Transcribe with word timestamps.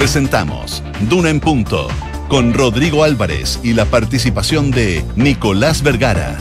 Presentamos 0.00 0.82
Duna 1.10 1.28
en 1.28 1.40
Punto 1.40 1.86
con 2.30 2.54
Rodrigo 2.54 3.04
Álvarez 3.04 3.60
y 3.62 3.74
la 3.74 3.84
participación 3.84 4.70
de 4.70 5.04
Nicolás 5.14 5.82
Vergara. 5.82 6.38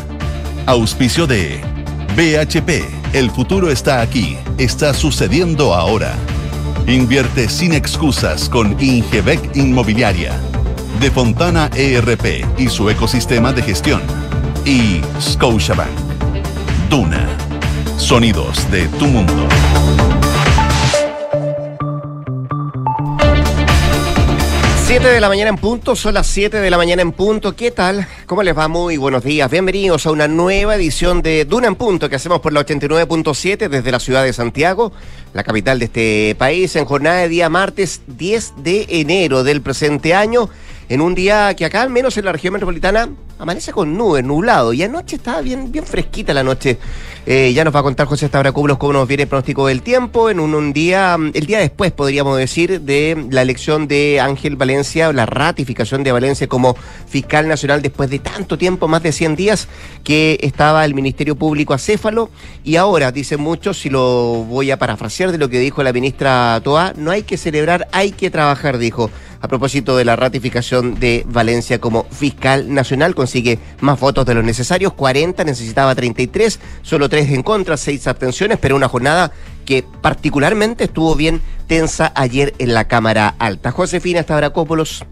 Auspicio 0.66 1.28
de 1.28 1.60
BHP. 2.16 3.14
El 3.14 3.30
futuro 3.30 3.70
está 3.70 4.00
aquí. 4.00 4.38
Está 4.58 4.94
sucediendo 4.94 5.76
ahora. 5.76 6.16
Invierte 6.88 7.50
sin 7.50 7.74
excusas 7.74 8.48
con 8.48 8.82
Ingebec 8.82 9.54
Inmobiliaria. 9.58 10.40
De 11.02 11.12
Fontana 11.12 11.70
ERP 11.76 12.46
y 12.58 12.70
su 12.70 12.90
ecosistema 12.90 13.52
de 13.52 13.62
gestión. 13.62 14.02
Y 14.64 15.02
Scotiabank. 15.20 15.90
Duna. 16.90 17.28
Sonidos 17.98 18.72
de 18.72 18.88
tu 18.88 19.06
mundo. 19.08 19.50
7 25.00 25.14
de 25.14 25.22
la 25.22 25.30
mañana 25.30 25.50
en 25.50 25.56
punto, 25.56 25.96
son 25.96 26.14
las 26.14 26.28
7 26.28 26.60
de 26.60 26.70
la 26.70 26.76
mañana 26.76 27.02
en 27.02 27.14
punto. 27.14 27.56
¿Qué 27.56 27.72
tal? 27.72 28.06
¿Cómo 28.26 28.44
les 28.44 28.58
va? 28.58 28.68
Muy 28.68 28.98
buenos 28.98 29.24
días. 29.24 29.50
Bienvenidos 29.50 30.06
a 30.06 30.12
una 30.12 30.28
nueva 30.28 30.76
edición 30.76 31.22
de 31.22 31.46
Duna 31.46 31.68
en 31.68 31.76
Punto 31.76 32.10
que 32.10 32.18
hacemos 32.18 32.42
por 32.42 32.52
la 32.52 32.66
89.7 32.66 33.70
desde 33.70 33.92
la 33.94 34.02
ciudad 34.02 34.26
de 34.26 34.34
Santiago, 34.34 34.92
la 35.34 35.46
capital 35.46 35.80
de 35.80 35.86
este 35.86 36.36
país, 36.38 36.76
en 36.76 36.84
jornada 36.84 37.22
de 37.22 37.30
día 37.30 37.48
martes 37.48 38.02
10 38.08 38.56
de 38.58 38.88
enero 38.90 39.46
del 39.46 39.62
presente 39.62 40.14
año 40.14 40.50
en 40.90 41.02
un 41.02 41.14
día 41.14 41.54
que 41.56 41.66
acá, 41.66 41.84
al 41.84 41.92
menos 41.92 42.18
en 42.18 42.26
la 42.26 42.32
región 42.32 42.54
metropolitana, 42.54 43.10
amanece 43.38 43.72
con 43.72 43.96
nubes, 43.96 44.24
nublado. 44.24 44.74
Y 44.74 44.82
anoche 44.82 45.18
estaba 45.18 45.40
bien, 45.42 45.72
bien 45.72 45.86
fresquita 45.86 46.34
la 46.34 46.44
noche. 46.44 46.80
Eh, 47.28 47.54
ya 47.54 47.64
nos 47.64 47.76
va 47.76 47.82
a 47.82 47.84
contar 47.84 48.08
José 48.08 48.26
Estabracublos 48.26 48.80
cómo 48.80 48.94
nos 48.94 49.08
viene 49.08 49.24
el 49.24 49.30
pronóstico 49.30 49.68
del 49.68 49.84
tiempo 49.84 50.32
en 50.32 50.40
un, 50.40 50.74
día, 50.74 51.16
el 51.16 51.46
día 51.46 51.60
después, 51.60 51.92
podríamos 51.92 52.38
decir, 52.40 52.82
de 52.82 53.28
la 53.30 53.44
elección 53.44 53.88
de 53.88 54.20
Ángel 54.20 54.56
Valencia, 54.56 55.14
la 55.14 55.28
ratificación 55.28 56.04
de 56.04 56.12
Valencia 56.12 56.48
como 56.48 56.76
fiscal 57.08 57.48
nacional 57.48 57.84
después 57.84 58.10
de 58.10 58.18
tanto 58.18 58.58
tiempo, 58.58 58.88
más 58.88 59.04
de 59.04 59.12
100 59.12 59.36
días, 59.36 59.68
que 60.04 60.40
estaba 60.42 60.86
el 60.86 60.96
Ministerio 60.96 61.36
Público 61.36 61.76
acéfalo. 61.76 62.32
Y 62.64 62.78
ahora, 62.78 63.12
dicen 63.12 63.42
muchos, 63.42 63.80
si 63.80 63.92
lo 63.92 64.44
voy 64.50 64.72
a 64.72 64.80
parafrasear 64.80 65.32
de 65.32 65.38
lo 65.38 65.50
que 65.50 65.60
dijo 65.60 65.84
la 65.84 65.94
ministra 65.94 66.60
Toa, 66.64 66.94
no 66.98 67.12
hay 67.12 67.22
que 67.22 67.38
celebrar, 67.38 67.88
hay 67.92 68.12
que 68.12 68.32
trabajar, 68.32 68.80
dijo 68.80 69.12
a 69.42 69.48
propósito 69.48 69.96
de 69.98 70.06
la 70.06 70.16
ratificación 70.16 71.00
de 71.00 71.26
Valencia 71.28 71.80
como 71.80 72.06
fiscal 72.06 72.74
nacional. 72.74 73.16
Consigue 73.16 73.60
más 73.82 74.00
votos 74.00 74.26
de 74.26 74.36
los 74.36 74.44
necesarios, 74.44 74.94
40, 74.94 75.44
necesitaba 75.44 75.96
33, 75.96 76.60
solo 76.82 77.10
3 77.10 77.32
en 77.32 77.44
contra, 77.44 77.78
6 77.78 78.08
abstenciones, 78.08 78.58
pero 78.60 78.76
una 78.76 78.90
jornada 78.90 79.32
que 79.66 79.84
particularmente 80.02 80.86
estuvo 80.86 81.16
bien 81.16 81.42
tensa 81.68 82.12
ayer 82.16 82.54
en 82.58 82.74
la 82.74 82.88
Cámara 82.88 83.36
Alta. 83.38 83.72
Josefina 83.72 84.24
Stavrakopoulos, 84.24 85.06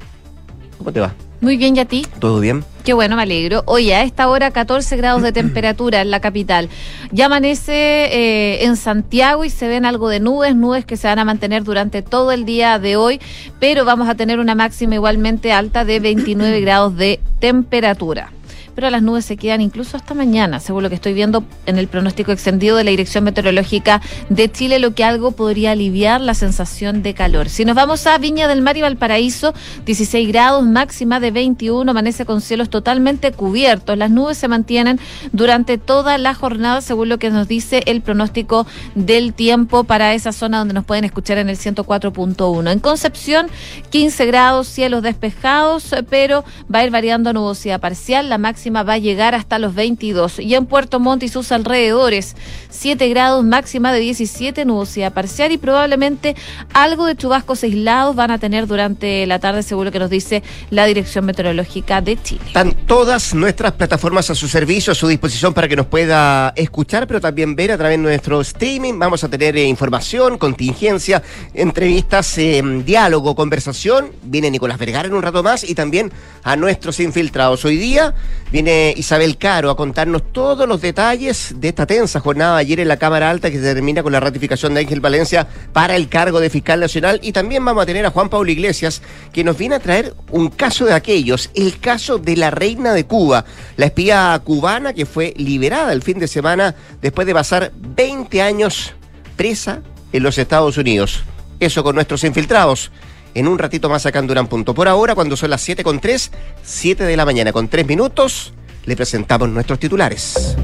¿cómo 0.78 0.92
te 0.92 1.00
va? 1.00 1.14
Muy 1.40 1.56
bien, 1.58 1.76
¿y 1.76 1.80
a 1.80 1.86
ti? 1.86 2.06
¿Todo 2.20 2.40
bien? 2.40 2.64
Qué 2.84 2.94
bueno, 2.94 3.16
me 3.16 3.22
alegro. 3.22 3.62
Oye, 3.68 3.94
a 3.94 4.02
esta 4.02 4.28
hora 4.28 4.50
14 4.50 4.98
grados 4.98 5.22
de 5.22 5.32
temperatura 5.32 6.02
en 6.02 6.10
la 6.10 6.20
capital. 6.20 6.70
Ya 7.12 7.28
amanece 7.28 7.74
eh, 7.74 8.66
en 8.66 8.76
Santiago 8.76 9.46
y 9.46 9.50
se 9.52 9.68
ven 9.68 9.86
algo 9.86 10.10
de 10.10 10.20
nubes, 10.20 10.56
nubes 10.56 10.86
que 10.86 10.98
se 10.98 11.08
van 11.08 11.20
a 11.20 11.26
mantener 11.26 11.64
durante 11.64 12.02
todo 12.02 12.32
el 12.32 12.46
día 12.46 12.80
de 12.80 12.96
hoy, 12.96 13.20
pero 13.60 13.86
vamos 13.86 14.10
a 14.10 14.16
tener 14.16 14.40
una 14.40 14.56
máxima 14.56 14.96
igualmente 14.96 15.52
alta 15.52 15.86
de 15.86 16.00
29 16.00 16.62
grados 16.62 16.96
de 16.98 17.20
temperatura 17.40 18.32
pero 18.78 18.92
las 18.92 19.02
nubes 19.02 19.26
se 19.26 19.38
quedan 19.38 19.60
incluso 19.60 19.98
hasta 19.98 20.14
mañana, 20.14 20.60
según 20.60 20.84
lo 20.84 20.90
que 20.90 20.94
estoy 20.94 21.14
viendo 21.14 21.44
en 21.66 21.80
el 21.80 21.88
pronóstico 21.88 22.32
extendido 22.32 22.78
de 22.78 22.84
la 22.84 22.92
Dirección 22.92 23.24
Meteorológica 23.24 24.04
de 24.30 24.52
Chile, 24.52 24.78
lo 24.78 24.94
que 24.94 25.04
algo 25.04 25.32
podría 25.32 25.72
aliviar 25.72 26.22
la 26.22 26.36
sensación 26.36 27.02
de 27.02 27.16
calor. 27.16 27.50
Si 27.50 27.66
nos 27.66 27.76
vamos 27.76 28.06
a 28.06 28.16
Viña 28.20 28.48
del 28.48 28.62
Mar 28.62 28.78
y 28.78 28.84
Valparaíso, 28.84 29.56
16 29.88 30.28
grados, 30.28 30.64
máxima 30.64 31.20
de 31.20 31.32
21, 31.32 31.90
amanece 31.90 32.28
con 32.28 32.40
cielos 32.40 32.70
totalmente 32.70 33.32
cubiertos. 33.32 33.98
Las 33.98 34.12
nubes 34.12 34.38
se 34.38 34.48
mantienen 34.48 35.00
durante 35.32 35.80
toda 35.80 36.20
la 36.20 36.36
jornada, 36.36 36.82
según 36.82 37.10
lo 37.10 37.18
que 37.18 37.32
nos 37.32 37.48
dice 37.48 37.82
el 37.88 38.02
pronóstico 38.02 38.68
del 38.94 39.34
tiempo 39.34 39.86
para 39.86 40.14
esa 40.14 40.32
zona 40.32 40.60
donde 40.60 40.76
nos 40.76 40.86
pueden 40.86 41.04
escuchar 41.04 41.40
en 41.40 41.50
el 41.50 41.58
104.1. 41.58 42.72
En 42.72 42.80
Concepción, 42.80 43.48
15 43.90 44.28
grados, 44.28 44.68
cielos 44.68 45.02
despejados, 45.02 45.96
pero 46.12 46.46
va 46.72 46.82
a 46.82 46.86
ir 46.86 46.92
variando 46.92 47.34
nubosidad 47.34 47.80
parcial, 47.80 48.30
la 48.30 48.38
máxima 48.38 48.67
va 48.72 48.94
a 48.94 48.98
llegar 48.98 49.36
hasta 49.36 49.60
los 49.60 49.76
22. 49.76 50.40
Y 50.40 50.56
en 50.56 50.66
Puerto 50.66 51.00
Montt 51.00 51.24
y 51.24 51.28
sus 51.28 51.52
alrededores, 51.52 52.36
7 52.70 53.08
grados, 53.10 53.44
máxima 53.44 53.92
de 53.92 54.00
17, 54.00 54.66
nubosidad 54.66 55.14
parcial 55.14 55.52
y 55.52 55.58
probablemente 55.58 56.36
algo 56.74 57.06
de 57.06 57.16
chubascos 57.16 57.64
aislados 57.64 58.16
van 58.16 58.32
a 58.32 58.38
tener 58.38 58.68
durante 58.68 59.26
la 59.26 59.40
tarde, 59.40 59.64
seguro 59.64 59.92
que 59.92 60.00
nos 60.00 60.10
dice 60.10 60.44
la 60.70 60.86
Dirección 60.86 61.26
Meteorológica 61.26 62.02
de 62.02 62.22
Chile. 62.22 62.42
Están 62.48 62.74
todas 62.86 63.34
nuestras 63.34 63.74
plataformas 63.74 64.30
a 64.30 64.36
su 64.36 64.48
servicio, 64.48 64.92
a 64.92 64.96
su 64.96 65.08
disposición 65.08 65.54
para 65.54 65.68
que 65.68 65.76
nos 65.76 65.88
pueda 65.88 66.54
escuchar, 66.56 67.08
pero 67.08 67.22
también 67.22 67.56
ver 67.56 67.72
a 67.72 67.78
través 67.78 67.98
de 67.98 68.04
nuestro 68.04 68.42
streaming. 68.42 69.00
Vamos 69.00 69.24
a 69.24 69.30
tener 69.30 69.58
eh, 69.58 69.66
información, 69.66 70.38
contingencia, 70.38 71.22
entrevistas, 71.54 72.38
eh, 72.38 72.62
diálogo, 72.86 73.36
conversación. 73.36 74.12
Viene 74.24 74.52
Nicolás 74.52 74.78
Vergara 74.78 75.08
en 75.08 75.14
un 75.14 75.22
rato 75.22 75.44
más 75.44 75.64
y 75.64 75.76
también 75.76 76.12
a 76.44 76.56
nuestros 76.56 77.00
infiltrados. 77.00 77.66
Hoy 77.66 77.78
día 77.78 78.14
Viene 78.58 78.92
Isabel 78.98 79.38
Caro 79.38 79.70
a 79.70 79.78
contarnos 79.78 80.34
todos 80.34 80.68
los 80.68 80.82
detalles 80.82 81.54
de 81.58 81.68
esta 81.68 81.86
tensa 81.86 82.20
jornada 82.20 82.58
ayer 82.58 82.80
en 82.80 82.88
la 82.88 82.98
Cámara 82.98 83.30
Alta 83.30 83.52
que 83.52 83.58
se 83.58 83.76
termina 83.76 84.02
con 84.02 84.12
la 84.12 84.20
ratificación 84.20 84.74
de 84.74 84.80
Ángel 84.80 85.00
Valencia 85.00 85.48
para 85.74 85.96
el 85.96 86.10
cargo 86.10 86.40
de 86.40 86.50
fiscal 86.50 86.80
nacional. 86.80 87.20
Y 87.22 87.34
también 87.34 87.64
vamos 87.64 87.84
a 87.84 87.86
tener 87.86 88.04
a 88.08 88.10
Juan 88.10 88.30
Pablo 88.30 88.50
Iglesias 88.50 89.04
que 89.32 89.44
nos 89.44 89.60
viene 89.60 89.76
a 89.76 89.80
traer 89.80 90.16
un 90.32 90.50
caso 90.50 90.86
de 90.86 90.94
aquellos, 90.94 91.52
el 91.54 91.78
caso 91.80 92.18
de 92.18 92.36
la 92.36 92.50
reina 92.50 92.96
de 92.96 93.06
Cuba, 93.06 93.46
la 93.76 93.86
espía 93.86 94.42
cubana 94.44 94.92
que 94.94 95.06
fue 95.06 95.36
liberada 95.38 95.94
el 95.94 96.02
fin 96.02 96.18
de 96.18 96.28
semana 96.28 96.74
después 97.00 97.28
de 97.28 97.36
pasar 97.36 97.72
20 97.76 98.42
años 98.42 98.96
presa 99.36 99.84
en 100.12 100.24
los 100.24 100.36
Estados 100.40 100.80
Unidos. 100.80 101.22
Eso 101.60 101.84
con 101.84 101.94
nuestros 101.94 102.24
infiltrados 102.24 102.90
en 103.38 103.48
un 103.48 103.60
ratito 103.60 103.88
más 103.88 104.04
acá 104.08 104.18
en 104.18 104.48
Punto. 104.48 104.74
Por 104.74 104.88
ahora, 104.88 105.14
cuando 105.14 105.38
son 105.38 105.52
las 105.52 105.62
7 105.62 105.84
con 105.84 106.00
3, 106.00 106.32
7 106.64 107.04
de 107.04 107.16
la 107.16 107.24
mañana 107.24 107.54
con 107.54 107.68
3 107.68 107.86
minutos, 107.86 108.52
le 108.86 108.96
presentamos 108.96 109.48
nuestros 109.50 109.78
titulares. 109.78 110.58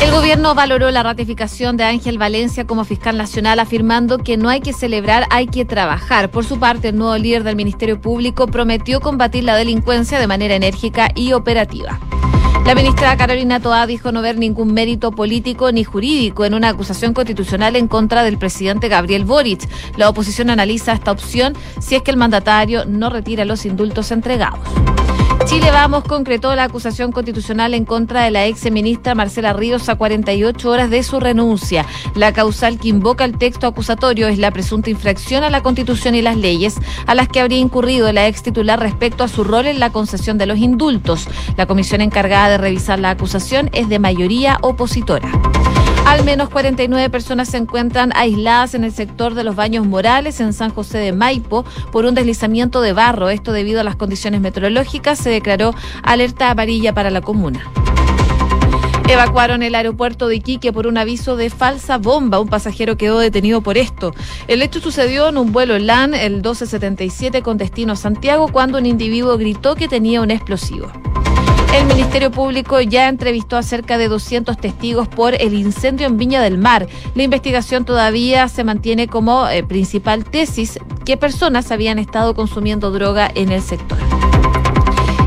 El 0.00 0.12
gobierno 0.12 0.54
valoró 0.54 0.92
la 0.92 1.02
ratificación 1.02 1.76
de 1.76 1.82
Ángel 1.82 2.18
Valencia 2.18 2.64
como 2.64 2.84
fiscal 2.84 3.18
nacional, 3.18 3.58
afirmando 3.58 4.18
que 4.18 4.36
no 4.36 4.48
hay 4.48 4.60
que 4.60 4.72
celebrar, 4.72 5.26
hay 5.30 5.48
que 5.48 5.64
trabajar. 5.64 6.30
Por 6.30 6.44
su 6.44 6.60
parte, 6.60 6.88
el 6.88 6.98
nuevo 6.98 7.16
líder 7.18 7.42
del 7.42 7.56
Ministerio 7.56 8.00
Público 8.00 8.46
prometió 8.46 9.00
combatir 9.00 9.42
la 9.42 9.56
delincuencia 9.56 10.20
de 10.20 10.28
manera 10.28 10.54
enérgica 10.54 11.08
y 11.16 11.32
operativa. 11.32 11.98
La 12.66 12.74
ministra 12.74 13.16
Carolina 13.16 13.60
Toá 13.60 13.86
dijo 13.86 14.10
no 14.10 14.22
ver 14.22 14.38
ningún 14.38 14.74
mérito 14.74 15.12
político 15.12 15.70
ni 15.70 15.84
jurídico 15.84 16.44
en 16.44 16.52
una 16.52 16.70
acusación 16.70 17.14
constitucional 17.14 17.76
en 17.76 17.86
contra 17.86 18.24
del 18.24 18.38
presidente 18.38 18.88
Gabriel 18.88 19.24
Boric. 19.24 19.68
La 19.96 20.08
oposición 20.08 20.50
analiza 20.50 20.90
esta 20.90 21.12
opción 21.12 21.54
si 21.78 21.94
es 21.94 22.02
que 22.02 22.10
el 22.10 22.16
mandatario 22.16 22.84
no 22.84 23.08
retira 23.08 23.44
los 23.44 23.66
indultos 23.66 24.10
entregados. 24.10 24.58
Chile 25.46 25.70
Vamos 25.70 26.02
concretó 26.02 26.56
la 26.56 26.64
acusación 26.64 27.12
constitucional 27.12 27.72
en 27.72 27.84
contra 27.84 28.24
de 28.24 28.32
la 28.32 28.46
ex 28.46 28.68
ministra 28.72 29.14
Marcela 29.14 29.52
Ríos 29.52 29.88
a 29.88 29.94
48 29.94 30.68
horas 30.68 30.90
de 30.90 31.04
su 31.04 31.20
renuncia. 31.20 31.86
La 32.16 32.32
causal 32.32 32.80
que 32.80 32.88
invoca 32.88 33.24
el 33.24 33.38
texto 33.38 33.68
acusatorio 33.68 34.26
es 34.26 34.38
la 34.38 34.50
presunta 34.50 34.90
infracción 34.90 35.44
a 35.44 35.50
la 35.50 35.62
Constitución 35.62 36.16
y 36.16 36.22
las 36.22 36.36
leyes 36.36 36.74
a 37.06 37.14
las 37.14 37.28
que 37.28 37.40
habría 37.40 37.58
incurrido 37.58 38.12
la 38.12 38.26
ex 38.26 38.42
titular 38.42 38.80
respecto 38.80 39.22
a 39.22 39.28
su 39.28 39.44
rol 39.44 39.66
en 39.66 39.78
la 39.78 39.92
concesión 39.92 40.36
de 40.36 40.46
los 40.46 40.58
indultos. 40.58 41.28
La 41.56 41.66
comisión 41.66 42.00
encargada 42.00 42.48
de 42.48 42.58
revisar 42.58 42.98
la 42.98 43.10
acusación 43.10 43.70
es 43.72 43.88
de 43.88 44.00
mayoría 44.00 44.58
opositora. 44.62 45.30
Al 46.06 46.24
menos 46.24 46.48
49 46.50 47.10
personas 47.10 47.48
se 47.48 47.56
encuentran 47.56 48.12
aisladas 48.14 48.74
en 48.74 48.84
el 48.84 48.92
sector 48.92 49.34
de 49.34 49.42
los 49.42 49.56
baños 49.56 49.84
morales 49.84 50.38
en 50.38 50.52
San 50.52 50.70
José 50.70 50.98
de 50.98 51.10
Maipo 51.12 51.64
por 51.90 52.04
un 52.04 52.14
deslizamiento 52.14 52.80
de 52.80 52.92
barro. 52.92 53.28
Esto 53.28 53.50
debido 53.50 53.80
a 53.80 53.84
las 53.84 53.96
condiciones 53.96 54.40
meteorológicas 54.40 55.18
se 55.18 55.30
declaró 55.30 55.74
alerta 56.04 56.48
amarilla 56.48 56.94
para 56.94 57.10
la 57.10 57.22
comuna. 57.22 57.68
Evacuaron 59.08 59.64
el 59.64 59.74
aeropuerto 59.74 60.28
de 60.28 60.36
Iquique 60.36 60.72
por 60.72 60.86
un 60.86 60.96
aviso 60.96 61.34
de 61.34 61.50
falsa 61.50 61.98
bomba. 61.98 62.38
Un 62.38 62.48
pasajero 62.48 62.96
quedó 62.96 63.18
detenido 63.18 63.60
por 63.60 63.76
esto. 63.76 64.14
El 64.46 64.62
hecho 64.62 64.80
sucedió 64.80 65.28
en 65.28 65.38
un 65.38 65.50
vuelo 65.50 65.76
LAN, 65.76 66.14
el 66.14 66.34
1277, 66.34 67.42
con 67.42 67.58
destino 67.58 67.94
a 67.94 67.96
Santiago, 67.96 68.46
cuando 68.52 68.78
un 68.78 68.86
individuo 68.86 69.36
gritó 69.38 69.74
que 69.74 69.88
tenía 69.88 70.20
un 70.20 70.30
explosivo. 70.30 70.86
El 71.76 71.84
Ministerio 71.84 72.30
Público 72.30 72.80
ya 72.80 73.06
entrevistó 73.06 73.58
a 73.58 73.62
cerca 73.62 73.98
de 73.98 74.08
200 74.08 74.56
testigos 74.56 75.08
por 75.08 75.34
el 75.34 75.52
incendio 75.52 76.06
en 76.06 76.16
Viña 76.16 76.40
del 76.40 76.56
Mar. 76.56 76.88
La 77.14 77.22
investigación 77.22 77.84
todavía 77.84 78.48
se 78.48 78.64
mantiene 78.64 79.08
como 79.08 79.46
eh, 79.46 79.62
principal 79.62 80.24
tesis 80.24 80.78
que 81.04 81.18
personas 81.18 81.70
habían 81.70 81.98
estado 81.98 82.34
consumiendo 82.34 82.90
droga 82.90 83.30
en 83.34 83.52
el 83.52 83.60
sector. 83.60 83.98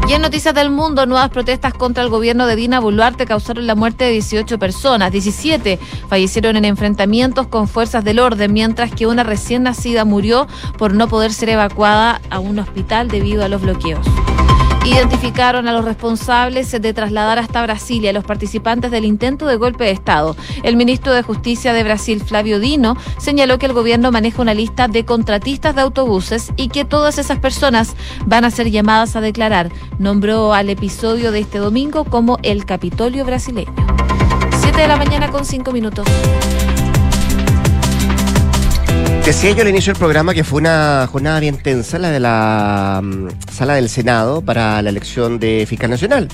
Y 0.07 0.13
en 0.13 0.23
Noticias 0.23 0.55
del 0.55 0.71
Mundo, 0.71 1.05
nuevas 1.05 1.29
protestas 1.29 1.71
contra 1.75 2.01
el 2.01 2.09
gobierno 2.09 2.47
de 2.47 2.55
Dina 2.55 2.79
Boluarte 2.79 3.27
causaron 3.27 3.67
la 3.67 3.75
muerte 3.75 4.05
de 4.05 4.11
18 4.13 4.57
personas. 4.57 5.11
17 5.11 5.77
fallecieron 6.09 6.55
en 6.55 6.65
enfrentamientos 6.65 7.45
con 7.45 7.67
fuerzas 7.67 8.03
del 8.03 8.17
orden, 8.17 8.51
mientras 8.53 8.91
que 8.91 9.05
una 9.05 9.21
recién 9.21 9.61
nacida 9.61 10.03
murió 10.03 10.47
por 10.79 10.95
no 10.95 11.07
poder 11.07 11.31
ser 11.31 11.49
evacuada 11.49 12.21
a 12.31 12.39
un 12.39 12.57
hospital 12.57 13.07
debido 13.07 13.45
a 13.45 13.49
los 13.49 13.61
bloqueos. 13.61 14.03
Identificaron 14.89 15.67
a 15.67 15.71
los 15.71 15.85
responsables 15.85 16.71
de 16.71 16.93
trasladar 16.93 17.37
hasta 17.37 17.61
Brasilia 17.61 18.09
a 18.09 18.13
los 18.13 18.23
participantes 18.23 18.89
del 18.89 19.05
intento 19.05 19.45
de 19.45 19.55
golpe 19.55 19.83
de 19.83 19.91
Estado. 19.91 20.35
El 20.63 20.77
ministro 20.77 21.13
de 21.13 21.21
Justicia 21.21 21.73
de 21.73 21.83
Brasil, 21.83 22.23
Flavio 22.25 22.59
Dino, 22.59 22.97
señaló 23.19 23.59
que 23.59 23.67
el 23.67 23.73
gobierno 23.73 24.11
maneja 24.11 24.41
una 24.41 24.55
lista 24.55 24.87
de 24.87 25.05
contratistas 25.05 25.75
de 25.75 25.81
autobuses 25.81 26.51
y 26.55 26.69
que 26.69 26.85
todas 26.85 27.19
esas 27.19 27.37
personas 27.37 27.95
van 28.25 28.45
a 28.45 28.51
ser 28.51 28.71
llamadas 28.71 29.15
a 29.15 29.21
declarar. 29.21 29.71
Nombró 29.99 30.55
al 30.55 30.71
episodio 30.71 31.31
de 31.31 31.41
este 31.41 31.59
domingo 31.59 32.03
como 32.03 32.39
el 32.41 32.65
Capitolio 32.65 33.25
brasileño. 33.25 33.71
Siete 34.59 34.81
de 34.81 34.87
la 34.87 34.97
mañana 34.97 35.29
con 35.29 35.45
cinco 35.45 35.71
minutos. 35.71 36.07
Decía 39.29 39.51
yo 39.51 39.61
al 39.61 39.69
inicio 39.69 39.93
del 39.93 39.99
programa 39.99 40.33
que 40.33 40.43
fue 40.43 40.59
una 40.59 41.05
jornada 41.05 41.39
bien 41.39 41.61
tensa 41.61 41.99
la 41.99 42.09
de 42.09 42.19
la 42.19 42.99
mm, 43.03 43.27
sala 43.51 43.75
del 43.75 43.87
Senado 43.87 44.41
para 44.41 44.81
la 44.81 44.89
elección 44.89 45.37
de 45.37 45.67
fiscal 45.69 45.91
nacional, 45.91 46.27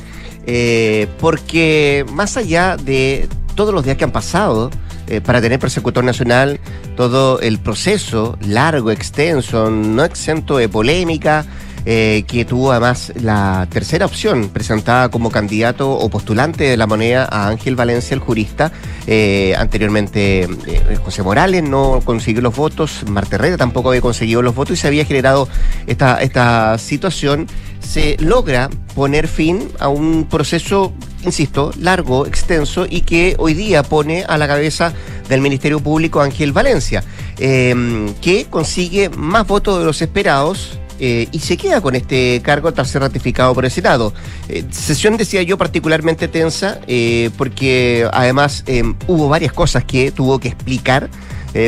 eh, 0.47 1.05
porque 1.19 2.05
más 2.13 2.37
allá 2.37 2.77
de 2.77 3.27
todos 3.53 3.73
los 3.73 3.83
días 3.83 3.97
que 3.97 4.05
han 4.05 4.13
pasado 4.13 4.71
eh, 5.07 5.19
para 5.19 5.41
tener 5.41 5.59
persecutor 5.59 6.05
nacional, 6.05 6.61
todo 6.95 7.41
el 7.41 7.59
proceso 7.59 8.37
largo, 8.39 8.91
extenso, 8.91 9.69
no 9.69 10.05
exento 10.05 10.55
de 10.55 10.69
polémica, 10.69 11.45
eh, 11.87 12.23
que 12.27 12.45
tuvo 12.45 12.71
además 12.71 13.13
la 13.21 13.67
tercera 13.69 14.07
opción 14.07 14.49
presentada 14.49 15.09
como 15.09 15.29
candidato 15.29 15.91
o 15.91 16.09
postulante 16.09 16.63
de 16.63 16.77
la 16.77 16.87
moneda 16.87 17.27
a 17.31 17.47
Ángel 17.47 17.75
Valencia, 17.75 18.15
el 18.15 18.21
jurista. 18.21 18.71
Eh, 19.05 19.53
anteriormente 19.55 20.47
eh, 20.65 20.97
José 21.03 21.21
Morales 21.21 21.61
no 21.61 22.01
consiguió 22.03 22.41
los 22.41 22.55
votos, 22.55 23.03
Marta 23.07 23.35
Herrera 23.35 23.57
tampoco 23.57 23.89
había 23.89 24.01
conseguido 24.01 24.41
los 24.41 24.55
votos 24.55 24.79
y 24.79 24.81
se 24.81 24.87
había 24.87 25.05
generado 25.05 25.47
esta, 25.85 26.21
esta 26.23 26.75
situación. 26.79 27.45
Se 27.81 28.17
logra 28.19 28.71
poner 28.95 29.27
fin 29.27 29.69
a 29.77 29.87
un 29.87 30.25
proceso, 30.27 30.91
insisto, 31.23 31.71
largo, 31.79 32.25
extenso 32.25 32.87
y 32.89 33.01
que 33.01 33.35
hoy 33.37 33.53
día 33.53 33.83
pone 33.83 34.23
a 34.27 34.39
la 34.39 34.47
cabeza 34.47 34.91
del 35.29 35.41
Ministerio 35.41 35.79
Público 35.79 36.19
Ángel 36.19 36.51
Valencia, 36.51 37.03
que 37.37 38.47
consigue 38.49 39.09
más 39.09 39.45
votos 39.45 39.77
de 39.77 39.85
los 39.85 40.01
esperados 40.01 40.79
eh, 40.99 41.27
y 41.31 41.39
se 41.39 41.57
queda 41.57 41.81
con 41.81 41.95
este 41.95 42.41
cargo 42.43 42.73
tras 42.73 42.89
ser 42.89 43.01
ratificado 43.01 43.53
por 43.53 43.65
el 43.65 43.71
Senado. 43.71 44.13
Eh, 44.47 44.63
sesión, 44.71 45.17
decía 45.17 45.41
yo, 45.43 45.57
particularmente 45.57 46.27
tensa, 46.27 46.79
eh, 46.87 47.29
porque 47.37 48.07
además 48.13 48.63
hubo 49.07 49.27
varias 49.29 49.53
cosas 49.53 49.83
que 49.83 50.11
tuvo 50.11 50.39
que 50.39 50.47
explicar. 50.49 51.09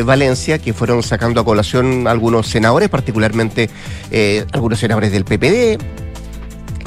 Valencia, 0.03 0.57
que 0.57 0.74
fueron 0.74 1.01
sacando 1.01 1.39
a 1.39 1.45
colación 1.45 2.09
algunos 2.09 2.47
senadores, 2.47 2.89
particularmente 2.89 3.69
algunos 4.51 4.79
senadores 4.79 5.13
del 5.13 5.24
PPD, 5.24 5.81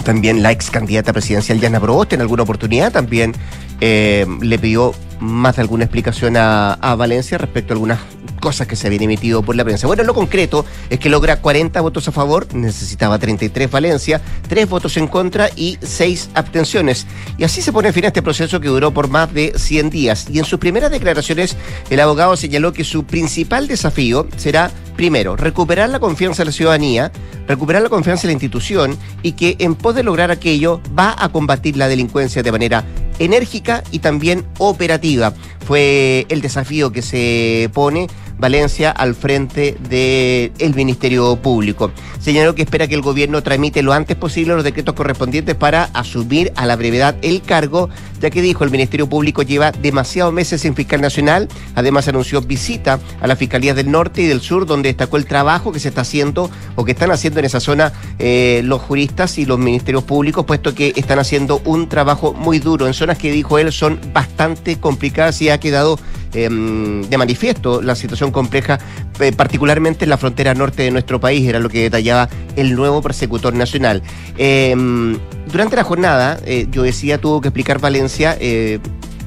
también 0.04 0.42
la 0.42 0.52
ex 0.52 0.70
candidata 0.70 1.10
presidencial 1.14 1.58
Yana 1.60 1.80
Proboste 1.80 2.16
en 2.16 2.20
alguna 2.20 2.42
oportunidad 2.42 2.92
también 2.92 3.32
le 3.80 4.58
pidió 4.60 4.92
más 5.20 5.56
de 5.56 5.62
alguna 5.62 5.84
explicación 5.84 6.36
a, 6.36 6.76
Valencia 6.96 7.38
respecto 7.38 7.72
a 7.72 7.76
algunas 7.76 8.00
cosas 8.40 8.66
que 8.66 8.76
se 8.76 8.86
habían 8.86 9.02
emitido 9.02 9.42
por 9.42 9.54
la 9.54 9.64
prensa. 9.64 9.86
Bueno, 9.86 10.02
lo 10.02 10.14
concreto 10.14 10.64
es 10.88 10.98
que 10.98 11.08
logra 11.08 11.40
40 11.40 11.80
votos 11.80 12.08
a 12.08 12.12
favor, 12.12 12.52
necesitaba 12.54 13.18
33 13.18 13.70
Valencia, 13.70 14.20
3 14.48 14.68
votos 14.68 14.96
en 14.96 15.06
contra 15.06 15.48
y 15.54 15.78
6 15.82 16.30
abstenciones. 16.34 17.06
Y 17.38 17.44
así 17.44 17.62
se 17.62 17.72
pone 17.72 17.92
fin 17.92 18.04
a 18.04 18.08
este 18.08 18.22
proceso 18.22 18.60
que 18.60 18.68
duró 18.68 18.92
por 18.92 19.08
más 19.08 19.32
de 19.32 19.52
100 19.56 19.90
días. 19.90 20.26
Y 20.30 20.38
en 20.38 20.44
sus 20.44 20.58
primeras 20.58 20.90
declaraciones, 20.90 21.56
el 21.90 22.00
abogado 22.00 22.36
señaló 22.36 22.72
que 22.72 22.84
su 22.84 23.04
principal 23.04 23.68
desafío 23.68 24.26
será 24.36 24.70
Primero, 25.00 25.34
recuperar 25.34 25.88
la 25.88 25.98
confianza 25.98 26.42
de 26.42 26.46
la 26.46 26.52
ciudadanía, 26.52 27.10
recuperar 27.48 27.80
la 27.80 27.88
confianza 27.88 28.26
en 28.26 28.28
la 28.28 28.32
institución 28.34 28.98
y 29.22 29.32
que 29.32 29.56
en 29.58 29.74
pos 29.74 29.94
de 29.94 30.02
lograr 30.02 30.30
aquello 30.30 30.82
va 30.98 31.16
a 31.18 31.30
combatir 31.30 31.78
la 31.78 31.88
delincuencia 31.88 32.42
de 32.42 32.52
manera 32.52 32.84
enérgica 33.20 33.84
y 33.92 34.00
también 34.00 34.44
operativa. 34.58 35.32
Fue 35.64 36.26
el 36.28 36.40
desafío 36.40 36.90
que 36.92 37.02
se 37.02 37.70
pone 37.72 38.08
Valencia 38.40 38.90
al 38.90 39.14
frente 39.14 39.76
del 39.88 40.74
Ministerio 40.74 41.36
Público. 41.36 41.92
Señaló 42.20 42.54
que 42.54 42.62
espera 42.62 42.88
que 42.88 42.94
el 42.94 43.02
gobierno 43.02 43.42
tramite 43.42 43.82
lo 43.82 43.92
antes 43.92 44.16
posible 44.16 44.54
los 44.54 44.64
decretos 44.64 44.94
correspondientes 44.94 45.54
para 45.54 45.84
asumir 45.92 46.52
a 46.56 46.66
la 46.66 46.76
brevedad 46.76 47.16
el 47.22 47.42
cargo, 47.42 47.90
ya 48.20 48.30
que 48.30 48.42
dijo 48.42 48.64
el 48.64 48.70
Ministerio 48.70 49.08
Público 49.08 49.42
lleva 49.42 49.72
demasiados 49.72 50.32
meses 50.32 50.62
sin 50.62 50.74
fiscal 50.74 51.00
nacional. 51.00 51.48
Además 51.74 52.08
anunció 52.08 52.40
visita 52.40 52.98
a 53.20 53.26
las 53.26 53.38
fiscalías 53.38 53.76
del 53.76 53.90
norte 53.90 54.22
y 54.22 54.26
del 54.26 54.40
sur, 54.40 54.66
donde 54.66 54.88
destacó 54.88 55.18
el 55.18 55.26
trabajo 55.26 55.70
que 55.72 55.80
se 55.80 55.88
está 55.88 56.00
haciendo 56.00 56.50
o 56.76 56.84
que 56.84 56.92
están 56.92 57.10
haciendo 57.10 57.40
en 57.40 57.46
esa 57.46 57.60
zona 57.60 57.92
eh, 58.18 58.62
los 58.64 58.80
juristas 58.80 59.38
y 59.38 59.44
los 59.44 59.58
ministerios 59.58 60.04
públicos, 60.04 60.46
puesto 60.46 60.74
que 60.74 60.94
están 60.96 61.18
haciendo 61.18 61.60
un 61.66 61.88
trabajo 61.88 62.32
muy 62.32 62.58
duro 62.58 62.86
en 62.86 62.94
zonas 62.94 63.18
que 63.18 63.30
dijo 63.30 63.58
él 63.58 63.70
son 63.72 64.00
bastante 64.12 64.78
complicadas 64.78 65.40
y 65.42 65.49
ha 65.52 65.58
quedado 65.58 65.98
em, 66.34 67.02
de 67.02 67.18
manifiesto 67.18 67.82
la 67.82 67.94
situación 67.94 68.30
compleja, 68.30 68.78
eh, 69.18 69.32
particularmente 69.32 70.04
en 70.04 70.10
la 70.10 70.18
frontera 70.18 70.54
norte 70.54 70.82
de 70.82 70.90
nuestro 70.90 71.20
país, 71.20 71.48
era 71.48 71.58
lo 71.58 71.68
que 71.68 71.82
detallaba 71.82 72.28
el 72.56 72.74
nuevo 72.74 73.02
persecutor 73.02 73.54
nacional. 73.54 74.02
Em, 74.36 75.18
durante 75.50 75.76
la 75.76 75.84
jornada, 75.84 76.38
eh, 76.44 76.66
yo 76.70 76.82
decía, 76.82 77.18
tuvo 77.18 77.40
que 77.40 77.48
explicar 77.48 77.80
Valencia 77.80 78.36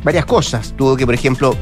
varias 0.04 0.26
cosas. 0.26 0.74
Tuvo 0.78 0.96
que, 0.96 1.06
por 1.06 1.16
ejemplo, 1.16 1.56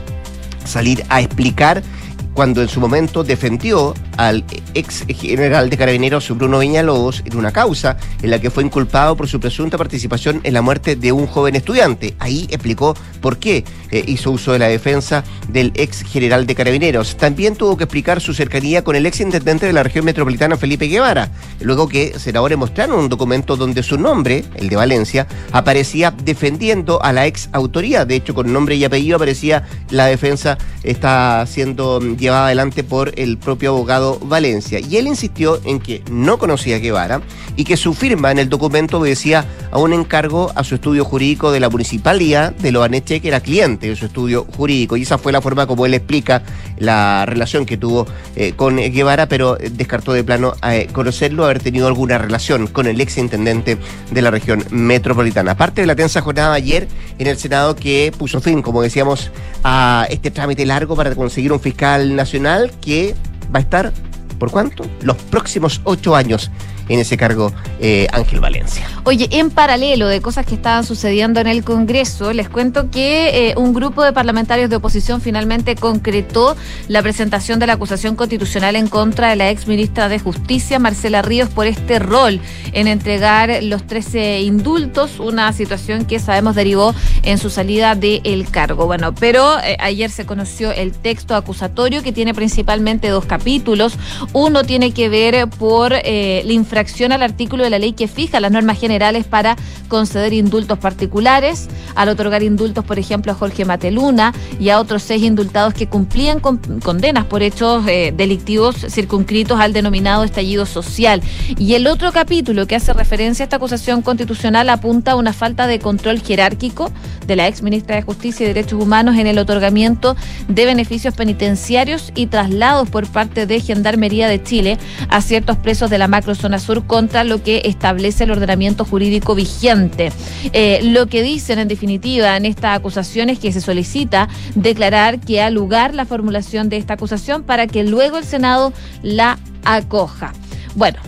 salir 0.65 1.03
a 1.09 1.21
explicar 1.21 1.83
cuando 2.33 2.61
en 2.61 2.69
su 2.69 2.79
momento 2.79 3.23
defendió 3.23 3.93
al 4.17 4.43
ex 4.73 5.05
general 5.07 5.69
de 5.69 5.77
carabineros 5.77 6.29
Bruno 6.37 6.59
Viñalobos 6.59 7.23
en 7.25 7.37
una 7.37 7.51
causa 7.51 7.97
en 8.21 8.31
la 8.31 8.39
que 8.39 8.49
fue 8.49 8.63
inculpado 8.63 9.15
por 9.15 9.27
su 9.27 9.39
presunta 9.39 9.77
participación 9.77 10.41
en 10.43 10.53
la 10.53 10.61
muerte 10.61 10.95
de 10.95 11.11
un 11.11 11.27
joven 11.27 11.55
estudiante. 11.55 12.15
Ahí 12.19 12.47
explicó 12.49 12.95
por 13.19 13.37
qué 13.37 13.63
eh, 13.91 14.03
hizo 14.07 14.31
uso 14.31 14.53
de 14.53 14.59
la 14.59 14.67
defensa 14.67 15.23
del 15.49 15.71
ex 15.75 16.03
general 16.03 16.45
de 16.45 16.55
carabineros. 16.55 17.17
También 17.17 17.55
tuvo 17.55 17.77
que 17.77 17.83
explicar 17.85 18.21
su 18.21 18.33
cercanía 18.33 18.83
con 18.83 18.95
el 18.95 19.05
ex 19.05 19.19
intendente 19.19 19.65
de 19.65 19.73
la 19.73 19.83
región 19.83 20.05
metropolitana 20.05 20.57
Felipe 20.57 20.87
Guevara, 20.87 21.29
luego 21.59 21.87
que 21.87 22.17
senadores 22.17 22.57
mostraron 22.57 22.99
un 22.99 23.09
documento 23.09 23.57
donde 23.57 23.83
su 23.83 23.97
nombre, 23.97 24.45
el 24.55 24.69
de 24.69 24.75
Valencia, 24.75 25.27
aparecía 25.51 26.11
defendiendo 26.11 27.01
a 27.03 27.13
la 27.13 27.27
ex 27.27 27.49
autoría. 27.51 28.05
De 28.05 28.15
hecho, 28.15 28.33
con 28.33 28.51
nombre 28.51 28.75
y 28.75 28.83
apellido 28.83 29.17
aparecía 29.17 29.63
la 29.89 30.05
defensa 30.05 30.57
está 30.83 31.45
siendo 31.45 31.99
llevada 32.21 32.45
adelante 32.45 32.85
por 32.85 33.11
el 33.19 33.37
propio 33.37 33.71
abogado 33.71 34.19
Valencia. 34.23 34.79
Y 34.79 34.95
él 34.95 35.07
insistió 35.07 35.59
en 35.65 35.79
que 35.79 36.01
no 36.09 36.37
conocía 36.37 36.77
a 36.77 36.79
Guevara 36.79 37.21
y 37.57 37.65
que 37.65 37.75
su 37.75 37.93
firma 37.93 38.31
en 38.31 38.39
el 38.39 38.47
documento 38.47 38.99
obedecía 38.99 39.45
a 39.71 39.79
un 39.79 39.91
encargo 39.91 40.51
a 40.55 40.63
su 40.63 40.75
estudio 40.75 41.03
jurídico 41.03 41.51
de 41.51 41.59
la 41.59 41.69
municipalidad 41.69 42.53
de 42.53 42.71
Loaneche, 42.71 43.19
que 43.19 43.27
era 43.27 43.41
cliente 43.41 43.89
de 43.89 43.95
su 43.95 44.05
estudio 44.05 44.45
jurídico. 44.55 44.95
Y 44.95 45.01
esa 45.01 45.17
fue 45.17 45.31
la 45.31 45.41
forma 45.41 45.67
como 45.67 45.85
él 45.85 45.93
explica 45.93 46.43
la 46.77 47.25
relación 47.25 47.65
que 47.65 47.77
tuvo 47.77 48.07
eh, 48.35 48.53
con 48.55 48.77
Guevara, 48.77 49.27
pero 49.27 49.55
descartó 49.55 50.13
de 50.13 50.23
plano 50.23 50.53
eh, 50.67 50.87
conocerlo, 50.93 51.43
haber 51.45 51.59
tenido 51.59 51.87
alguna 51.87 52.17
relación 52.17 52.67
con 52.67 52.87
el 52.87 53.01
ex 53.01 53.17
intendente 53.17 53.77
de 54.11 54.21
la 54.21 54.31
región 54.31 54.63
metropolitana. 54.69 55.51
Aparte 55.51 55.81
de 55.81 55.87
la 55.87 55.95
tensa 55.95 56.21
jornada 56.21 56.53
ayer 56.53 56.87
en 57.17 57.27
el 57.27 57.37
Senado 57.37 57.75
que 57.75 58.13
puso 58.17 58.41
fin, 58.41 58.61
como 58.61 58.81
decíamos, 58.81 59.31
a 59.63 60.07
este 60.09 60.31
trámite 60.31 60.65
largo 60.65 60.95
para 60.95 61.15
conseguir 61.15 61.51
un 61.51 61.59
fiscal 61.59 62.10
nacional 62.15 62.71
que 62.81 63.15
va 63.53 63.59
a 63.59 63.61
estar, 63.61 63.93
¿por 64.39 64.51
cuánto? 64.51 64.85
Los 65.01 65.17
próximos 65.17 65.81
ocho 65.83 66.15
años 66.15 66.51
en 66.89 66.99
ese 66.99 67.17
cargo 67.17 67.51
eh, 67.79 68.07
Ángel 68.11 68.39
Valencia. 68.39 68.85
Oye, 69.03 69.27
en 69.31 69.49
paralelo 69.49 70.07
de 70.07 70.21
cosas 70.21 70.45
que 70.45 70.55
estaban 70.55 70.83
sucediendo 70.83 71.39
en 71.39 71.47
el 71.47 71.63
Congreso, 71.63 72.33
les 72.33 72.49
cuento 72.49 72.89
que 72.91 73.49
eh, 73.49 73.53
un 73.57 73.73
grupo 73.73 74.03
de 74.03 74.13
parlamentarios 74.13 74.69
de 74.69 74.75
oposición 74.75 75.21
finalmente 75.21 75.75
concretó 75.75 76.55
la 76.87 77.01
presentación 77.01 77.59
de 77.59 77.67
la 77.67 77.73
acusación 77.73 78.15
constitucional 78.15 78.75
en 78.75 78.87
contra 78.87 79.29
de 79.29 79.35
la 79.35 79.49
ex 79.49 79.67
ministra 79.67 80.09
de 80.09 80.19
Justicia, 80.19 80.79
Marcela 80.79 81.21
Ríos, 81.21 81.49
por 81.49 81.65
este 81.65 81.99
rol 81.99 82.39
en 82.73 82.87
entregar 82.87 83.63
los 83.63 83.85
13 83.87 84.41
indultos, 84.41 85.19
una 85.19 85.51
situación 85.53 86.05
que 86.05 86.19
sabemos 86.19 86.55
derivó 86.55 86.93
en 87.23 87.37
su 87.37 87.49
salida 87.49 87.95
del 87.95 88.49
cargo. 88.49 88.85
Bueno, 88.85 89.13
pero 89.15 89.59
eh, 89.59 89.77
ayer 89.79 90.09
se 90.09 90.25
conoció 90.25 90.71
el 90.71 90.91
texto 90.91 91.35
acusatorio 91.35 92.03
que 92.03 92.11
tiene 92.11 92.33
principalmente 92.33 93.09
dos 93.09 93.25
capítulos. 93.25 93.93
Uno 94.33 94.63
tiene 94.63 94.91
que 94.91 95.09
ver 95.09 95.47
por 95.47 95.91
la 95.91 96.53
información 96.53 96.70
infracción 96.71 97.11
al 97.11 97.21
artículo 97.21 97.65
de 97.65 97.69
la 97.69 97.79
ley 97.79 97.91
que 97.91 98.07
fija 98.07 98.39
las 98.39 98.49
normas 98.49 98.79
generales 98.79 99.25
para 99.25 99.57
conceder 99.89 100.31
indultos 100.31 100.79
particulares, 100.79 101.67
al 101.95 102.07
otorgar 102.07 102.43
indultos, 102.43 102.85
por 102.85 102.97
ejemplo, 102.97 103.33
a 103.33 103.35
Jorge 103.35 103.65
Mateluna 103.65 104.33
y 104.57 104.69
a 104.69 104.79
otros 104.79 105.03
seis 105.03 105.21
indultados 105.21 105.73
que 105.73 105.87
cumplían 105.87 106.39
con 106.39 106.59
condenas 106.79 107.25
por 107.25 107.43
hechos 107.43 107.85
eh, 107.87 108.13
delictivos 108.15 108.77
circunscritos 108.89 109.59
al 109.59 109.73
denominado 109.73 110.23
estallido 110.23 110.65
social. 110.65 111.21
Y 111.57 111.73
el 111.73 111.87
otro 111.87 112.13
capítulo 112.13 112.65
que 112.67 112.77
hace 112.77 112.93
referencia 112.93 113.43
a 113.43 113.47
esta 113.47 113.57
acusación 113.57 114.01
constitucional 114.01 114.69
apunta 114.69 115.11
a 115.11 115.15
una 115.17 115.33
falta 115.33 115.67
de 115.67 115.79
control 115.79 116.21
jerárquico 116.21 116.89
de 117.27 117.35
la 117.35 117.49
ex 117.49 117.61
ministra 117.63 117.97
de 117.97 118.01
Justicia 118.01 118.45
y 118.45 118.47
Derechos 118.47 118.81
Humanos 118.81 119.17
en 119.17 119.27
el 119.27 119.37
otorgamiento 119.37 120.15
de 120.47 120.65
beneficios 120.65 121.15
penitenciarios 121.15 122.13
y 122.15 122.27
traslados 122.27 122.89
por 122.89 123.07
parte 123.07 123.45
de 123.45 123.59
Gendarmería 123.59 124.29
de 124.29 124.41
Chile 124.41 124.77
a 125.09 125.21
ciertos 125.21 125.57
presos 125.57 125.89
de 125.89 125.97
la 125.97 126.07
macrozona 126.07 126.60
sur 126.61 126.85
contra 126.85 127.23
lo 127.23 127.43
que 127.43 127.63
establece 127.65 128.23
el 128.23 128.31
ordenamiento 128.31 128.85
jurídico 128.85 129.35
vigente. 129.35 130.11
Eh, 130.53 130.79
lo 130.83 131.07
que 131.07 131.23
dicen 131.23 131.59
en 131.59 131.67
definitiva 131.67 132.37
en 132.37 132.45
esta 132.45 132.73
acusación 132.73 133.29
es 133.29 133.39
que 133.39 133.51
se 133.51 133.61
solicita 133.61 134.29
declarar 134.55 135.19
que 135.19 135.41
ha 135.41 135.49
lugar 135.49 135.93
la 135.93 136.05
formulación 136.05 136.69
de 136.69 136.77
esta 136.77 136.93
acusación 136.93 137.43
para 137.43 137.67
que 137.67 137.83
luego 137.83 138.17
el 138.17 138.23
Senado 138.23 138.73
la 139.03 139.37
acoja. 139.65 140.33
Bueno, 140.75 140.99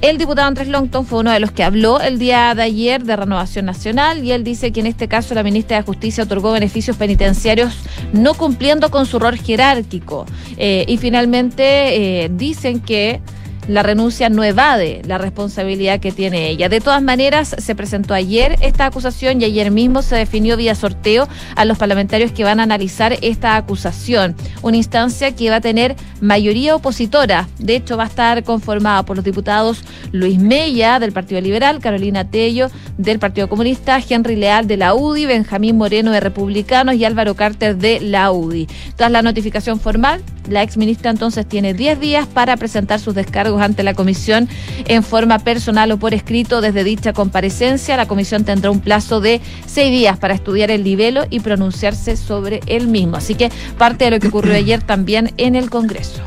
el 0.00 0.16
diputado 0.16 0.46
Andrés 0.46 0.68
Longton 0.68 1.04
fue 1.04 1.18
uno 1.18 1.32
de 1.32 1.40
los 1.40 1.50
que 1.50 1.64
habló 1.64 2.00
el 2.00 2.20
día 2.20 2.54
de 2.54 2.62
ayer 2.62 3.02
de 3.02 3.16
Renovación 3.16 3.64
Nacional 3.64 4.24
y 4.24 4.30
él 4.30 4.44
dice 4.44 4.70
que 4.70 4.78
en 4.78 4.86
este 4.86 5.08
caso 5.08 5.34
la 5.34 5.42
ministra 5.42 5.76
de 5.76 5.82
Justicia 5.82 6.22
otorgó 6.22 6.52
beneficios 6.52 6.96
penitenciarios 6.96 7.74
no 8.12 8.34
cumpliendo 8.34 8.92
con 8.92 9.06
su 9.06 9.18
rol 9.18 9.36
jerárquico. 9.36 10.24
Eh, 10.56 10.84
y 10.86 10.98
finalmente 10.98 12.24
eh, 12.24 12.30
dicen 12.32 12.78
que 12.78 13.20
la 13.68 13.82
renuncia 13.82 14.28
no 14.30 14.42
evade 14.42 15.02
la 15.06 15.18
responsabilidad 15.18 16.00
que 16.00 16.10
tiene 16.10 16.48
ella. 16.48 16.68
De 16.68 16.80
todas 16.80 17.02
maneras, 17.02 17.54
se 17.58 17.74
presentó 17.74 18.14
ayer 18.14 18.56
esta 18.60 18.86
acusación 18.86 19.40
y 19.40 19.44
ayer 19.44 19.70
mismo 19.70 20.02
se 20.02 20.16
definió 20.16 20.56
vía 20.56 20.74
sorteo 20.74 21.28
a 21.54 21.64
los 21.64 21.78
parlamentarios 21.78 22.32
que 22.32 22.44
van 22.44 22.60
a 22.60 22.64
analizar 22.64 23.16
esta 23.22 23.56
acusación. 23.56 24.34
Una 24.62 24.78
instancia 24.78 25.36
que 25.36 25.50
va 25.50 25.56
a 25.56 25.60
tener 25.60 25.96
mayoría 26.20 26.74
opositora. 26.74 27.48
De 27.58 27.76
hecho, 27.76 27.96
va 27.96 28.04
a 28.04 28.08
estar 28.08 28.42
conformada 28.42 29.04
por 29.04 29.16
los 29.16 29.24
diputados 29.24 29.84
Luis 30.12 30.38
Mella 30.38 30.98
del 30.98 31.12
Partido 31.12 31.40
Liberal, 31.40 31.80
Carolina 31.80 32.28
Tello 32.28 32.70
del 32.96 33.18
Partido 33.18 33.48
Comunista, 33.48 34.00
Henry 34.06 34.36
Leal 34.36 34.66
de 34.66 34.78
la 34.78 34.94
UDI, 34.94 35.26
Benjamín 35.26 35.76
Moreno 35.76 36.10
de 36.10 36.20
Republicanos 36.20 36.94
y 36.94 37.04
Álvaro 37.04 37.34
Carter 37.34 37.76
de 37.76 38.00
la 38.00 38.32
UDI. 38.32 38.66
Tras 38.96 39.10
la 39.10 39.22
notificación 39.22 39.78
formal, 39.78 40.22
la 40.48 40.62
exministra 40.62 41.10
entonces 41.10 41.46
tiene 41.46 41.74
10 41.74 42.00
días 42.00 42.26
para 42.26 42.56
presentar 42.56 43.00
sus 43.00 43.14
descargos 43.14 43.57
ante 43.60 43.82
la 43.82 43.94
comisión 43.94 44.48
en 44.86 45.02
forma 45.02 45.38
personal 45.38 45.90
o 45.92 45.98
por 45.98 46.14
escrito 46.14 46.60
desde 46.60 46.84
dicha 46.84 47.12
comparecencia. 47.12 47.96
La 47.96 48.06
comisión 48.06 48.44
tendrá 48.44 48.70
un 48.70 48.80
plazo 48.80 49.20
de 49.20 49.40
seis 49.66 49.90
días 49.90 50.18
para 50.18 50.34
estudiar 50.34 50.70
el 50.70 50.84
libelo 50.84 51.24
y 51.30 51.40
pronunciarse 51.40 52.16
sobre 52.16 52.60
el 52.66 52.88
mismo. 52.88 53.16
Así 53.16 53.34
que 53.34 53.50
parte 53.76 54.04
de 54.04 54.10
lo 54.12 54.20
que 54.20 54.28
ocurrió 54.28 54.54
ayer 54.54 54.82
también 54.82 55.32
en 55.36 55.56
el 55.56 55.70
Congreso. 55.70 56.22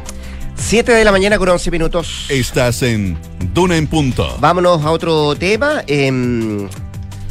7 0.55 0.91
de 0.91 1.03
la 1.03 1.11
mañana 1.11 1.37
con 1.37 1.49
11 1.49 1.71
minutos. 1.71 2.27
Estás 2.29 2.83
en 2.83 3.17
Duna 3.53 3.77
en 3.77 3.87
Punto. 3.87 4.37
Vámonos 4.39 4.85
a 4.85 4.91
otro 4.91 5.35
tema. 5.35 5.83
Em, 5.87 6.69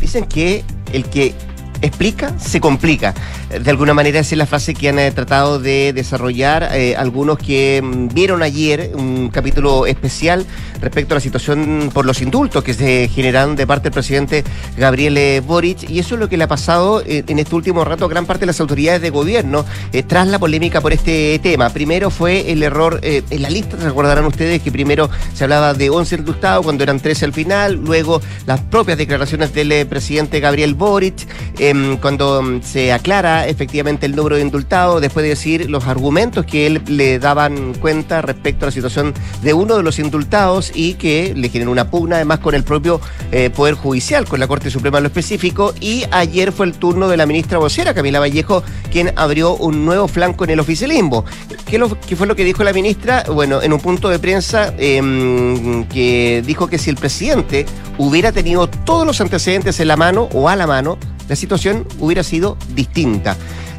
dicen 0.00 0.24
que 0.26 0.64
el 0.92 1.04
que 1.04 1.34
explica, 1.82 2.38
se 2.38 2.60
complica. 2.60 3.14
De 3.50 3.70
alguna 3.70 3.94
manera 3.94 4.20
esa 4.20 4.34
es 4.34 4.38
la 4.38 4.46
frase 4.46 4.74
que 4.74 4.88
han 4.88 4.98
eh, 4.98 5.10
tratado 5.10 5.58
de 5.58 5.92
desarrollar 5.92 6.68
eh, 6.72 6.94
algunos 6.96 7.36
que 7.38 7.80
mm, 7.82 8.08
vieron 8.14 8.42
ayer 8.42 8.92
un 8.94 9.28
capítulo 9.28 9.86
especial 9.86 10.46
respecto 10.80 11.14
a 11.14 11.16
la 11.16 11.20
situación 11.20 11.90
por 11.92 12.06
los 12.06 12.22
indultos 12.22 12.62
que 12.62 12.74
se 12.74 13.08
generaron 13.08 13.56
de 13.56 13.66
parte 13.66 13.84
del 13.84 13.92
presidente 13.92 14.44
Gabriel 14.76 15.16
eh, 15.16 15.40
Boric 15.44 15.88
y 15.90 15.98
eso 15.98 16.14
es 16.14 16.20
lo 16.20 16.28
que 16.28 16.36
le 16.36 16.44
ha 16.44 16.48
pasado 16.48 17.02
en 17.04 17.38
este 17.38 17.54
último 17.54 17.84
rato 17.84 18.04
a 18.04 18.08
gran 18.08 18.24
parte 18.24 18.40
de 18.40 18.46
las 18.46 18.60
autoridades 18.60 19.02
de 19.02 19.10
gobierno 19.10 19.64
tras 20.06 20.28
la 20.28 20.38
polémica 20.38 20.80
por 20.80 20.92
este 20.92 21.38
tema. 21.42 21.70
Primero 21.70 22.10
fue 22.10 22.52
el 22.52 22.62
error 22.62 23.00
en 23.02 23.42
la 23.42 23.50
lista, 23.50 23.76
recordarán 23.76 24.24
ustedes 24.26 24.62
que 24.62 24.70
primero 24.70 25.10
se 25.34 25.44
hablaba 25.44 25.74
de 25.74 25.90
11 25.90 26.16
indultados 26.16 26.64
cuando 26.64 26.84
eran 26.84 27.00
13 27.00 27.24
al 27.24 27.32
final, 27.32 27.80
luego 27.84 28.20
las 28.46 28.60
propias 28.60 28.98
declaraciones 28.98 29.52
del 29.52 29.86
presidente 29.86 30.40
Gabriel 30.40 30.74
Boric 30.74 31.26
Em, 31.70 31.98
cuando 31.98 32.40
em, 32.40 32.62
se 32.62 32.92
aclara 32.92 33.46
efectivamente 33.46 34.04
el 34.04 34.16
número 34.16 34.34
de 34.34 34.42
indultados, 34.42 35.00
después 35.00 35.22
de 35.22 35.30
decir 35.30 35.70
los 35.70 35.86
argumentos 35.86 36.44
que 36.44 36.66
él 36.66 36.82
le 36.88 37.20
daban 37.20 37.74
cuenta 37.74 38.22
respecto 38.22 38.64
a 38.64 38.66
la 38.66 38.72
situación 38.72 39.14
de 39.42 39.54
uno 39.54 39.76
de 39.76 39.84
los 39.84 40.00
indultados 40.00 40.72
y 40.74 40.94
que 40.94 41.32
le 41.36 41.48
generó 41.48 41.70
una 41.70 41.88
pugna 41.88 42.16
además 42.16 42.40
con 42.40 42.56
el 42.56 42.64
propio 42.64 43.00
eh, 43.30 43.50
Poder 43.50 43.74
Judicial, 43.74 44.26
con 44.26 44.40
la 44.40 44.48
Corte 44.48 44.68
Suprema 44.68 44.98
en 44.98 45.04
lo 45.04 45.08
específico. 45.08 45.72
Y 45.80 46.02
ayer 46.10 46.50
fue 46.50 46.66
el 46.66 46.72
turno 46.72 47.06
de 47.06 47.16
la 47.16 47.24
ministra 47.24 47.58
vocera, 47.58 47.94
Camila 47.94 48.18
Vallejo, 48.18 48.64
quien 48.90 49.12
abrió 49.14 49.54
un 49.54 49.84
nuevo 49.84 50.08
flanco 50.08 50.42
en 50.42 50.50
el 50.50 50.58
oficialismo. 50.58 51.24
¿Qué, 51.66 51.80
qué 52.04 52.16
fue 52.16 52.26
lo 52.26 52.34
que 52.34 52.44
dijo 52.44 52.64
la 52.64 52.72
ministra? 52.72 53.22
Bueno, 53.32 53.62
en 53.62 53.72
un 53.72 53.78
punto 53.78 54.08
de 54.08 54.18
prensa 54.18 54.74
em, 54.76 55.84
que 55.84 56.42
dijo 56.44 56.66
que 56.66 56.78
si 56.78 56.90
el 56.90 56.96
presidente 56.96 57.64
hubiera 57.96 58.32
tenido 58.32 58.68
todos 58.68 59.06
los 59.06 59.20
antecedentes 59.20 59.78
en 59.78 59.86
la 59.86 59.96
mano 59.96 60.28
o 60.32 60.48
a 60.48 60.56
la 60.56 60.66
mano, 60.66 60.98
la 61.30 61.36
situación 61.36 61.86
hubiera 62.00 62.24
sido 62.24 62.58
distinta. 62.74 63.36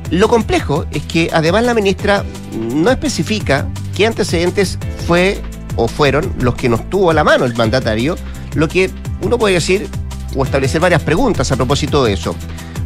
Lo 0.10 0.30
complejo 0.30 0.86
es 0.92 1.04
que 1.04 1.30
además 1.34 1.66
la 1.66 1.74
ministra 1.74 2.24
no 2.58 2.90
especifica 2.90 3.68
qué 3.94 4.08
antecedentes 4.08 4.80
fue 5.06 5.42
o 5.76 5.90
fueron 5.90 6.34
los 6.40 6.56
que 6.56 6.70
nos 6.70 6.90
tuvo 6.90 7.12
a 7.12 7.14
la 7.14 7.26
mano 7.26 7.44
el 7.44 7.54
mandatario, 7.54 8.16
lo 8.56 8.70
que 8.70 8.90
uno 9.22 9.38
puede 9.38 9.56
decir 9.56 9.90
o 10.34 10.46
establecer 10.46 10.80
varias 10.80 11.02
preguntas 11.02 11.52
a 11.52 11.58
propósito 11.58 12.06
de 12.06 12.14
eso. 12.14 12.38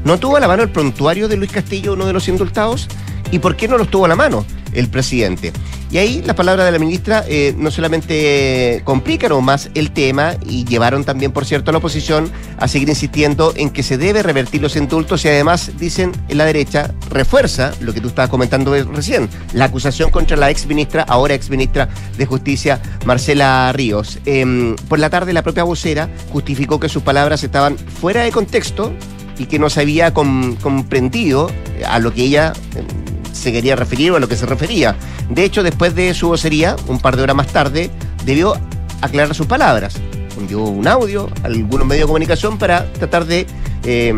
¿No 0.04 0.18
tuvo 0.18 0.38
a 0.38 0.40
la 0.40 0.48
mano 0.48 0.64
el 0.64 0.72
prontuario 0.72 1.28
de 1.28 1.38
Luis 1.38 1.52
Castillo, 1.52 1.94
uno 1.94 2.08
de 2.08 2.14
los 2.14 2.28
indultados? 2.28 2.88
¿Y 3.32 3.40
por 3.40 3.56
qué 3.56 3.68
no 3.68 3.78
los 3.78 3.90
tuvo 3.90 4.06
a 4.06 4.08
la 4.08 4.16
mano 4.16 4.46
el 4.74 4.90
presidente? 4.90 5.52
Y 5.92 5.98
ahí 5.98 6.22
las 6.26 6.36
palabras 6.36 6.66
de 6.66 6.72
la 6.72 6.80
ministra 6.80 7.24
eh, 7.28 7.54
no 7.58 7.72
solamente 7.72 8.82
complicaron 8.84 9.44
más 9.46 9.70
el 9.76 9.92
tema 9.92 10.36
y 10.46 10.66
llevaron 10.66 11.06
también, 11.06 11.32
por 11.32 11.46
cierto, 11.46 11.70
a 11.70 11.74
la 11.74 11.78
oposición 11.78 12.30
a 12.58 12.68
seguir 12.68 12.90
insistiendo 12.90 13.54
en 13.56 13.70
que 13.70 13.84
se 13.84 13.98
debe 13.98 14.24
revertir 14.24 14.62
los 14.62 14.76
indultos 14.76 15.24
y 15.26 15.30
además, 15.30 15.72
dicen 15.78 16.12
en 16.28 16.38
la 16.38 16.46
derecha, 16.46 16.94
refuerza 17.10 17.72
lo 17.82 17.94
que 17.94 18.02
tú 18.02 18.10
estabas 18.10 18.30
comentando 18.30 18.74
recién, 18.92 19.30
la 19.54 19.66
acusación 19.66 20.10
contra 20.10 20.36
la 20.36 20.50
ex 20.50 20.66
ministra, 20.66 21.04
ahora 21.04 21.36
ex 21.36 21.50
ministra 21.50 21.88
de 22.18 22.26
Justicia, 22.26 22.82
Marcela 23.06 23.72
Ríos. 23.72 24.20
Em, 24.26 24.76
por 24.90 25.00
la 25.00 25.10
tarde, 25.10 25.34
la 25.34 25.44
propia 25.44 25.64
vocera 25.64 26.10
justificó 26.32 26.80
que 26.80 26.90
sus 26.90 27.04
palabras 27.04 27.44
estaban 27.44 27.78
fuera 27.78 28.24
de 28.24 28.32
contexto 28.32 28.92
y 29.38 29.46
que 29.46 29.60
no 29.60 29.70
se 29.70 29.82
había 29.82 30.14
comprendido 30.14 31.50
a 31.88 32.00
lo 32.00 32.14
que 32.14 32.24
ella 32.24 32.54
em, 32.76 33.15
se 33.36 33.52
quería 33.52 33.76
referir 33.76 34.12
o 34.12 34.16
a 34.16 34.20
lo 34.20 34.28
que 34.28 34.36
se 34.36 34.46
refería. 34.46 34.96
De 35.30 35.44
hecho, 35.44 35.62
después 35.62 35.94
de 35.96 36.14
su 36.14 36.28
vocería, 36.28 36.76
un 36.88 37.00
par 37.00 37.16
de 37.16 37.24
horas 37.24 37.36
más 37.36 37.48
tarde, 37.48 37.92
debió 38.26 38.56
aclarar 39.02 39.36
sus 39.36 39.48
palabras. 39.48 39.96
Envió 40.40 40.64
un 40.64 40.88
audio 40.88 41.30
a 41.44 41.48
algunos 41.48 41.88
medios 41.88 42.04
de 42.04 42.08
comunicación 42.08 42.58
para 42.58 42.92
tratar 42.94 43.26
de 43.26 43.46
eh, 43.84 44.16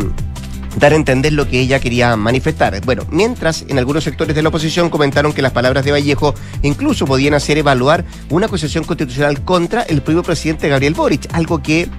dar 0.77 0.93
a 0.93 0.95
entender 0.95 1.33
lo 1.33 1.47
que 1.47 1.59
ella 1.59 1.79
quería 1.79 2.15
manifestar. 2.15 2.79
Bueno, 2.85 3.03
mientras 3.09 3.65
en 3.67 3.77
algunos 3.77 4.03
sectores 4.03 4.35
de 4.35 4.41
la 4.41 4.49
oposición 4.49 4.89
comentaron 4.89 5.33
que 5.33 5.41
las 5.41 5.51
palabras 5.51 5.83
de 5.83 5.91
Vallejo 5.91 6.33
incluso 6.61 7.05
podían 7.05 7.33
hacer 7.33 7.57
evaluar 7.57 8.05
una 8.29 8.45
acusación 8.45 8.83
constitucional 8.83 9.43
contra 9.43 9.83
el 9.83 10.01
propio 10.01 10.23
presidente 10.23 10.69
Gabriel 10.69 10.93
Boric, 10.93 11.27
algo 11.33 11.61
que 11.61 11.89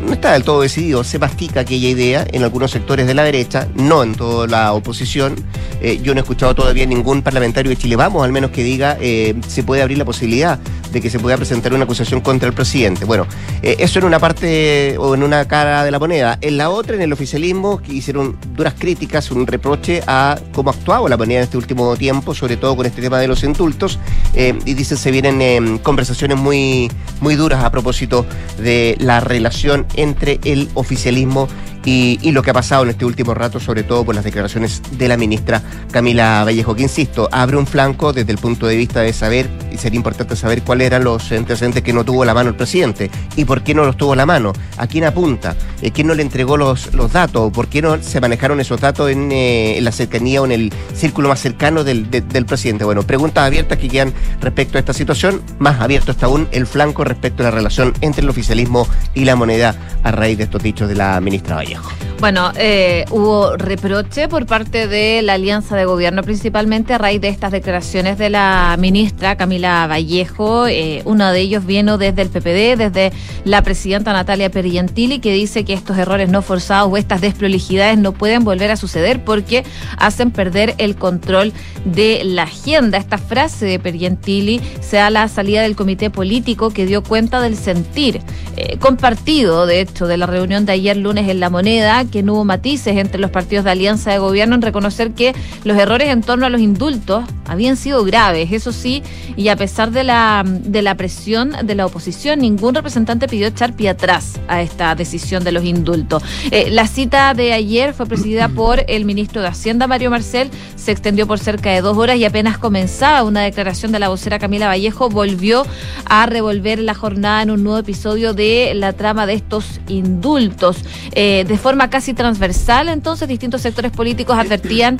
no 0.00 0.12
está 0.12 0.32
del 0.32 0.44
todo 0.44 0.60
decidido. 0.60 1.04
Se 1.04 1.18
mastica 1.18 1.60
aquella 1.60 1.88
idea 1.88 2.26
en 2.30 2.42
algunos 2.42 2.70
sectores 2.70 3.06
de 3.06 3.14
la 3.14 3.24
derecha, 3.24 3.68
no 3.74 4.02
en 4.02 4.14
toda 4.14 4.46
la 4.46 4.72
oposición. 4.72 5.34
Eh, 5.80 6.00
yo 6.02 6.14
no 6.14 6.20
he 6.20 6.22
escuchado 6.22 6.54
todavía 6.54 6.86
ningún 6.86 7.22
parlamentario 7.22 7.70
de 7.70 7.76
Chile 7.76 7.96
Vamos, 7.96 8.24
al 8.24 8.32
menos 8.32 8.50
que 8.50 8.62
diga 8.62 8.96
eh, 9.00 9.34
se 9.46 9.62
puede 9.62 9.82
abrir 9.82 9.98
la 9.98 10.04
posibilidad 10.04 10.58
de 10.90 11.00
que 11.00 11.10
se 11.10 11.18
pueda 11.18 11.36
presentar 11.36 11.74
una 11.74 11.84
acusación 11.84 12.20
contra 12.20 12.48
el 12.48 12.54
presidente. 12.54 13.04
Bueno, 13.04 13.26
eh, 13.62 13.76
eso 13.78 13.98
en 13.98 14.04
una 14.04 14.18
parte 14.18 14.96
o 14.98 15.14
en 15.14 15.22
una 15.22 15.46
cara 15.46 15.84
de 15.84 15.90
la 15.90 15.98
moneda. 15.98 16.38
En 16.40 16.56
la 16.56 16.70
otra, 16.70 16.96
en 16.96 17.02
el 17.02 17.12
oficialismo, 17.12 17.78
que 17.78 17.92
hicieron 17.92 18.38
duras 18.54 18.74
críticas, 18.78 19.30
un 19.30 19.46
reproche 19.46 20.02
a 20.06 20.38
cómo 20.52 20.70
actuaba 20.70 21.08
la 21.08 21.16
moneda 21.16 21.40
en 21.40 21.44
este 21.44 21.58
último 21.58 21.96
tiempo, 21.96 22.34
sobre 22.34 22.56
todo 22.56 22.76
con 22.76 22.86
este 22.86 23.02
tema 23.02 23.18
de 23.18 23.28
los 23.28 23.42
indultos, 23.44 23.98
y 24.34 24.74
dicen 24.74 24.96
se 24.96 25.10
vienen 25.10 25.78
conversaciones 25.78 26.38
muy, 26.38 26.90
muy 27.20 27.34
duras 27.34 27.64
a 27.64 27.70
propósito 27.70 28.24
de 28.58 28.96
la 29.00 29.20
relación 29.20 29.75
entre 29.94 30.40
el 30.44 30.68
oficialismo 30.74 31.48
y, 31.86 32.32
lo 32.32 32.42
que 32.42 32.50
ha 32.50 32.54
pasado 32.54 32.82
en 32.82 32.90
este 32.90 33.04
último 33.04 33.32
rato, 33.32 33.60
sobre 33.60 33.84
todo 33.84 34.04
por 34.04 34.14
las 34.14 34.24
declaraciones 34.24 34.82
de 34.90 35.08
la 35.08 35.16
ministra 35.16 35.62
Camila 35.92 36.42
Vallejo, 36.44 36.74
que 36.74 36.82
insisto, 36.82 37.28
abre 37.30 37.56
un 37.56 37.66
flanco 37.66 38.12
desde 38.12 38.32
el 38.32 38.38
punto 38.38 38.66
de 38.66 38.76
vista 38.76 39.00
de 39.00 39.12
saber, 39.12 39.48
y 39.72 39.78
sería 39.78 39.96
importante 39.96 40.34
saber 40.34 40.62
cuáles 40.62 40.88
eran 40.88 41.04
los 41.04 41.30
antecedentes 41.30 41.82
que 41.82 41.92
no 41.92 42.04
tuvo 42.04 42.24
la 42.24 42.34
mano 42.34 42.50
el 42.50 42.56
presidente 42.56 43.10
y 43.36 43.44
por 43.44 43.62
qué 43.62 43.74
no 43.74 43.84
los 43.84 43.96
tuvo 43.96 44.16
la 44.16 44.26
mano, 44.26 44.52
a 44.76 44.86
quién 44.88 45.04
apunta, 45.04 45.54
eh, 45.80 45.92
quién 45.92 46.08
no 46.08 46.14
le 46.14 46.22
entregó 46.22 46.56
los, 46.56 46.92
los 46.92 47.12
datos, 47.12 47.52
por 47.52 47.68
qué 47.68 47.80
no 47.80 48.02
se 48.02 48.20
manejaron 48.20 48.60
esos 48.60 48.80
datos 48.80 49.08
en, 49.10 49.30
eh, 49.30 49.78
en 49.78 49.84
la 49.84 49.92
cercanía 49.92 50.42
o 50.42 50.44
en 50.44 50.52
el 50.52 50.72
círculo 50.94 51.28
más 51.28 51.40
cercano 51.40 51.84
del, 51.84 52.10
de, 52.10 52.20
del 52.20 52.46
presidente. 52.46 52.84
Bueno, 52.84 53.04
preguntas 53.04 53.46
abiertas 53.46 53.78
que 53.78 53.88
quedan 53.88 54.12
respecto 54.40 54.76
a 54.76 54.80
esta 54.80 54.92
situación, 54.92 55.40
más 55.60 55.80
abierto 55.80 56.10
está 56.10 56.26
aún 56.26 56.48
el 56.50 56.66
flanco 56.66 57.04
respecto 57.04 57.42
a 57.42 57.44
la 57.44 57.50
relación 57.52 57.94
entre 58.00 58.22
el 58.22 58.28
oficialismo 58.28 58.88
y 59.14 59.24
la 59.24 59.36
moneda 59.36 59.76
a 60.02 60.10
raíz 60.10 60.36
de 60.38 60.44
estos 60.44 60.62
dichos 60.62 60.88
de 60.88 60.96
la 60.96 61.20
ministra 61.20 61.56
Vallejo. 61.56 61.75
Bueno, 62.18 62.50
eh, 62.56 63.04
hubo 63.10 63.58
reproche 63.58 64.26
por 64.26 64.46
parte 64.46 64.88
de 64.88 65.20
la 65.20 65.34
alianza 65.34 65.76
de 65.76 65.84
gobierno, 65.84 66.22
principalmente 66.22 66.94
a 66.94 66.98
raíz 66.98 67.20
de 67.20 67.28
estas 67.28 67.52
declaraciones 67.52 68.16
de 68.16 68.30
la 68.30 68.74
ministra 68.78 69.36
Camila 69.36 69.86
Vallejo. 69.86 70.66
Eh, 70.66 71.02
uno 71.04 71.30
de 71.30 71.40
ellos 71.40 71.66
vino 71.66 71.98
desde 71.98 72.22
el 72.22 72.30
PPD, 72.30 72.78
desde 72.78 73.12
la 73.44 73.60
presidenta 73.60 74.14
Natalia 74.14 74.50
Pergentili, 74.50 75.18
que 75.18 75.34
dice 75.34 75.66
que 75.66 75.74
estos 75.74 75.98
errores 75.98 76.30
no 76.30 76.40
forzados 76.40 76.90
o 76.90 76.96
estas 76.96 77.20
desprolijidades 77.20 77.98
no 77.98 78.12
pueden 78.12 78.44
volver 78.44 78.70
a 78.70 78.76
suceder 78.76 79.22
porque 79.22 79.62
hacen 79.98 80.30
perder 80.30 80.74
el 80.78 80.96
control 80.96 81.52
de 81.84 82.22
la 82.24 82.44
agenda. 82.44 82.96
Esta 82.96 83.18
frase 83.18 83.66
de 83.66 83.78
Pergentili 83.78 84.62
se 84.80 84.96
da 84.96 85.10
la 85.10 85.28
salida 85.28 85.60
del 85.60 85.76
comité 85.76 86.08
político 86.08 86.70
que 86.70 86.86
dio 86.86 87.02
cuenta 87.02 87.42
del 87.42 87.56
sentir 87.56 88.22
eh, 88.56 88.78
compartido, 88.78 89.66
de 89.66 89.82
hecho, 89.82 90.06
de 90.06 90.16
la 90.16 90.26
reunión 90.26 90.64
de 90.64 90.72
ayer 90.72 90.96
lunes 90.96 91.28
en 91.28 91.40
La 91.40 91.50
Moneda 91.50 91.65
que 92.12 92.22
no 92.22 92.34
hubo 92.34 92.44
matices 92.44 92.96
entre 92.96 93.20
los 93.20 93.32
partidos 93.32 93.64
de 93.64 93.72
alianza 93.72 94.12
de 94.12 94.18
gobierno 94.18 94.54
en 94.54 94.62
reconocer 94.62 95.12
que 95.12 95.34
los 95.64 95.76
errores 95.76 96.10
en 96.10 96.20
torno 96.20 96.46
a 96.46 96.48
los 96.48 96.60
indultos 96.60 97.24
habían 97.48 97.76
sido 97.76 98.04
graves, 98.04 98.52
eso 98.52 98.70
sí, 98.70 99.02
y 99.36 99.48
a 99.48 99.56
pesar 99.56 99.90
de 99.90 100.04
la, 100.04 100.44
de 100.46 100.82
la 100.82 100.94
presión 100.94 101.54
de 101.64 101.74
la 101.74 101.86
oposición, 101.86 102.38
ningún 102.38 102.74
representante 102.74 103.26
pidió 103.26 103.48
echar 103.48 103.74
pie 103.74 103.88
atrás 103.88 104.40
a 104.46 104.62
esta 104.62 104.94
decisión 104.94 105.42
de 105.42 105.52
los 105.52 105.64
indultos. 105.64 106.22
Eh, 106.52 106.70
la 106.70 106.86
cita 106.86 107.34
de 107.34 107.52
ayer 107.52 107.94
fue 107.94 108.06
presidida 108.06 108.48
por 108.54 108.84
el 108.86 109.04
ministro 109.04 109.42
de 109.42 109.48
Hacienda, 109.48 109.88
Mario 109.88 110.10
Marcel, 110.10 110.50
se 110.76 110.92
extendió 110.92 111.26
por 111.26 111.40
cerca 111.40 111.70
de 111.70 111.80
dos 111.80 111.96
horas 111.96 112.16
y 112.16 112.24
apenas 112.24 112.58
comenzaba 112.58 113.24
una 113.24 113.42
declaración 113.42 113.90
de 113.90 113.98
la 113.98 114.08
vocera 114.08 114.38
Camila 114.38 114.68
Vallejo, 114.68 115.08
volvió 115.08 115.64
a 116.04 116.26
revolver 116.26 116.78
la 116.78 116.94
jornada 116.94 117.42
en 117.42 117.50
un 117.50 117.64
nuevo 117.64 117.78
episodio 117.78 118.34
de 118.34 118.72
la 118.74 118.92
trama 118.92 119.26
de 119.26 119.34
estos 119.34 119.80
indultos. 119.88 120.78
Eh, 121.12 121.44
de 121.56 121.62
forma 121.62 121.88
casi 121.88 122.12
transversal, 122.12 122.90
entonces 122.90 123.26
distintos 123.28 123.62
sectores 123.62 123.90
políticos 123.90 124.36
advertían 124.38 124.98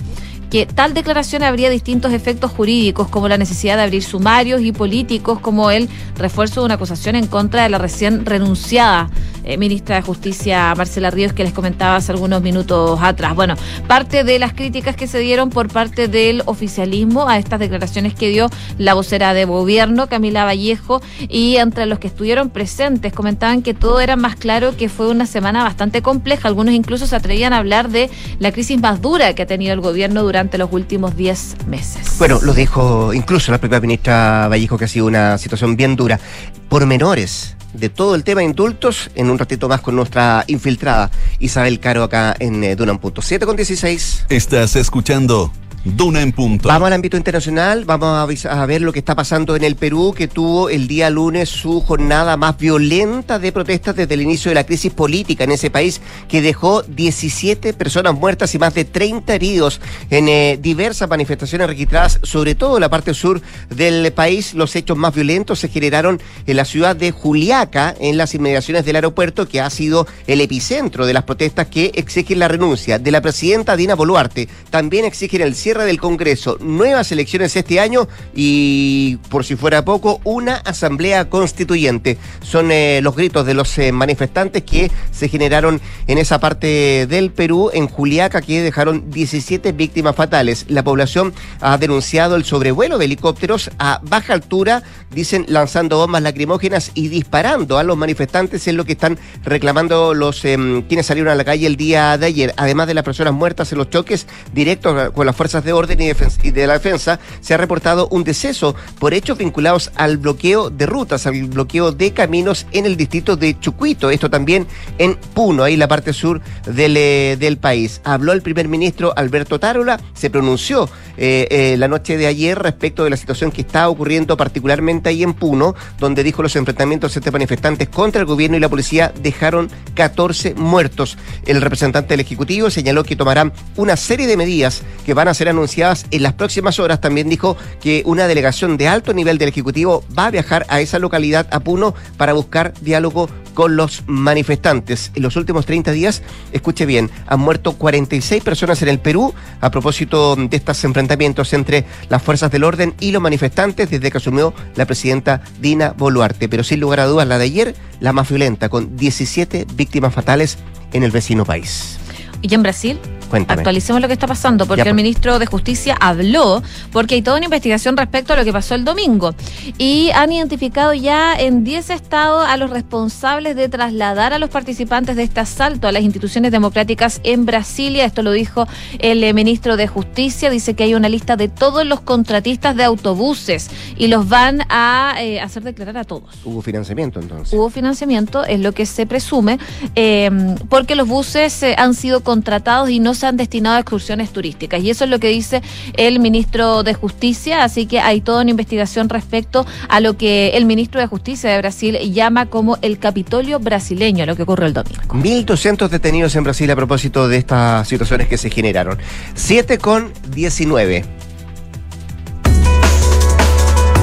que 0.50 0.66
tal 0.66 0.94
declaración 0.94 1.42
habría 1.42 1.70
distintos 1.70 2.12
efectos 2.12 2.50
jurídicos, 2.52 3.08
como 3.08 3.28
la 3.28 3.38
necesidad 3.38 3.76
de 3.76 3.82
abrir 3.82 4.02
sumarios 4.02 4.60
y 4.62 4.72
políticos, 4.72 5.40
como 5.40 5.70
el 5.70 5.88
refuerzo 6.16 6.60
de 6.60 6.66
una 6.66 6.74
acusación 6.74 7.16
en 7.16 7.26
contra 7.26 7.62
de 7.62 7.68
la 7.68 7.78
recién 7.78 8.24
renunciada 8.24 9.10
eh, 9.44 9.58
ministra 9.58 9.96
de 9.96 10.02
Justicia 10.02 10.74
Marcela 10.76 11.10
Ríos, 11.10 11.32
que 11.32 11.44
les 11.44 11.52
comentaba 11.52 11.96
hace 11.96 12.10
algunos 12.10 12.42
minutos 12.42 12.98
atrás. 13.00 13.34
Bueno, 13.36 13.54
parte 13.86 14.24
de 14.24 14.40
las 14.40 14.52
críticas 14.52 14.96
que 14.96 15.06
se 15.06 15.20
dieron 15.20 15.50
por 15.50 15.68
parte 15.68 16.08
del 16.08 16.42
oficialismo 16.46 17.28
a 17.28 17.38
estas 17.38 17.60
declaraciones 17.60 18.14
que 18.14 18.28
dio 18.28 18.50
la 18.78 18.94
vocera 18.94 19.34
de 19.34 19.44
gobierno, 19.44 20.08
Camila 20.08 20.44
Vallejo, 20.44 21.00
y 21.28 21.56
entre 21.56 21.86
los 21.86 22.00
que 22.00 22.08
estuvieron 22.08 22.50
presentes 22.50 23.12
comentaban 23.12 23.62
que 23.62 23.72
todo 23.72 24.00
era 24.00 24.16
más 24.16 24.34
claro 24.34 24.76
que 24.76 24.88
fue 24.88 25.08
una 25.08 25.26
semana 25.26 25.62
bastante 25.62 26.02
compleja. 26.02 26.48
Algunos 26.48 26.74
incluso 26.74 27.06
se 27.06 27.14
atrevían 27.14 27.52
a 27.52 27.58
hablar 27.58 27.88
de 27.88 28.10
la 28.40 28.52
crisis 28.52 28.80
más 28.80 29.00
dura 29.00 29.34
que 29.34 29.42
ha 29.42 29.46
tenido 29.46 29.72
el 29.72 29.80
gobierno 29.80 30.22
durante 30.22 30.45
durante 30.46 30.58
los 30.58 30.72
últimos 30.72 31.16
10 31.16 31.66
meses. 31.66 32.18
Bueno, 32.18 32.38
lo 32.40 32.54
dijo 32.54 33.12
incluso 33.12 33.50
la 33.50 33.58
propia 33.58 33.80
ministra 33.80 34.46
Vallejo 34.48 34.78
que 34.78 34.84
ha 34.84 34.88
sido 34.88 35.06
una 35.06 35.38
situación 35.38 35.76
bien 35.76 35.96
dura. 35.96 36.20
Por 36.68 36.86
menores 36.86 37.56
de 37.72 37.88
todo 37.88 38.14
el 38.14 38.22
tema 38.22 38.40
de 38.42 38.46
indultos, 38.46 39.10
en 39.16 39.28
un 39.28 39.38
ratito 39.38 39.68
más 39.68 39.80
con 39.80 39.96
nuestra 39.96 40.44
infiltrada 40.46 41.10
Isabel 41.40 41.80
Caro 41.80 42.04
acá 42.04 42.36
en 42.38 42.62
eh, 42.62 42.76
Dunan 42.76 42.98
Punto. 42.98 43.22
7 43.22 43.44
con 43.44 43.56
16. 43.56 44.26
Estás 44.28 44.76
escuchando 44.76 45.50
Duna 45.94 46.20
en 46.20 46.32
punto. 46.32 46.68
Vamos 46.68 46.88
al 46.88 46.94
ámbito 46.94 47.16
internacional, 47.16 47.84
vamos 47.84 48.44
a, 48.44 48.66
ver 48.66 48.82
lo 48.82 48.92
que 48.92 48.98
está 48.98 49.14
pasando 49.14 49.54
en 49.54 49.62
el 49.62 49.76
Perú, 49.76 50.12
que 50.16 50.26
tuvo 50.26 50.68
el 50.68 50.88
día 50.88 51.10
lunes 51.10 51.48
su 51.48 51.80
jornada 51.80 52.36
más 52.36 52.58
violenta 52.58 53.38
de 53.38 53.52
protestas 53.52 53.94
desde 53.94 54.14
el 54.14 54.22
inicio 54.22 54.50
de 54.50 54.56
la 54.56 54.66
crisis 54.66 54.92
política 54.92 55.44
en 55.44 55.52
ese 55.52 55.70
país, 55.70 56.00
que 56.28 56.42
dejó 56.42 56.82
17 56.82 57.72
personas 57.74 58.14
muertas 58.14 58.52
y 58.56 58.58
más 58.58 58.74
de 58.74 58.84
30 58.84 59.32
heridos 59.32 59.80
en 60.10 60.28
eh, 60.28 60.58
diversas 60.60 61.08
manifestaciones 61.08 61.68
registradas, 61.68 62.18
sobre 62.24 62.56
todo 62.56 62.78
en 62.78 62.80
la 62.80 62.90
parte 62.90 63.14
sur 63.14 63.40
del 63.70 64.12
país. 64.12 64.54
Los 64.54 64.74
hechos 64.74 64.96
más 64.96 65.14
violentos 65.14 65.60
se 65.60 65.68
generaron 65.68 66.20
en 66.48 66.56
la 66.56 66.64
ciudad 66.64 66.96
de 66.96 67.12
Juliaca, 67.12 67.94
en 68.00 68.16
las 68.16 68.34
inmediaciones 68.34 68.84
del 68.84 68.96
aeropuerto, 68.96 69.46
que 69.46 69.60
ha 69.60 69.70
sido 69.70 70.08
el 70.26 70.40
epicentro 70.40 71.06
de 71.06 71.14
las 71.14 71.22
protestas 71.22 71.68
que 71.68 71.92
exigen 71.94 72.40
la 72.40 72.48
renuncia 72.48 72.98
de 72.98 73.10
la 73.12 73.20
presidenta 73.20 73.76
Dina 73.76 73.94
Boluarte. 73.94 74.48
También 74.70 75.04
exigen 75.04 75.42
el 75.42 75.54
cierre 75.54 75.75
del 75.84 76.00
Congreso, 76.00 76.56
nuevas 76.60 77.12
elecciones 77.12 77.54
este 77.56 77.80
año 77.80 78.08
y, 78.34 79.16
por 79.28 79.44
si 79.44 79.56
fuera 79.56 79.84
poco, 79.84 80.20
una 80.24 80.56
asamblea 80.56 81.28
constituyente. 81.28 82.18
Son 82.42 82.70
eh, 82.70 83.00
los 83.02 83.16
gritos 83.16 83.46
de 83.46 83.54
los 83.54 83.76
eh, 83.78 83.92
manifestantes 83.92 84.62
que 84.62 84.90
se 85.10 85.28
generaron 85.28 85.80
en 86.06 86.18
esa 86.18 86.40
parte 86.40 87.06
del 87.06 87.30
Perú, 87.30 87.70
en 87.72 87.88
Juliaca, 87.88 88.40
que 88.40 88.62
dejaron 88.62 89.10
17 89.10 89.72
víctimas 89.72 90.16
fatales. 90.16 90.66
La 90.68 90.82
población 90.82 91.34
ha 91.60 91.78
denunciado 91.78 92.36
el 92.36 92.44
sobrevuelo 92.44 92.98
de 92.98 93.04
helicópteros 93.06 93.70
a 93.78 94.00
baja 94.02 94.32
altura, 94.32 94.82
dicen 95.10 95.46
lanzando 95.48 95.98
bombas 95.98 96.22
lacrimógenas 96.22 96.90
y 96.94 97.08
disparando 97.08 97.78
a 97.78 97.82
los 97.82 97.96
manifestantes, 97.96 98.66
en 98.68 98.76
lo 98.76 98.84
que 98.84 98.92
están 98.92 99.18
reclamando 99.44 100.14
los 100.14 100.44
eh, 100.44 100.84
quienes 100.88 101.06
salieron 101.06 101.32
a 101.32 101.34
la 101.34 101.44
calle 101.44 101.66
el 101.66 101.76
día 101.76 102.16
de 102.18 102.26
ayer. 102.26 102.54
Además 102.56 102.86
de 102.86 102.94
las 102.94 103.04
personas 103.04 103.34
muertas 103.34 103.72
en 103.72 103.78
los 103.78 103.90
choques 103.90 104.26
directos 104.52 105.10
con 105.10 105.26
las 105.26 105.36
fuerzas 105.36 105.64
de 105.64 105.65
orden 105.72 106.00
y, 106.00 106.10
y, 106.42 106.50
de 106.50 106.66
la 106.66 106.74
defensa, 106.74 107.18
se 107.40 107.54
ha 107.54 107.56
reportado 107.56 108.08
un 108.10 108.24
deceso 108.24 108.74
por 108.98 109.14
hechos 109.14 109.38
vinculados 109.38 109.90
al 109.94 110.18
bloqueo 110.18 110.70
de 110.70 110.86
rutas, 110.86 111.26
al 111.26 111.44
bloqueo 111.44 111.92
de 111.92 112.12
caminos 112.12 112.66
en 112.72 112.86
el 112.86 112.96
distrito 112.96 113.36
de 113.36 113.58
Chucuito, 113.58 114.10
esto 114.10 114.30
también 114.30 114.66
en 114.98 115.16
Puno, 115.34 115.64
ahí 115.64 115.76
la 115.76 115.88
parte 115.88 116.12
sur 116.12 116.40
del, 116.66 116.96
eh, 116.96 117.36
del 117.38 117.58
país. 117.58 118.00
Habló 118.04 118.32
el 118.32 118.42
primer 118.42 118.68
ministro 118.68 119.12
Alberto 119.16 119.58
Tarola, 119.58 120.00
se 120.14 120.30
pronunció 120.30 120.88
eh, 121.16 121.46
eh, 121.50 121.76
la 121.78 121.88
noche 121.88 122.16
de 122.16 122.26
ayer 122.26 122.58
respecto 122.58 123.04
de 123.04 123.10
la 123.10 123.16
situación 123.16 123.50
que 123.50 123.62
está 123.62 123.88
ocurriendo 123.88 124.36
particularmente 124.36 125.08
ahí 125.08 125.22
en 125.22 125.34
Puno, 125.34 125.74
donde 125.98 126.22
dijo 126.22 126.42
los 126.42 126.56
enfrentamientos 126.56 127.16
entre 127.16 127.30
manifestantes 127.30 127.88
contra 127.88 128.20
el 128.20 128.26
gobierno 128.26 128.56
y 128.56 128.60
la 128.60 128.68
policía 128.68 129.12
dejaron 129.22 129.70
14 129.94 130.54
muertos. 130.54 131.16
El 131.44 131.60
representante 131.60 132.14
del 132.14 132.20
Ejecutivo 132.20 132.70
señaló 132.70 133.04
que 133.04 133.16
tomarán 133.16 133.52
una 133.76 133.96
serie 133.96 134.26
de 134.26 134.36
medidas 134.36 134.82
que 135.04 135.14
van 135.14 135.28
a 135.28 135.34
ser 135.34 135.45
anunciadas 135.48 136.06
en 136.10 136.22
las 136.22 136.34
próximas 136.34 136.78
horas. 136.78 137.00
También 137.00 137.28
dijo 137.28 137.56
que 137.80 138.02
una 138.06 138.26
delegación 138.26 138.76
de 138.76 138.88
alto 138.88 139.12
nivel 139.12 139.38
del 139.38 139.48
Ejecutivo 139.48 140.04
va 140.16 140.26
a 140.26 140.30
viajar 140.30 140.66
a 140.68 140.80
esa 140.80 140.98
localidad, 140.98 141.46
a 141.50 141.60
Puno, 141.60 141.94
para 142.16 142.32
buscar 142.32 142.72
diálogo 142.80 143.28
con 143.54 143.74
los 143.74 144.04
manifestantes. 144.06 145.10
En 145.14 145.22
los 145.22 145.34
últimos 145.36 145.64
30 145.64 145.90
días, 145.92 146.22
escuche 146.52 146.84
bien, 146.84 147.10
han 147.26 147.40
muerto 147.40 147.72
46 147.72 148.44
personas 148.44 148.82
en 148.82 148.88
el 148.88 148.98
Perú 148.98 149.34
a 149.60 149.70
propósito 149.70 150.36
de 150.36 150.56
estos 150.56 150.84
enfrentamientos 150.84 151.52
entre 151.54 151.86
las 152.10 152.22
fuerzas 152.22 152.50
del 152.50 152.64
orden 152.64 152.94
y 153.00 153.12
los 153.12 153.22
manifestantes 153.22 153.90
desde 153.90 154.10
que 154.10 154.18
asumió 154.18 154.52
la 154.74 154.84
presidenta 154.84 155.40
Dina 155.58 155.94
Boluarte. 155.96 156.48
Pero 156.48 156.64
sin 156.64 156.80
lugar 156.80 157.00
a 157.00 157.06
dudas, 157.06 157.26
la 157.26 157.38
de 157.38 157.44
ayer, 157.44 157.74
la 157.98 158.12
más 158.12 158.28
violenta, 158.28 158.68
con 158.68 158.96
17 158.96 159.66
víctimas 159.74 160.12
fatales 160.12 160.58
en 160.92 161.02
el 161.02 161.10
vecino 161.10 161.44
país. 161.44 161.98
¿Y 162.42 162.54
en 162.54 162.62
Brasil? 162.62 162.98
Cuéntame. 163.30 163.60
Actualicemos 163.60 164.00
lo 164.00 164.08
que 164.08 164.14
está 164.14 164.26
pasando, 164.26 164.66
porque 164.66 164.78
Ya, 164.78 164.90
el 164.90 164.94
pues. 164.94 165.04
ministro 165.04 165.38
de 165.38 165.46
Justicia 165.46 165.96
habló, 166.00 166.62
porque 166.92 167.16
hay 167.16 167.22
toda 167.22 167.36
una 167.36 167.46
investigación 167.46 167.96
respecto 167.96 168.32
a 168.32 168.36
lo 168.36 168.44
que 168.44 168.52
pasó 168.52 168.74
el 168.74 168.84
domingo. 168.84 169.34
Y 169.78 170.10
han 170.14 170.32
identificado 170.32 170.94
ya 170.94 171.34
en 171.34 171.64
10 171.64 171.90
estados 171.90 172.46
a 172.46 172.56
los 172.56 172.70
responsables 172.70 173.56
de 173.56 173.68
trasladar 173.68 174.32
a 174.32 174.38
los 174.38 174.50
participantes 174.50 175.16
de 175.16 175.22
este 175.24 175.40
asalto 175.40 175.88
a 175.88 175.92
las 175.92 176.02
instituciones 176.02 176.52
democráticas 176.52 177.20
en 177.24 177.46
Brasilia. 177.46 178.04
Esto 178.04 178.22
lo 178.22 178.32
dijo 178.32 178.66
el 178.98 179.22
eh, 179.24 179.32
ministro 179.32 179.76
de 179.76 179.86
Justicia. 179.86 180.50
Dice 180.50 180.74
que 180.74 180.84
hay 180.84 180.94
una 180.94 181.08
lista 181.08 181.36
de 181.36 181.48
todos 181.48 181.84
los 181.86 182.00
contratistas 182.00 182.76
de 182.76 182.84
autobuses 182.84 183.70
y 183.96 184.08
los 184.08 184.28
van 184.28 184.60
a 184.68 185.14
eh, 185.18 185.40
hacer 185.40 185.62
declarar 185.62 185.96
a 185.98 186.04
todos. 186.04 186.24
Hubo 186.44 186.62
financiamiento 186.62 187.20
entonces. 187.20 187.52
Hubo 187.52 187.70
financiamiento, 187.70 188.44
es 188.44 188.60
lo 188.60 188.72
que 188.72 188.86
se 188.86 189.06
presume, 189.06 189.58
eh, 189.94 190.30
porque 190.68 190.94
los 190.94 191.08
buses 191.08 191.62
eh, 191.62 191.74
han 191.78 191.94
sido 191.94 192.22
contratados 192.22 192.90
y 192.90 193.00
no 193.00 193.14
se 193.16 193.26
han 193.26 193.36
destinado 193.36 193.76
a 193.76 193.80
excursiones 193.80 194.30
turísticas. 194.32 194.82
Y 194.82 194.90
eso 194.90 195.04
es 195.04 195.10
lo 195.10 195.18
que 195.18 195.28
dice 195.28 195.62
el 195.94 196.20
ministro 196.20 196.82
de 196.82 196.94
Justicia, 196.94 197.64
así 197.64 197.86
que 197.86 198.00
hay 198.00 198.20
toda 198.20 198.42
una 198.42 198.50
investigación 198.50 199.08
respecto 199.08 199.66
a 199.88 200.00
lo 200.00 200.16
que 200.16 200.50
el 200.50 200.64
ministro 200.66 201.00
de 201.00 201.06
Justicia 201.06 201.50
de 201.50 201.58
Brasil 201.58 201.98
llama 202.12 202.46
como 202.46 202.78
el 202.82 202.98
Capitolio 202.98 203.58
brasileño, 203.58 204.26
lo 204.26 204.36
que 204.36 204.42
ocurrió 204.42 204.66
el 204.66 204.74
domingo. 204.74 205.02
1.200 205.08 205.88
detenidos 205.88 206.36
en 206.36 206.44
Brasil 206.44 206.70
a 206.70 206.76
propósito 206.76 207.28
de 207.28 207.38
estas 207.38 207.88
situaciones 207.88 208.28
que 208.28 208.38
se 208.38 208.50
generaron. 208.50 208.98
7 209.34 209.78
con 209.78 210.12
19. 210.30 211.04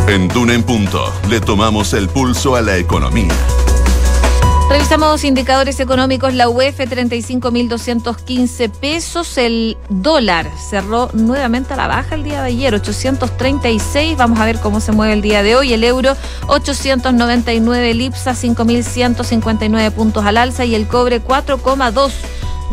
En 0.07 0.27
Duna 0.27 0.53
en 0.53 0.63
Punto 0.63 1.13
le 1.29 1.39
tomamos 1.39 1.93
el 1.93 2.09
pulso 2.09 2.55
a 2.55 2.61
la 2.61 2.77
economía. 2.77 3.33
Revisamos 4.73 5.23
indicadores 5.23 5.79
económicos. 5.79 6.33
La 6.33 6.49
UEF 6.49 6.79
35.215 6.79 8.71
pesos. 8.71 9.37
El 9.37 9.77
dólar 9.89 10.49
cerró 10.57 11.11
nuevamente 11.13 11.75
a 11.75 11.77
la 11.77 11.85
baja 11.85 12.15
el 12.15 12.23
día 12.23 12.41
de 12.41 12.47
ayer, 12.47 12.73
836. 12.73 14.17
Vamos 14.17 14.39
a 14.39 14.45
ver 14.45 14.57
cómo 14.57 14.79
se 14.79 14.91
mueve 14.91 15.13
el 15.13 15.21
día 15.21 15.43
de 15.43 15.55
hoy. 15.55 15.73
El 15.73 15.83
euro 15.83 16.17
899 16.47 17.91
el 17.91 18.01
IPSA 18.01 18.31
5.159 18.31 19.91
puntos 19.91 20.25
al 20.25 20.37
alza 20.37 20.65
y 20.65 20.73
el 20.73 20.87
cobre 20.87 21.21
4,2 21.23 22.11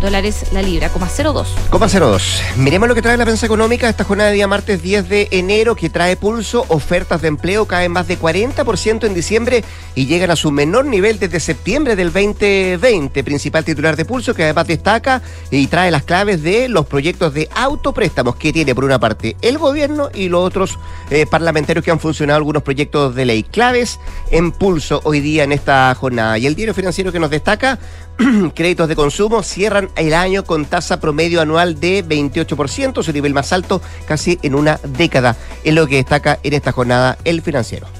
dólares 0.01 0.47
la 0.53 0.63
libra, 0.63 0.91
0,02. 0.91 1.47
02. 1.71 2.43
Miremos 2.57 2.89
lo 2.89 2.95
que 2.95 3.03
trae 3.03 3.17
la 3.17 3.25
prensa 3.25 3.47
económica 3.47 3.89
esta 3.89 4.05
jornada 4.05 4.31
de 4.31 4.37
día 4.37 4.49
martes 4.49 4.83
10 4.83 5.09
de 5.09 5.29
enero, 5.31 5.77
que 5.77 5.91
trae 5.91 6.17
pulso, 6.17 6.65
ofertas 6.69 7.23
de 7.23 7.29
empleo 7.29 7.67
caen 7.67 7.93
más 7.93 8.09
de 8.09 8.19
40% 8.19 9.07
en 9.07 9.15
diciembre 9.15 9.65
y 9.95 10.07
llegan 10.07 10.31
a 10.31 10.37
su 10.37 10.51
menor 10.51 10.87
nivel 10.87 11.19
desde 11.19 11.41
septiembre 11.41 11.97
del 11.97 12.13
2020. 12.13 13.23
Principal 13.25 13.65
titular 13.65 13.97
de 13.97 14.05
pulso 14.05 14.35
que 14.35 14.45
además 14.45 14.67
destaca 14.67 15.23
y 15.51 15.67
trae 15.67 15.91
las 15.91 16.05
claves 16.05 16.43
de 16.43 16.69
los 16.69 16.87
proyectos 16.87 17.35
de 17.35 17.49
autopréstamos 17.55 18.37
que 18.37 18.53
tiene 18.53 18.75
por 18.75 18.85
una 18.85 18.99
parte 18.99 19.37
el 19.43 19.59
gobierno 19.59 20.11
y 20.15 20.29
los 20.29 20.45
otros 20.45 20.79
eh, 21.11 21.27
parlamentarios 21.27 21.85
que 21.85 21.91
han 21.91 22.01
funcionado 22.01 22.39
algunos 22.39 22.63
proyectos 22.63 23.15
de 23.15 23.25
ley. 23.25 23.43
Claves 23.43 24.01
en 24.31 24.53
pulso 24.53 25.01
hoy 25.05 25.21
día 25.21 25.45
en 25.45 25.53
esta 25.53 25.95
jornada. 25.95 26.39
Y 26.39 26.47
el 26.47 26.55
diario 26.55 26.75
financiero 26.75 27.13
que 27.13 27.21
nos 27.21 27.31
destaca, 27.31 27.79
créditos 28.55 28.89
de 28.89 28.97
consumo 28.97 29.43
cierran 29.43 29.89
el 29.97 30.15
año 30.15 30.45
con 30.45 30.65
tasa 30.65 31.01
promedio 31.01 31.41
anual 31.41 31.81
de 31.81 32.05
28%, 32.05 33.03
su 33.03 33.13
nivel 33.13 33.35
más 33.35 33.53
alto 33.53 33.81
casi 34.07 34.39
en 34.43 34.55
una 34.55 34.81
década. 34.83 35.37
Es 35.65 35.75
lo 35.75 35.87
que 35.87 35.97
destaca 35.97 36.39
en 36.43 36.55
esta 36.55 36.73
jornada 36.73 37.19
el 37.25 37.43
financiero. 37.43 38.00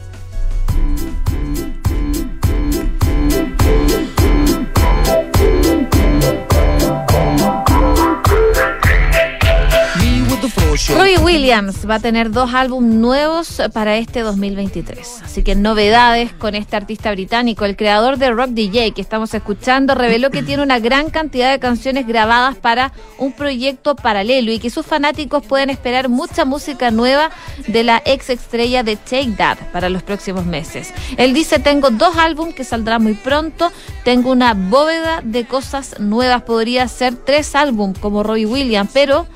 Roy 10.71 11.17
Williams 11.17 11.89
va 11.89 11.97
a 11.97 11.99
tener 11.99 12.31
dos 12.31 12.55
álbumes 12.55 12.95
nuevos 12.95 13.61
para 13.73 13.97
este 13.97 14.21
2023. 14.21 15.23
Así 15.25 15.43
que 15.43 15.57
novedades 15.57 16.33
con 16.33 16.55
este 16.55 16.77
artista 16.77 17.11
británico. 17.11 17.65
El 17.65 17.75
creador 17.75 18.19
de 18.19 18.31
Rock 18.31 18.51
DJ 18.51 18.93
que 18.93 19.01
estamos 19.01 19.35
escuchando 19.35 19.97
reveló 19.97 20.31
que 20.31 20.45
tiene 20.45 20.63
una 20.63 20.79
gran 20.79 21.11
cantidad 21.11 21.51
de 21.51 21.59
canciones 21.59 22.07
grabadas 22.07 22.57
para 22.57 22.93
un 23.19 23.33
proyecto 23.33 23.97
paralelo 23.97 24.53
y 24.53 24.61
que 24.61 24.71
sus 24.71 24.87
fanáticos 24.87 25.45
pueden 25.45 25.71
esperar 25.71 26.09
mucha 26.09 26.45
música 26.45 26.93
nueva 26.93 27.31
de 27.67 27.83
la 27.83 28.01
ex 28.05 28.31
estrella 28.31 28.85
de 28.85 28.95
Take 28.95 29.35
That 29.39 29.59
para 29.73 29.89
los 29.89 30.05
próximos 30.05 30.47
meses. 30.47 30.95
Él 31.17 31.35
dice, 31.35 31.59
tengo 31.59 31.91
dos 31.91 32.17
álbumes 32.17 32.55
que 32.55 32.63
saldrán 32.63 33.03
muy 33.03 33.15
pronto, 33.15 33.73
tengo 34.05 34.31
una 34.31 34.55
bóveda 34.55 35.21
de 35.25 35.47
cosas 35.47 35.99
nuevas, 35.99 36.43
podría 36.43 36.87
ser 36.87 37.17
tres 37.17 37.57
álbumes 37.57 37.99
como 37.99 38.23
Roy 38.23 38.45
Williams, 38.45 38.91
pero 38.95 39.27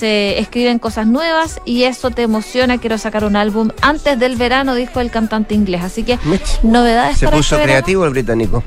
se 0.00 0.38
escriben 0.38 0.78
cosas 0.78 1.06
nuevas 1.06 1.60
y 1.66 1.82
eso 1.82 2.10
te 2.10 2.22
emociona. 2.22 2.78
Quiero 2.78 2.96
sacar 2.96 3.22
un 3.22 3.36
álbum 3.36 3.68
antes 3.82 4.18
del 4.18 4.36
verano, 4.36 4.74
dijo 4.74 4.98
el 5.00 5.10
cantante 5.10 5.54
inglés. 5.54 5.82
Así 5.82 6.04
que 6.04 6.18
novedades. 6.62 7.18
Se 7.18 7.28
puso 7.28 7.56
este 7.56 7.64
creativo 7.64 8.06
el 8.06 8.10
británico. 8.10 8.64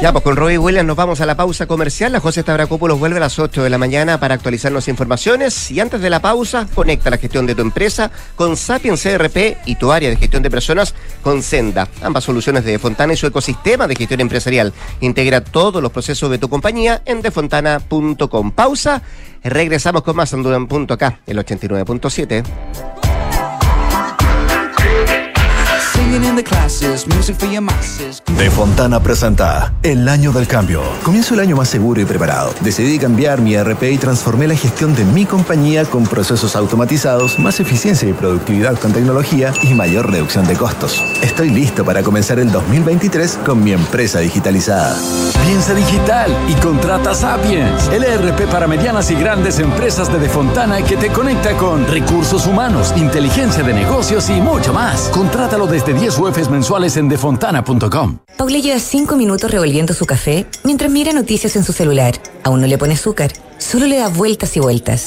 Ya, 0.00 0.12
pues 0.12 0.24
con 0.24 0.34
Robbie 0.34 0.56
Williams 0.56 0.86
nos 0.86 0.96
vamos 0.96 1.20
a 1.20 1.26
la 1.26 1.36
pausa 1.36 1.66
comercial. 1.66 2.10
La 2.10 2.20
José 2.20 2.40
Stavrakopoulos 2.40 2.98
vuelve 2.98 3.18
a 3.18 3.20
las 3.20 3.38
8 3.38 3.62
de 3.62 3.68
la 3.68 3.76
mañana 3.76 4.18
para 4.18 4.34
actualizarnos 4.34 4.88
informaciones. 4.88 5.70
Y 5.70 5.78
antes 5.78 6.00
de 6.00 6.08
la 6.08 6.20
pausa, 6.20 6.66
conecta 6.74 7.10
la 7.10 7.18
gestión 7.18 7.44
de 7.44 7.54
tu 7.54 7.60
empresa 7.60 8.10
con 8.34 8.56
Sapiens 8.56 9.02
CRP 9.02 9.58
y 9.66 9.74
tu 9.74 9.92
área 9.92 10.08
de 10.08 10.16
gestión 10.16 10.42
de 10.42 10.50
personas 10.50 10.94
con 11.20 11.42
Senda. 11.42 11.86
Ambas 12.00 12.24
soluciones 12.24 12.64
de 12.64 12.78
Fontana 12.78 13.12
y 13.12 13.16
su 13.16 13.26
ecosistema 13.26 13.86
de 13.86 13.94
gestión 13.94 14.20
empresarial. 14.20 14.72
Integra 15.00 15.44
todos 15.44 15.82
los 15.82 15.92
procesos 15.92 16.30
de 16.30 16.38
tu 16.38 16.48
compañía 16.48 17.02
en 17.04 17.20
defontana.com. 17.20 18.52
Pausa 18.52 19.02
Regresamos 19.44 20.02
con 20.02 20.16
más 20.16 20.32
en 20.32 20.66
Punto 20.66 20.94
acá, 20.94 21.20
el 21.26 21.38
89.7. 21.38 23.01
De 28.36 28.50
Fontana 28.50 29.00
presenta 29.00 29.72
El 29.82 30.06
Año 30.10 30.30
del 30.30 30.46
Cambio. 30.46 30.82
Comienzo 31.04 31.32
el 31.32 31.40
año 31.40 31.56
más 31.56 31.70
seguro 31.70 32.02
y 32.02 32.04
preparado. 32.04 32.52
Decidí 32.60 32.98
cambiar 32.98 33.40
mi 33.40 33.56
RP 33.56 33.84
y 33.84 33.96
transformé 33.96 34.46
la 34.46 34.54
gestión 34.54 34.94
de 34.94 35.04
mi 35.06 35.24
compañía 35.24 35.86
con 35.86 36.04
procesos 36.04 36.54
automatizados, 36.54 37.38
más 37.38 37.60
eficiencia 37.60 38.06
y 38.06 38.12
productividad 38.12 38.78
con 38.78 38.92
tecnología 38.92 39.54
y 39.62 39.72
mayor 39.72 40.10
reducción 40.10 40.46
de 40.46 40.54
costos. 40.54 41.02
Estoy 41.22 41.48
listo 41.48 41.82
para 41.82 42.02
comenzar 42.02 42.38
el 42.38 42.52
2023 42.52 43.38
con 43.46 43.64
mi 43.64 43.72
empresa 43.72 44.18
digitalizada. 44.18 44.94
Piensa 45.46 45.72
digital 45.72 46.30
y 46.46 46.54
contrata 46.56 47.14
Sapiens, 47.14 47.88
el 47.88 48.04
ERP 48.04 48.50
para 48.50 48.66
medianas 48.66 49.10
y 49.10 49.14
grandes 49.14 49.58
empresas 49.58 50.12
de 50.12 50.18
Defontana 50.18 50.82
que 50.82 50.96
te 50.96 51.08
conecta 51.08 51.56
con 51.56 51.86
recursos 51.86 52.46
humanos, 52.46 52.92
inteligencia 52.96 53.62
de 53.62 53.72
negocios 53.72 54.28
y 54.28 54.40
mucho 54.40 54.74
más. 54.74 55.08
Contrátalo 55.08 55.66
desde 55.66 56.01
10 56.02 56.18
UFs 56.18 56.50
mensuales 56.50 56.96
en 56.96 57.08
defontana.com. 57.08 58.18
Paula 58.36 58.58
lleva 58.58 58.80
5 58.80 59.14
minutos 59.14 59.48
revolviendo 59.48 59.94
su 59.94 60.04
café 60.04 60.46
mientras 60.64 60.90
mira 60.90 61.12
noticias 61.12 61.54
en 61.54 61.62
su 61.62 61.72
celular. 61.72 62.14
Aún 62.42 62.60
no 62.60 62.66
le 62.66 62.76
pone 62.76 62.94
azúcar, 62.94 63.32
solo 63.58 63.86
le 63.86 63.98
da 63.98 64.08
vueltas 64.08 64.56
y 64.56 64.60
vueltas. 64.60 65.06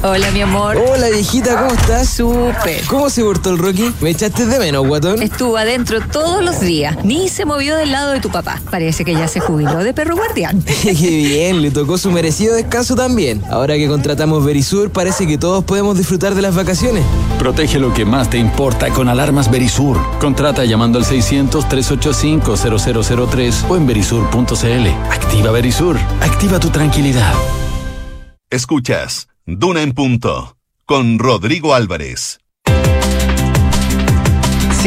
Hola, 0.00 0.30
mi 0.30 0.42
amor. 0.42 0.76
Hola, 0.76 1.08
viejita, 1.08 1.58
¿cómo 1.58 1.72
estás? 1.72 2.08
Súper. 2.08 2.84
¿Cómo 2.86 3.10
se 3.10 3.24
portó 3.24 3.50
el 3.50 3.58
Rocky? 3.58 3.92
¿Me 4.00 4.10
echaste 4.10 4.46
de 4.46 4.60
menos, 4.60 4.86
guatón? 4.86 5.20
Estuvo 5.20 5.56
adentro 5.56 5.98
todos 6.00 6.40
los 6.44 6.60
días. 6.60 7.04
Ni 7.04 7.28
se 7.28 7.44
movió 7.44 7.76
del 7.76 7.90
lado 7.90 8.12
de 8.12 8.20
tu 8.20 8.30
papá. 8.30 8.62
Parece 8.70 9.04
que 9.04 9.14
ya 9.14 9.26
se 9.26 9.40
jubiló 9.40 9.78
de 9.78 9.92
perro 9.92 10.14
guardián. 10.14 10.62
Qué 10.82 10.92
bien, 10.92 11.62
le 11.62 11.72
tocó 11.72 11.98
su 11.98 12.12
merecido 12.12 12.54
descanso 12.54 12.94
también. 12.94 13.42
Ahora 13.50 13.74
que 13.74 13.88
contratamos 13.88 14.44
Verisur, 14.44 14.92
parece 14.92 15.26
que 15.26 15.36
todos 15.36 15.64
podemos 15.64 15.98
disfrutar 15.98 16.36
de 16.36 16.42
las 16.42 16.54
vacaciones. 16.54 17.02
Protege 17.40 17.80
lo 17.80 17.92
que 17.92 18.04
más 18.04 18.30
te 18.30 18.38
importa 18.38 18.90
con 18.90 19.08
alarmas 19.08 19.50
Verisur. 19.50 19.98
Contrata 20.20 20.64
llamando 20.64 21.00
al 21.00 21.06
600-385-0003 21.06 23.68
o 23.68 23.76
en 23.76 23.84
verisur.cl. 23.84 24.86
Activa 25.10 25.50
Verisur. 25.50 25.98
Activa 26.20 26.60
tu 26.60 26.70
tranquilidad. 26.70 27.34
Escuchas 28.48 29.26
Duna 29.50 29.80
en 29.80 29.92
punto 29.94 30.58
con 30.84 31.18
Rodrigo 31.18 31.72
Álvarez. 31.72 32.38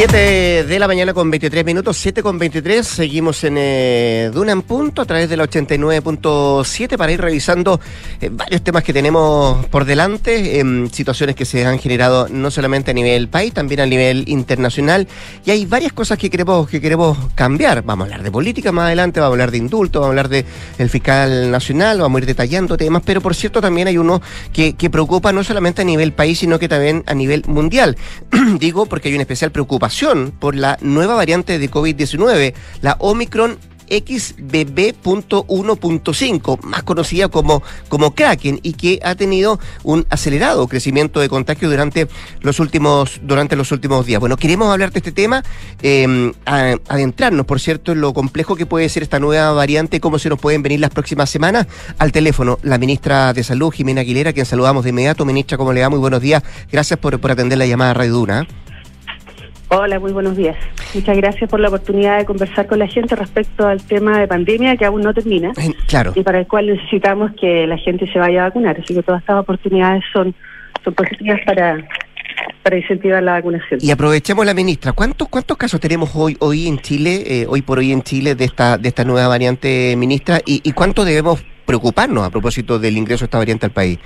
7 0.04 0.64
de 0.64 0.80
la 0.80 0.88
mañana 0.88 1.14
con 1.14 1.30
23 1.30 1.64
minutos, 1.64 1.96
7 1.96 2.24
con 2.24 2.40
23. 2.40 2.88
Seguimos 2.88 3.44
en 3.44 3.56
eh, 3.60 4.32
Duna 4.34 4.52
en 4.52 4.64
punto 4.64 5.04
a 5.04 5.06
través 5.06 5.30
de 5.30 5.38
la 5.38 5.44
89.7 5.44 6.98
para 6.98 7.12
ir 7.12 7.22
revisando 7.22 7.80
eh, 8.20 8.32
varios 8.32 8.64
temas 8.64 8.84
que 8.84 8.94
tenemos 8.94 9.64
por 9.68 9.86
delante, 9.86 10.60
em, 10.60 10.90
situaciones 10.90 11.36
que 11.36 11.46
se 11.46 11.68
han 11.68 11.78
generado 11.78 12.28
no 12.30 12.50
solamente 12.50 12.90
a 12.90 12.94
nivel 12.96 13.28
país, 13.28 13.54
también 13.54 13.82
a 13.82 13.86
nivel 13.86 14.24
internacional. 14.28 15.08
Y 15.46 15.52
hay 15.52 15.68
varias 15.68 15.94
cosas 15.94 16.18
que 16.18 16.32
queremos, 16.32 16.68
que 16.68 16.82
queremos 16.82 17.16
cambiar. 17.36 17.84
Vamos 17.84 18.06
a 18.06 18.08
hablar 18.08 18.24
de 18.24 18.32
política 18.32 18.72
más 18.72 18.86
adelante, 18.86 19.20
vamos 19.20 19.34
a 19.34 19.36
hablar 19.36 19.52
de 19.52 19.60
indulto, 19.60 20.00
vamos 20.00 20.08
a 20.08 20.20
hablar 20.20 20.30
del 20.30 20.46
el 20.80 20.90
fiscal 20.90 21.52
nacional, 21.52 22.00
vamos 22.02 22.18
a 22.18 22.22
ir 22.22 22.26
detallando 22.26 22.76
temas, 22.76 23.04
pero 23.06 23.22
por 23.22 23.36
cierto 23.36 23.62
también 23.62 23.88
hay 23.88 24.00
uno 24.00 24.20
que, 24.52 24.74
que 24.74 24.90
preocupa 24.90 25.32
no 25.32 25.44
solamente 25.44 25.84
a 25.84 25.86
nivel 25.86 26.12
país, 26.12 26.40
sino 26.40 26.58
que 26.58 26.68
también 26.68 27.04
a 27.06 27.14
nivel 27.14 27.44
mundial. 27.46 27.96
Digo 28.58 28.88
porque 28.88 29.10
hay 29.10 29.14
una 29.14 29.22
especial 29.22 29.52
preocupación 29.52 29.91
por 30.40 30.56
la 30.56 30.78
nueva 30.82 31.16
variante 31.16 31.60
de 31.60 31.70
COVID-19, 31.70 32.54
la 32.82 32.96
Omicron 33.00 33.58
XBB.1.5, 33.92 36.64
más 36.64 36.84
conocida 36.84 37.28
como, 37.28 37.62
como 37.90 38.16
Kraken, 38.16 38.62
y 38.64 38.72
que 38.74 39.02
ha 39.04 39.16
tenido 39.16 39.60
un 39.84 40.06
acelerado 40.10 40.66
crecimiento 40.68 41.20
de 41.20 41.28
contagio 41.28 41.70
durante 41.70 42.08
los 42.40 42.62
últimos, 42.62 43.20
durante 43.22 43.58
los 43.58 43.74
últimos 43.74 44.06
días. 44.06 44.22
Bueno, 44.22 44.38
queremos 44.38 44.72
hablar 44.72 44.94
de 44.94 45.00
este 45.00 45.12
tema, 45.12 45.44
em, 45.82 46.32
adentrarnos, 46.46 47.46
por 47.46 47.60
cierto, 47.60 47.92
en 47.92 48.00
lo 48.00 48.14
complejo 48.14 48.56
que 48.56 48.66
puede 48.66 48.88
ser 48.88 49.04
esta 49.04 49.20
nueva 49.20 49.52
variante, 49.52 50.00
cómo 50.00 50.20
se 50.20 50.30
nos 50.30 50.40
pueden 50.40 50.64
venir 50.64 50.80
las 50.80 50.92
próximas 50.92 51.30
semanas. 51.30 51.68
Al 51.98 52.14
teléfono, 52.14 52.60
la 52.64 52.78
ministra 52.78 53.34
de 53.34 53.44
Salud, 53.44 53.72
Jimena 53.72 54.00
Aguilera, 54.02 54.32
quien 54.32 54.46
saludamos 54.46 54.86
de 54.86 54.92
inmediato. 54.92 55.26
Ministra, 55.26 55.58
¿cómo 55.58 55.74
le 55.74 55.82
va? 55.82 55.90
Muy 55.90 56.00
buenos 56.00 56.22
días. 56.22 56.42
Gracias 56.72 56.98
por, 56.98 57.20
por 57.20 57.32
atender 57.32 57.58
la 57.58 57.66
llamada 57.66 57.92
a 57.92 57.96
Radio 57.96 58.14
Duna. 58.14 58.48
Hola, 59.74 60.02
muy 60.02 60.12
buenos 60.12 60.36
días. 60.36 60.58
Muchas 60.94 61.16
gracias 61.16 61.50
por 61.50 61.62
la 61.62 61.70
oportunidad 61.70 62.18
de 62.18 62.26
conversar 62.26 62.68
con 62.68 62.78
la 62.78 62.88
gente 62.88 63.16
respecto 63.16 63.66
al 63.66 63.82
tema 63.82 64.20
de 64.20 64.28
pandemia 64.28 64.76
que 64.76 64.84
aún 64.84 65.00
no 65.00 65.14
termina. 65.14 65.54
Claro. 65.88 66.12
Y 66.14 66.24
para 66.24 66.40
el 66.40 66.48
cual 66.48 66.68
necesitamos 66.68 67.32
que 67.40 67.66
la 67.66 67.78
gente 67.78 68.06
se 68.12 68.20
vaya 68.20 68.42
a 68.42 68.50
vacunar. 68.50 68.78
Así 68.78 68.94
que 68.94 69.02
todas 69.02 69.22
estas 69.22 69.38
oportunidades 69.38 70.04
son, 70.12 70.36
son 70.84 70.94
positivas 70.94 71.40
para, 71.46 71.88
para 72.64 72.78
incentivar 72.78 73.24
la 73.24 73.32
vacunación. 73.32 73.80
Y 73.82 73.92
aprovechemos 73.92 74.46
la 74.46 74.54
ministra. 74.54 74.92
¿Cuántos 74.92 75.30
cuántos 75.30 75.56
casos 75.56 75.80
tenemos 75.80 76.12
hoy 76.16 76.36
hoy 76.42 76.68
en 76.68 76.80
Chile, 76.80 77.24
eh, 77.26 77.46
hoy 77.48 77.62
por 77.62 77.80
hoy 77.80 77.94
en 77.94 78.02
Chile 78.02 78.36
de 78.36 78.44
esta 78.44 78.78
de 78.78 78.90
esta 78.90 79.06
nueva 79.06 79.30
variante 79.30 79.96
ministra 79.96 80.42
y, 80.46 80.60
y 80.66 80.74
cuánto 80.74 81.06
debemos 81.06 81.46
preocuparnos 81.66 82.26
a 82.26 82.30
propósito 82.30 82.78
del 82.78 82.98
ingreso 82.98 83.22
de 83.22 83.28
esta 83.28 83.38
variante 83.38 83.68
al 83.68 83.72
país? 83.72 84.00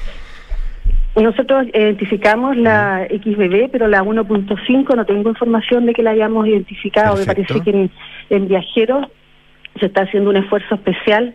Nosotros 1.15 1.67
identificamos 1.73 2.57
la 2.57 3.07
XBB, 3.09 3.69
pero 3.71 3.87
la 3.87 4.03
1.5 4.03 4.95
no 4.95 5.05
tengo 5.05 5.29
información 5.29 5.85
de 5.85 5.93
que 5.93 6.03
la 6.03 6.11
hayamos 6.11 6.45
identificado. 6.45 7.15
Me 7.15 7.25
parece 7.25 7.61
que 7.61 7.89
en, 8.29 8.47
viajeros 8.47 9.07
se 9.79 9.85
está 9.85 10.03
haciendo 10.03 10.29
un 10.29 10.37
esfuerzo 10.37 10.75
especial 10.75 11.33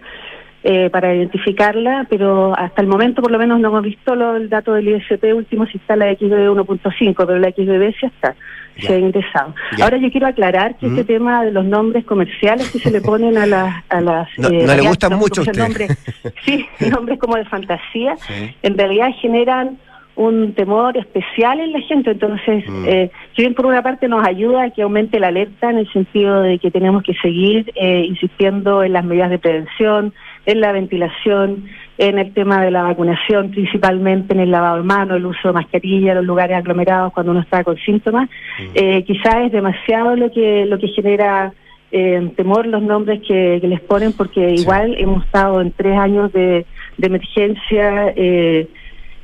eh, 0.63 0.91
para 0.91 1.15
identificarla, 1.15 2.07
pero 2.11 2.57
hasta 2.59 2.83
el 2.83 2.89
momento 2.89 3.23
por 3.23 3.31
lo 3.31 3.39
menos 3.39 3.61
no 3.61 3.69
hemos 3.69 3.83
visto 3.83 4.13
el 4.13 4.49
dato 4.49 4.75
del 4.75 4.89
ISP 4.89 5.35
último 5.35 5.67
si 5.67 5.79
está 5.79 5.97
la 5.97 6.13
XBB 6.15 6.51
1.5, 6.51 7.15
pero 7.17 7.39
la 7.39 7.51
XBB 7.51 7.95
sí 7.99 8.07
está 8.07 8.35
se 8.79 8.95
ha 8.95 8.99
ingresado. 8.99 9.55
Ahora 9.83 9.99
yo 9.99 10.11
quiero 10.11 10.27
aclarar 10.27 10.77
que 10.77 10.87
este 10.87 11.05
tema 11.05 11.45
de 11.45 11.53
los 11.53 11.65
nombres 11.65 12.05
comerciales 12.05 12.71
que 12.71 12.79
se 12.79 12.91
le 12.91 13.01
ponen 13.01 13.37
a 13.37 13.47
las... 13.47 13.85
A 13.89 14.01
las 14.01 14.29
no, 14.39 14.49
eh, 14.49 14.67
le 14.67 14.89
gustan 14.89 15.19
mucho 15.19 15.43
usted. 15.43 15.59
Nombres, 15.59 15.99
sí, 16.45 16.67
nombres 16.91 17.19
como 17.19 17.37
de 17.37 17.45
fantasía, 17.45 18.17
en 18.63 18.79
realidad 18.79 19.09
generan 19.21 19.79
un 20.17 20.53
temor 20.55 20.97
especial 20.97 21.61
en 21.61 21.73
la 21.73 21.81
gente. 21.81 22.11
Entonces, 22.11 22.65
mm. 22.69 22.85
eh, 22.87 23.11
si 23.35 23.43
bien 23.43 23.55
por 23.55 23.67
una 23.67 23.83
parte 23.83 24.09
nos 24.09 24.27
ayuda 24.27 24.65
a 24.65 24.71
que 24.71 24.83
aumente 24.83 25.19
la 25.19 25.29
alerta 25.29 25.71
en 25.71 25.79
el 25.79 25.93
sentido 25.93 26.43
de 26.43 26.59
que 26.59 26.71
tenemos 26.71 27.03
que 27.03 27.15
seguir 27.15 27.73
eh, 27.75 28.05
insistiendo 28.07 28.83
en 28.83 28.93
las 28.93 29.05
medidas 29.05 29.31
de 29.31 29.39
prevención, 29.39 30.13
en 30.47 30.61
la 30.61 30.73
ventilación, 30.73 31.65
en 31.99 32.19
el 32.19 32.33
tema 32.33 32.65
de 32.65 32.71
la 32.71 32.83
vacunación, 32.83 33.51
principalmente 33.51 34.33
en 34.33 34.41
el 34.41 34.51
lavado 34.51 34.79
de 34.79 34.83
manos, 34.85 35.19
el 35.19 35.27
uso 35.27 35.49
de 35.49 35.55
mascarilla 35.55 36.15
los 36.15 36.25
lugares 36.25 36.57
aglomerados 36.57 37.13
cuando 37.13 37.33
uno 37.33 37.41
está 37.41 37.63
con 37.63 37.77
síntomas, 37.77 38.29
mm. 38.29 38.63
eh, 38.75 39.05
quizás 39.05 39.37
es 39.47 39.53
demasiado 39.53 40.17
lo 40.17 40.31
que 40.31 40.65
lo 40.67 40.79
que 40.79 40.89
genera 40.89 41.53
eh, 41.93 42.31
temor 42.37 42.67
los 42.67 42.83
nombres 42.83 43.21
que, 43.27 43.61
les 43.63 43.81
ponen, 43.81 44.13
porque 44.13 44.55
igual 44.55 44.95
hemos 44.99 45.25
estado 45.25 45.61
en 45.61 45.73
tres 45.73 45.99
años 45.99 46.33
de, 46.33 46.65
emergencia 47.03 48.13
eh, 48.15 48.69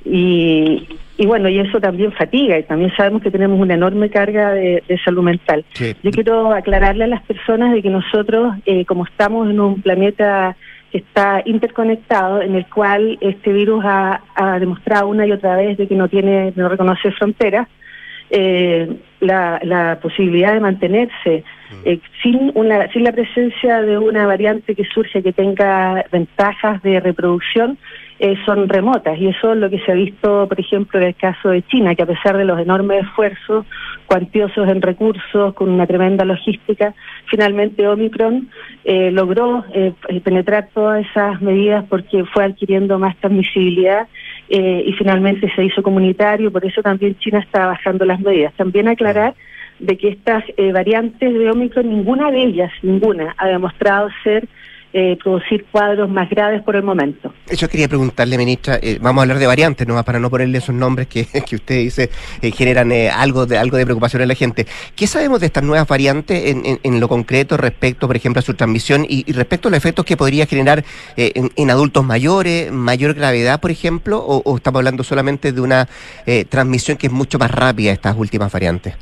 y, 0.05 0.87
y 1.19 1.27
bueno, 1.27 1.49
y 1.49 1.59
eso 1.59 1.81
también 1.81 2.13
fatiga 2.13 2.59
y 2.59 2.65
también 2.65 2.93
sabemos 2.97 3.23
que 3.23 3.31
tenemos 3.31 3.61
una 3.61 3.75
enorme 3.75 4.11
carga 4.11 4.53
de, 4.53 4.83
salud 5.05 5.23
mental. 5.23 5.65
Yo 6.03 6.11
quiero 6.11 6.53
aclararle 6.53 7.05
a 7.05 7.09
las 7.09 7.23
personas 7.23 7.73
de 7.73 7.83
que 7.83 7.91
nosotros, 7.91 8.55
como 8.87 9.05
estamos 9.05 9.49
en 9.49 9.61
un 9.61 9.81
planeta 9.81 10.57
está 10.97 11.43
interconectado, 11.45 12.43
en 12.43 12.55
el 12.55 12.67
cual 12.67 13.19
este 13.21 13.53
virus 13.53 13.85
ha, 13.85 14.21
demostrado 14.59 15.09
una 15.09 15.27
y 15.27 15.33
otra 15.33 15.57
vez 15.57 15.77
de 15.77 15.87
que 15.87 15.95
no 15.95 16.09
tiene, 16.09 16.53
no 16.57 16.69
reconoce 16.69 17.11
fronteras, 17.13 17.69
eh, 18.31 18.97
la, 19.21 19.99
posibilidad 20.03 20.53
de 20.53 20.61
mantenerse 20.61 21.45
mm. 21.71 21.75
eh, 21.85 22.01
sin 22.23 22.51
una, 22.55 22.91
sin 22.93 23.05
la 23.05 23.13
presencia 23.13 23.83
de 23.83 23.99
una 23.99 24.27
variante 24.27 24.75
que 24.75 24.85
surge 24.85 25.23
que 25.23 25.33
tenga 25.33 26.05
ventajas 26.11 26.83
de 26.83 26.99
reproducción 27.01 27.79
eh, 28.19 28.35
son 28.47 28.69
remotas 28.69 29.19
y 29.19 29.29
eso 29.29 29.53
es 29.53 29.59
lo 29.59 29.69
que 29.69 29.79
se 29.81 29.93
ha 29.93 29.95
visto, 29.95 30.49
por 30.49 30.59
ejemplo, 30.59 30.99
en 30.99 31.09
el 31.09 31.15
caso 31.15 31.51
de 31.51 31.63
China, 31.63 31.95
que 31.95 32.03
a 32.03 32.07
pesar 32.07 32.37
de 32.37 32.47
los 32.47 32.59
enormes 32.59 33.05
esfuerzos 33.05 33.67
cuantiosos 34.07 34.69
en 34.69 34.81
recursos, 34.83 35.55
con 35.55 35.69
una 35.69 35.87
tremenda 35.87 36.25
logística, 36.25 36.95
finalmente 37.27 37.87
Omicron 37.87 38.49
eh, 38.85 39.11
logró 39.11 39.65
eh, 39.75 39.93
penetrar 40.23 40.69
todas 40.73 41.05
esas 41.07 41.43
medidas 41.43 41.85
porque 41.89 42.25
fue 42.25 42.45
adquiriendo 42.45 42.99
más 42.99 43.17
transmisibilidad 43.19 44.09
y 44.49 44.93
finalmente 44.93 45.53
se 45.57 45.65
hizo 45.65 45.83
comunitario, 45.83 46.53
por 46.53 46.65
eso 46.65 46.81
también 46.81 47.19
China 47.19 47.41
está 47.41 47.67
bajando 47.67 48.05
las 48.05 48.21
medidas. 48.21 48.55
También 48.55 48.87
aclarar 48.87 49.35
de 49.81 49.99
que 49.99 50.11
estas 50.11 50.45
variantes 50.73 51.35
de 51.35 51.51
Omicron, 51.51 51.89
ninguna 51.89 52.31
de 52.31 52.45
ellas, 52.45 52.71
ninguna, 52.83 53.35
ha 53.39 53.49
demostrado 53.49 54.09
ser 54.23 54.47
eh, 54.99 55.19
producir 55.23 55.67
cuadros 55.71 56.09
más 56.09 56.31
graves 56.31 56.63
por 56.63 56.75
el 56.75 56.83
momento. 56.83 57.31
Eso 57.47 57.69
quería 57.69 57.87
preguntarle, 57.87 58.39
ministra. 58.39 58.79
Eh, 58.81 58.97
vamos 58.99 59.21
a 59.21 59.23
hablar 59.25 59.39
de 59.39 59.47
variantes, 59.47 59.87
¿no? 59.87 60.03
para 60.03 60.19
no 60.19 60.31
ponerle 60.31 60.57
esos 60.57 60.75
nombres 60.75 61.07
que, 61.07 61.27
que 61.47 61.57
usted 61.57 61.81
dice 61.81 62.09
eh, 62.41 62.51
generan 62.51 62.91
algo 63.13 63.45
de 63.45 63.59
algo 63.59 63.77
de 63.77 63.85
preocupación 63.85 64.23
en 64.23 64.29
la 64.29 64.35
gente. 64.35 64.67
¿Qué 64.95 65.07
sabemos 65.07 65.41
de 65.41 65.47
estas 65.49 65.65
nuevas 65.65 65.87
variantes 65.87 66.47
en, 66.47 66.81
en, 66.83 66.99
lo 66.99 67.09
concreto 67.09 67.59
respecto, 67.59 68.07
por 68.07 68.17
ejemplo, 68.17 68.41
a 68.41 68.43
su 68.43 68.55
transmisión 68.55 69.05
y, 69.07 69.31
respecto 69.35 69.69
a 69.69 69.71
los 69.73 69.77
efectos 69.77 70.07
que 70.07 70.17
podría 70.17 70.47
generar 70.47 70.83
en, 71.19 71.71
adultos 71.71 72.03
mayores, 72.03 72.73
mayor 72.73 73.13
gravedad, 73.13 73.61
por 73.61 73.71
ejemplo, 73.71 74.17
o, 74.17 74.41
o 74.51 74.57
estamos 74.57 74.79
hablando 74.79 75.05
solamente 75.05 75.53
de 75.53 75.61
una 75.61 75.87
transmisión 76.49 76.97
que 76.97 77.09
es 77.09 77.13
mucho 77.13 77.39
más 77.39 77.51
rápida 77.51 77.93
estas 77.93 78.17
últimas 78.17 78.51
variantes? 78.51 78.95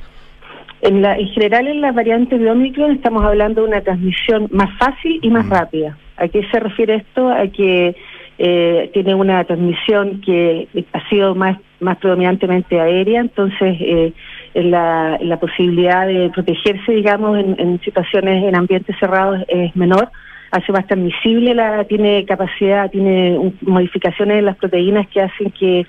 En, 0.84 1.00
la, 1.00 1.16
en 1.16 1.28
general, 1.28 1.66
en 1.66 1.80
las 1.80 1.94
variantes 1.94 2.38
de 2.38 2.50
Omicron 2.50 2.90
estamos 2.90 3.24
hablando 3.24 3.62
de 3.62 3.68
una 3.68 3.80
transmisión 3.80 4.48
más 4.50 4.68
fácil 4.78 5.18
y 5.22 5.30
más 5.30 5.48
rápida. 5.48 5.96
¿A 6.18 6.28
qué 6.28 6.46
se 6.52 6.60
refiere 6.60 6.96
esto? 6.96 7.30
A 7.30 7.48
que 7.48 7.96
eh, 8.36 8.90
tiene 8.92 9.14
una 9.14 9.42
transmisión 9.44 10.20
que 10.20 10.68
ha 10.92 11.08
sido 11.08 11.34
más, 11.34 11.58
más 11.80 11.96
predominantemente 11.96 12.78
aérea, 12.78 13.22
entonces 13.22 13.78
eh, 13.80 14.12
la, 14.52 15.16
la, 15.22 15.38
posibilidad 15.38 16.06
de 16.06 16.28
protegerse, 16.28 16.92
digamos, 16.92 17.38
en, 17.38 17.56
en, 17.58 17.80
situaciones 17.80 18.44
en 18.44 18.54
ambientes 18.54 18.94
cerrados 19.00 19.40
es 19.48 19.74
menor, 19.74 20.10
hace 20.50 20.70
más 20.70 20.86
transmisible, 20.86 21.54
la, 21.54 21.84
tiene 21.84 22.26
capacidad, 22.26 22.90
tiene 22.90 23.52
modificaciones 23.62 24.36
en 24.36 24.44
las 24.44 24.56
proteínas 24.56 25.08
que 25.08 25.22
hacen 25.22 25.50
que 25.50 25.86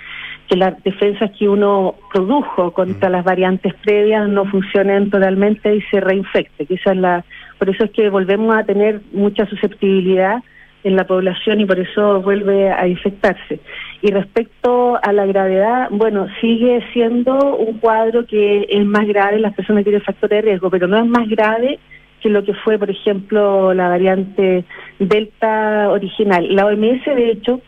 que 0.47 0.55
las 0.55 0.81
defensas 0.83 1.31
que 1.37 1.49
uno 1.49 1.95
produjo 2.13 2.71
contra 2.71 3.09
mm. 3.09 3.11
las 3.11 3.23
variantes 3.23 3.73
previas 3.75 4.27
no 4.29 4.45
funcionen 4.45 5.09
totalmente 5.09 5.75
y 5.75 5.81
se 5.83 5.99
reinfecte. 5.99 6.65
Que 6.65 6.79
la, 6.95 7.23
por 7.57 7.69
eso 7.69 7.85
es 7.85 7.91
que 7.91 8.09
volvemos 8.09 8.55
a 8.55 8.63
tener 8.63 9.01
mucha 9.11 9.45
susceptibilidad 9.47 10.43
en 10.83 10.95
la 10.95 11.07
población 11.07 11.59
y 11.59 11.65
por 11.65 11.79
eso 11.79 12.21
vuelve 12.21 12.71
a 12.71 12.87
infectarse. 12.87 13.59
Y 14.03 14.11
respecto 14.11 14.99
a 15.01 15.11
la 15.13 15.25
gravedad, 15.25 15.87
bueno, 15.89 16.27
sigue 16.39 16.83
siendo 16.93 17.55
un 17.55 17.79
cuadro 17.79 18.27
que 18.27 18.67
es 18.69 18.85
más 18.85 19.07
grave 19.07 19.37
en 19.37 19.41
las 19.41 19.55
personas 19.55 19.79
que 19.79 19.89
tienen 19.89 20.05
factores 20.05 20.43
de 20.43 20.49
riesgo, 20.51 20.69
pero 20.69 20.87
no 20.87 20.97
es 20.97 21.07
más 21.07 21.27
grave 21.27 21.79
que 22.21 22.29
lo 22.29 22.43
que 22.43 22.53
fue, 22.53 22.77
por 22.77 22.91
ejemplo, 22.91 23.73
la 23.73 23.89
variante 23.89 24.63
Delta 24.99 25.89
original. 25.89 26.55
La 26.55 26.67
OMS, 26.67 27.03
de 27.05 27.31
hecho, 27.31 27.61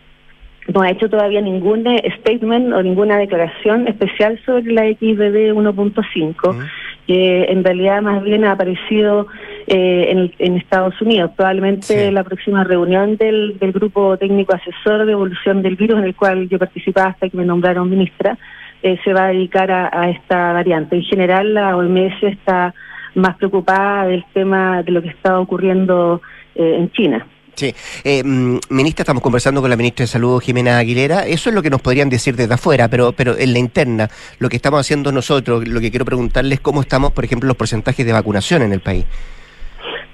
no 0.74 0.82
ha 0.82 0.90
hecho 0.90 1.10
todavía 1.10 1.42
ningún 1.42 1.86
statement 2.20 2.74
o 2.74 2.84
ninguna 2.84 3.18
declaración 3.18 3.88
especial 3.88 4.40
sobre 4.46 4.72
la 4.74 4.84
XBB 4.84 5.54
1.5, 5.54 6.70
que 7.08 7.44
en 7.44 7.64
realidad 7.64 8.02
más 8.02 8.22
bien 8.24 8.44
ha 8.44 8.52
aparecido 8.52 9.28
eh, 9.68 10.32
en, 10.38 10.58
Estados 10.58 11.02
Unidos. 11.02 11.32
Probablemente 11.36 12.12
la 12.12 12.24
próxima 12.24 12.64
reunión 12.64 13.16
del, 13.16 13.58
del 13.60 13.72
grupo 13.72 14.18
técnico 14.18 14.56
asesor 14.56 15.06
de 15.06 15.14
evolución 15.14 15.62
del 15.62 15.76
virus, 15.76 16.00
en 16.00 16.06
el 16.06 16.16
cual 16.16 16.50
yo 16.50 16.60
participaba 16.60 17.10
hasta 17.10 17.30
que 17.30 17.38
me 17.38 17.46
nombraron 17.46 17.90
ministra, 17.90 18.38
eh, 18.84 19.00
se 19.04 19.14
va 19.14 19.26
a 19.26 19.28
dedicar 19.30 19.72
a, 19.72 20.10
esta 20.10 20.54
variante. 20.54 20.98
En 20.98 21.04
general, 21.04 21.54
la 21.54 21.76
OMS 21.76 22.22
está 22.22 22.74
más 23.16 23.36
preocupada 23.38 24.06
del 24.06 24.24
tema 24.34 24.84
de 24.84 24.92
lo 24.92 25.02
que 25.02 25.10
está 25.10 25.40
ocurriendo 25.40 26.22
eh, 26.56 26.76
en 26.78 26.92
China. 26.92 27.26
Sí. 27.58 27.74
Eh, 28.04 28.24
mm, 28.24 28.60
ministra, 28.70 29.02
estamos 29.02 29.24
conversando 29.24 29.62
con 29.62 29.70
la 29.72 29.76
ministra 29.76 30.04
de 30.04 30.08
Salud, 30.08 30.39
Jimena 30.39 30.78
Aguilera. 30.78 31.26
Eso 31.26 31.50
es 31.50 31.56
lo 31.56 31.63
que 31.63 31.72
nos 31.72 31.82
podrían 31.82 32.08
decir 32.08 32.36
desde 32.36 32.54
afuera, 32.54 32.88
pero, 32.88 33.13
pero 33.13 33.36
en 33.36 33.52
la 33.52 33.58
interna, 33.58 34.10
lo 34.38 34.48
que 34.48 34.58
estamos 34.58 34.80
haciendo 34.80 35.12
nosotros, 35.12 35.67
lo 35.67 35.82
que 35.82 35.89
quiero 35.89 36.06
preguntarles 36.06 36.54
es 36.54 36.60
cómo 36.60 36.82
estamos, 36.82 37.13
por 37.13 37.26
ejemplo, 37.26 37.48
los 37.48 37.58
porcentajes 37.58 38.06
de 38.06 38.13
vacunación 38.13 38.62
en 38.62 38.74
el 38.74 38.80
país. 38.80 39.06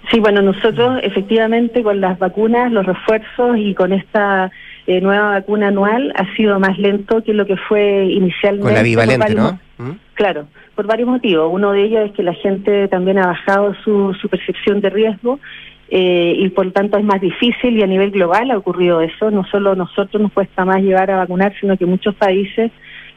Sí, 0.10 0.22
bueno, 0.22 0.42
nosotros 0.42 1.02
efectivamente 1.04 1.84
con 1.84 2.00
las 2.00 2.18
vacunas, 2.18 2.72
los 2.72 2.86
refuerzos 2.86 3.58
y 3.58 3.74
con 3.74 3.92
esta 3.92 4.50
eh, 4.88 5.02
nueva 5.02 5.32
vacuna 5.32 5.68
anual 5.68 6.14
ha 6.16 6.34
sido 6.36 6.58
más 6.60 6.78
lento 6.78 7.24
que 7.24 7.34
lo 7.34 7.46
que 7.46 7.58
fue 7.58 8.06
inicialmente. 8.06 8.68
Con 8.68 8.74
la 8.74 8.84
bivalente, 8.84 9.36
¿no? 9.36 9.60
¿Mm? 9.80 9.92
Claro, 10.14 10.48
por 10.76 10.88
varios 10.88 11.10
motivos. 11.10 11.50
Uno 11.52 11.74
de 11.74 11.84
ellos 11.84 12.06
es 12.06 12.12
que 12.14 12.24
la 12.24 12.34
gente 12.36 12.88
también 12.88 13.18
ha 13.18 13.28
bajado 13.28 13.76
su, 13.84 14.14
su 14.22 14.30
percepción 14.30 14.80
de 14.80 14.90
riesgo 14.90 15.40
eh, 15.96 16.34
y 16.40 16.50
por 16.50 16.66
lo 16.66 16.72
tanto 16.72 16.98
es 16.98 17.04
más 17.04 17.22
difícil 17.22 17.78
y 17.78 17.84
a 17.84 17.86
nivel 17.86 18.10
global 18.10 18.50
ha 18.50 18.58
ocurrido 18.58 19.00
eso. 19.02 19.30
No 19.30 19.46
solo 19.46 19.76
nosotros 19.76 20.20
nos 20.20 20.32
cuesta 20.32 20.66
más 20.66 20.82
llegar 20.82 21.12
a 21.12 21.18
vacunar, 21.18 21.54
sino 21.60 21.78
que 21.78 21.86
muchos 21.86 22.16
países 22.16 22.72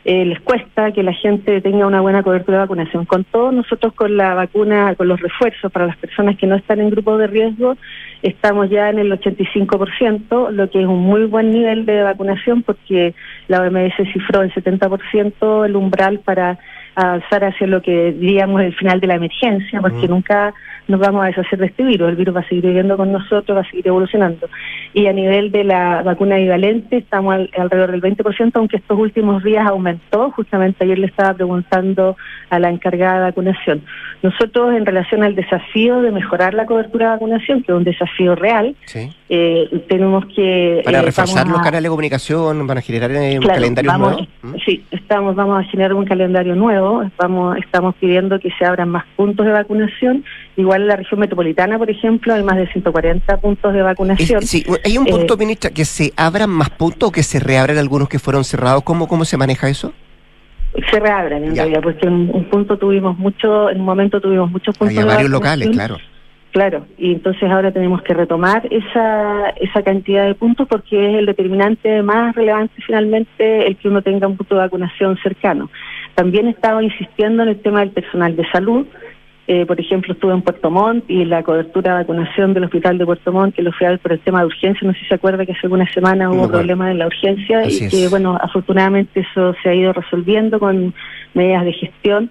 eh, 0.04 0.26
les 0.26 0.38
cuesta 0.40 0.92
que 0.92 1.02
la 1.02 1.14
gente 1.14 1.62
tenga 1.62 1.86
una 1.86 2.02
buena 2.02 2.22
cobertura 2.22 2.58
de 2.58 2.64
vacunación. 2.64 3.06
Con 3.06 3.24
todo, 3.24 3.50
nosotros 3.50 3.94
con 3.94 4.18
la 4.18 4.34
vacuna, 4.34 4.94
con 4.94 5.08
los 5.08 5.18
refuerzos 5.18 5.72
para 5.72 5.86
las 5.86 5.96
personas 5.96 6.36
que 6.36 6.46
no 6.46 6.54
están 6.54 6.80
en 6.80 6.90
grupo 6.90 7.16
de 7.16 7.28
riesgo, 7.28 7.78
estamos 8.20 8.68
ya 8.68 8.90
en 8.90 8.98
el 8.98 9.10
85%, 9.10 10.50
lo 10.50 10.68
que 10.68 10.82
es 10.82 10.86
un 10.86 11.00
muy 11.00 11.24
buen 11.24 11.52
nivel 11.52 11.86
de 11.86 12.02
vacunación 12.02 12.62
porque 12.62 13.14
la 13.48 13.62
OMS 13.62 13.94
cifró 14.12 14.42
en 14.42 14.50
70% 14.50 15.64
el 15.64 15.76
umbral 15.76 16.18
para 16.18 16.58
avanzar 16.96 17.44
hacia 17.44 17.66
lo 17.66 17.82
que 17.82 18.12
diríamos 18.12 18.62
el 18.62 18.74
final 18.74 19.00
de 19.00 19.06
la 19.06 19.14
emergencia, 19.16 19.80
porque 19.80 20.08
nunca 20.08 20.54
nos 20.88 21.00
vamos 21.00 21.22
a 21.22 21.26
deshacer 21.26 21.58
de 21.58 21.66
este 21.66 21.84
virus. 21.84 22.08
El 22.08 22.16
virus 22.16 22.36
va 22.36 22.40
a 22.40 22.48
seguir 22.48 22.64
viviendo 22.64 22.96
con 22.96 23.12
nosotros, 23.12 23.56
va 23.56 23.60
a 23.60 23.70
seguir 23.70 23.86
evolucionando. 23.86 24.48
Y 24.94 25.06
a 25.06 25.12
nivel 25.12 25.52
de 25.52 25.64
la 25.64 26.02
vacuna 26.02 26.36
bivalente 26.36 26.96
estamos 26.98 27.34
alrededor 27.56 27.90
del 27.92 28.00
20%, 28.00 28.52
aunque 28.54 28.78
estos 28.78 28.98
últimos 28.98 29.42
días 29.44 29.66
aumentó. 29.66 30.30
Justamente 30.30 30.84
ayer 30.84 30.98
le 30.98 31.06
estaba 31.06 31.34
preguntando 31.34 32.16
a 32.50 32.58
la 32.58 32.70
encargada 32.70 33.16
de 33.16 33.24
vacunación. 33.24 33.82
Nosotros, 34.22 34.74
en 34.74 34.86
relación 34.86 35.22
al 35.22 35.34
desafío 35.34 36.00
de 36.00 36.12
mejorar 36.12 36.54
la 36.54 36.66
cobertura 36.66 37.06
de 37.06 37.12
vacunación, 37.12 37.62
que 37.62 37.72
es 37.72 37.78
un 37.78 37.84
desafío 37.84 38.34
real, 38.34 38.74
eh, 39.28 39.84
tenemos 39.88 40.24
que... 40.26 40.82
Para 40.84 41.00
eh, 41.00 41.02
reforzar 41.02 41.48
los 41.48 41.58
canales 41.58 41.84
de 41.84 41.88
comunicación, 41.88 42.66
van 42.66 42.78
a 42.78 42.80
generar 42.80 43.10
eh, 43.10 43.38
un 43.38 43.46
calendario 43.46 43.98
nuevo. 43.98 44.26
¿Mm? 44.42 44.54
Sí, 44.64 44.84
estamos, 44.92 45.34
vamos 45.34 45.60
a 45.60 45.68
generar 45.68 45.94
un 45.94 46.04
calendario 46.04 46.54
nuevo. 46.54 47.02
Estamos, 47.02 47.56
estamos 47.58 47.94
pidiendo 47.96 48.38
que 48.38 48.50
se 48.56 48.64
abran 48.64 48.88
más 48.88 49.04
puntos 49.16 49.44
de 49.44 49.52
vacunación. 49.52 50.24
Igual 50.56 50.82
en 50.82 50.88
la 50.88 50.96
región 50.96 51.20
metropolitana, 51.20 51.76
por 51.76 51.90
ejemplo, 51.90 52.34
hay 52.34 52.42
más 52.44 52.56
de 52.56 52.68
140 52.68 53.36
puntos 53.38 53.72
de 53.72 53.82
vacunación. 53.82 54.42
sí, 54.42 54.64
hay 54.84 54.96
un 54.96 55.06
punto, 55.06 55.34
eh, 55.34 55.38
ministra, 55.38 55.70
que 55.70 55.84
se 55.84 56.12
abran 56.16 56.50
más 56.50 56.70
puntos 56.70 57.08
o 57.08 57.12
que 57.12 57.22
se 57.22 57.40
reabran 57.40 57.78
algunos 57.78 58.08
que 58.08 58.18
fueron 58.18 58.44
cerrados. 58.44 58.84
¿Cómo, 58.84 59.08
cómo 59.08 59.24
se 59.24 59.36
maneja 59.36 59.68
eso? 59.68 59.92
Se 60.90 61.00
reabran, 61.00 61.42
en 61.42 61.56
realidad, 61.56 61.80
porque 61.82 62.06
en 62.06 62.30
un 62.32 62.44
punto 62.50 62.78
tuvimos 62.78 63.18
mucho, 63.18 63.70
en 63.70 63.80
un 63.80 63.86
momento 63.86 64.20
tuvimos 64.20 64.50
muchos 64.50 64.76
puntos. 64.76 64.96
Había 64.96 65.14
varios 65.14 65.30
locales, 65.30 65.68
claro. 65.70 65.96
Claro, 66.56 66.86
y 66.96 67.12
entonces 67.12 67.50
ahora 67.50 67.70
tenemos 67.70 68.00
que 68.00 68.14
retomar 68.14 68.66
esa, 68.70 69.50
esa 69.60 69.82
cantidad 69.82 70.26
de 70.26 70.34
puntos 70.34 70.66
porque 70.66 71.10
es 71.10 71.18
el 71.18 71.26
determinante 71.26 72.02
más 72.02 72.34
relevante 72.34 72.72
finalmente 72.80 73.66
el 73.66 73.76
que 73.76 73.88
uno 73.88 74.00
tenga 74.00 74.26
un 74.26 74.38
punto 74.38 74.54
de 74.54 74.62
vacunación 74.62 75.18
cercano. 75.22 75.68
También 76.14 76.46
he 76.46 76.52
estado 76.52 76.80
insistiendo 76.80 77.42
en 77.42 77.50
el 77.50 77.60
tema 77.60 77.80
del 77.80 77.90
personal 77.90 78.34
de 78.36 78.50
salud, 78.50 78.86
eh, 79.48 79.66
por 79.66 79.78
ejemplo, 79.78 80.14
estuve 80.14 80.32
en 80.32 80.40
Puerto 80.40 80.70
Montt 80.70 81.04
y 81.08 81.26
la 81.26 81.42
cobertura 81.42 81.92
de 81.92 81.98
vacunación 81.98 82.54
del 82.54 82.64
hospital 82.64 82.96
de 82.96 83.04
Puerto 83.04 83.32
Montt, 83.32 83.54
que 83.54 83.60
lo 83.62 83.70
fui 83.72 83.86
a 83.86 83.90
ver 83.90 83.98
por 83.98 84.12
el 84.12 84.20
tema 84.20 84.40
de 84.40 84.46
urgencia. 84.46 84.88
No 84.88 84.94
sé 84.94 85.00
si 85.00 85.06
se 85.08 85.14
acuerda 85.14 85.44
que 85.44 85.52
hace 85.52 85.60
algunas 85.64 85.92
semanas 85.92 86.30
hubo 86.32 86.48
problemas 86.48 86.90
en 86.90 86.98
la 87.00 87.06
urgencia 87.06 87.68
y 87.68 87.86
que, 87.90 88.08
bueno, 88.08 88.38
afortunadamente 88.40 89.20
eso 89.20 89.54
se 89.62 89.68
ha 89.68 89.74
ido 89.74 89.92
resolviendo 89.92 90.58
con 90.58 90.94
medidas 91.34 91.66
de 91.66 91.72
gestión. 91.74 92.30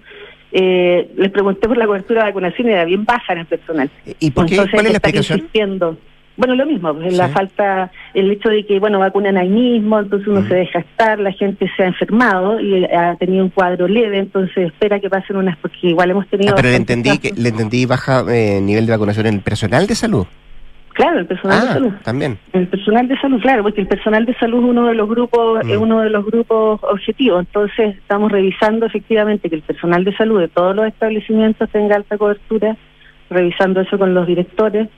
Eh, 0.58 1.10
les 1.18 1.30
pregunté 1.30 1.68
por 1.68 1.76
la 1.76 1.86
cobertura 1.86 2.22
de 2.22 2.30
vacunación 2.30 2.68
y 2.68 2.72
era 2.72 2.86
bien 2.86 3.04
baja 3.04 3.34
en 3.34 3.40
el 3.40 3.46
personal. 3.46 3.90
¿Y 4.18 4.30
por 4.30 4.46
qué? 4.46 4.56
¿Cuál 4.56 4.86
es 4.86 4.92
la 4.92 4.98
explicación? 4.98 5.38
Insistiendo. 5.40 5.98
Bueno, 6.38 6.54
lo 6.54 6.64
mismo, 6.64 6.94
pues, 6.94 7.14
la 7.14 7.28
falta, 7.28 7.90
el 8.14 8.30
hecho 8.30 8.48
de 8.48 8.64
que, 8.64 8.78
bueno, 8.78 8.98
vacunan 8.98 9.36
ahí 9.36 9.50
mismo, 9.50 9.98
entonces 9.98 10.28
uno 10.28 10.46
se 10.48 10.54
deja 10.54 10.78
estar, 10.78 11.18
la 11.18 11.32
gente 11.32 11.70
se 11.76 11.82
ha 11.82 11.86
enfermado 11.88 12.58
y 12.58 12.86
ha 12.86 13.16
tenido 13.16 13.44
un 13.44 13.50
cuadro 13.50 13.86
leve, 13.86 14.18
entonces 14.18 14.68
espera 14.68 14.98
que 14.98 15.10
pasen 15.10 15.36
unas, 15.36 15.58
porque 15.58 15.88
igual 15.88 16.10
hemos 16.10 16.26
tenido... 16.28 16.52
Ah, 16.52 16.56
pero 16.56 16.68
le 16.68 16.76
entendí, 16.76 17.18
que, 17.18 17.32
le 17.34 17.50
entendí 17.50 17.84
baja 17.84 18.24
eh, 18.28 18.60
nivel 18.62 18.86
de 18.86 18.92
vacunación 18.92 19.26
en 19.26 19.34
el 19.34 19.40
personal 19.40 19.86
de 19.86 19.94
salud. 19.94 20.26
Claro, 20.96 21.18
el 21.18 21.26
personal 21.26 21.60
de 21.60 21.68
ah, 21.68 21.72
salud. 21.74 21.92
También. 22.02 22.38
El 22.52 22.68
personal 22.68 23.06
de 23.06 23.20
salud, 23.20 23.40
claro, 23.40 23.62
porque 23.62 23.82
el 23.82 23.86
personal 23.86 24.24
de 24.24 24.34
salud 24.34 24.64
es 24.64 24.70
uno 24.70 24.86
de 24.88 24.94
los 24.94 25.08
grupos, 25.08 25.60
es 25.60 25.78
mm. 25.78 25.82
uno 25.82 26.00
de 26.00 26.10
los 26.10 26.24
grupos 26.24 26.80
objetivos. 26.82 27.40
Entonces, 27.40 27.96
estamos 27.96 28.32
revisando 28.32 28.86
efectivamente 28.86 29.50
que 29.50 29.56
el 29.56 29.62
personal 29.62 30.04
de 30.04 30.16
salud 30.16 30.40
de 30.40 30.48
todos 30.48 30.74
los 30.74 30.86
establecimientos 30.86 31.68
tenga 31.70 31.96
alta 31.96 32.16
cobertura, 32.16 32.76
revisando 33.28 33.82
eso 33.82 33.98
con 33.98 34.14
los 34.14 34.26
directores 34.26 34.88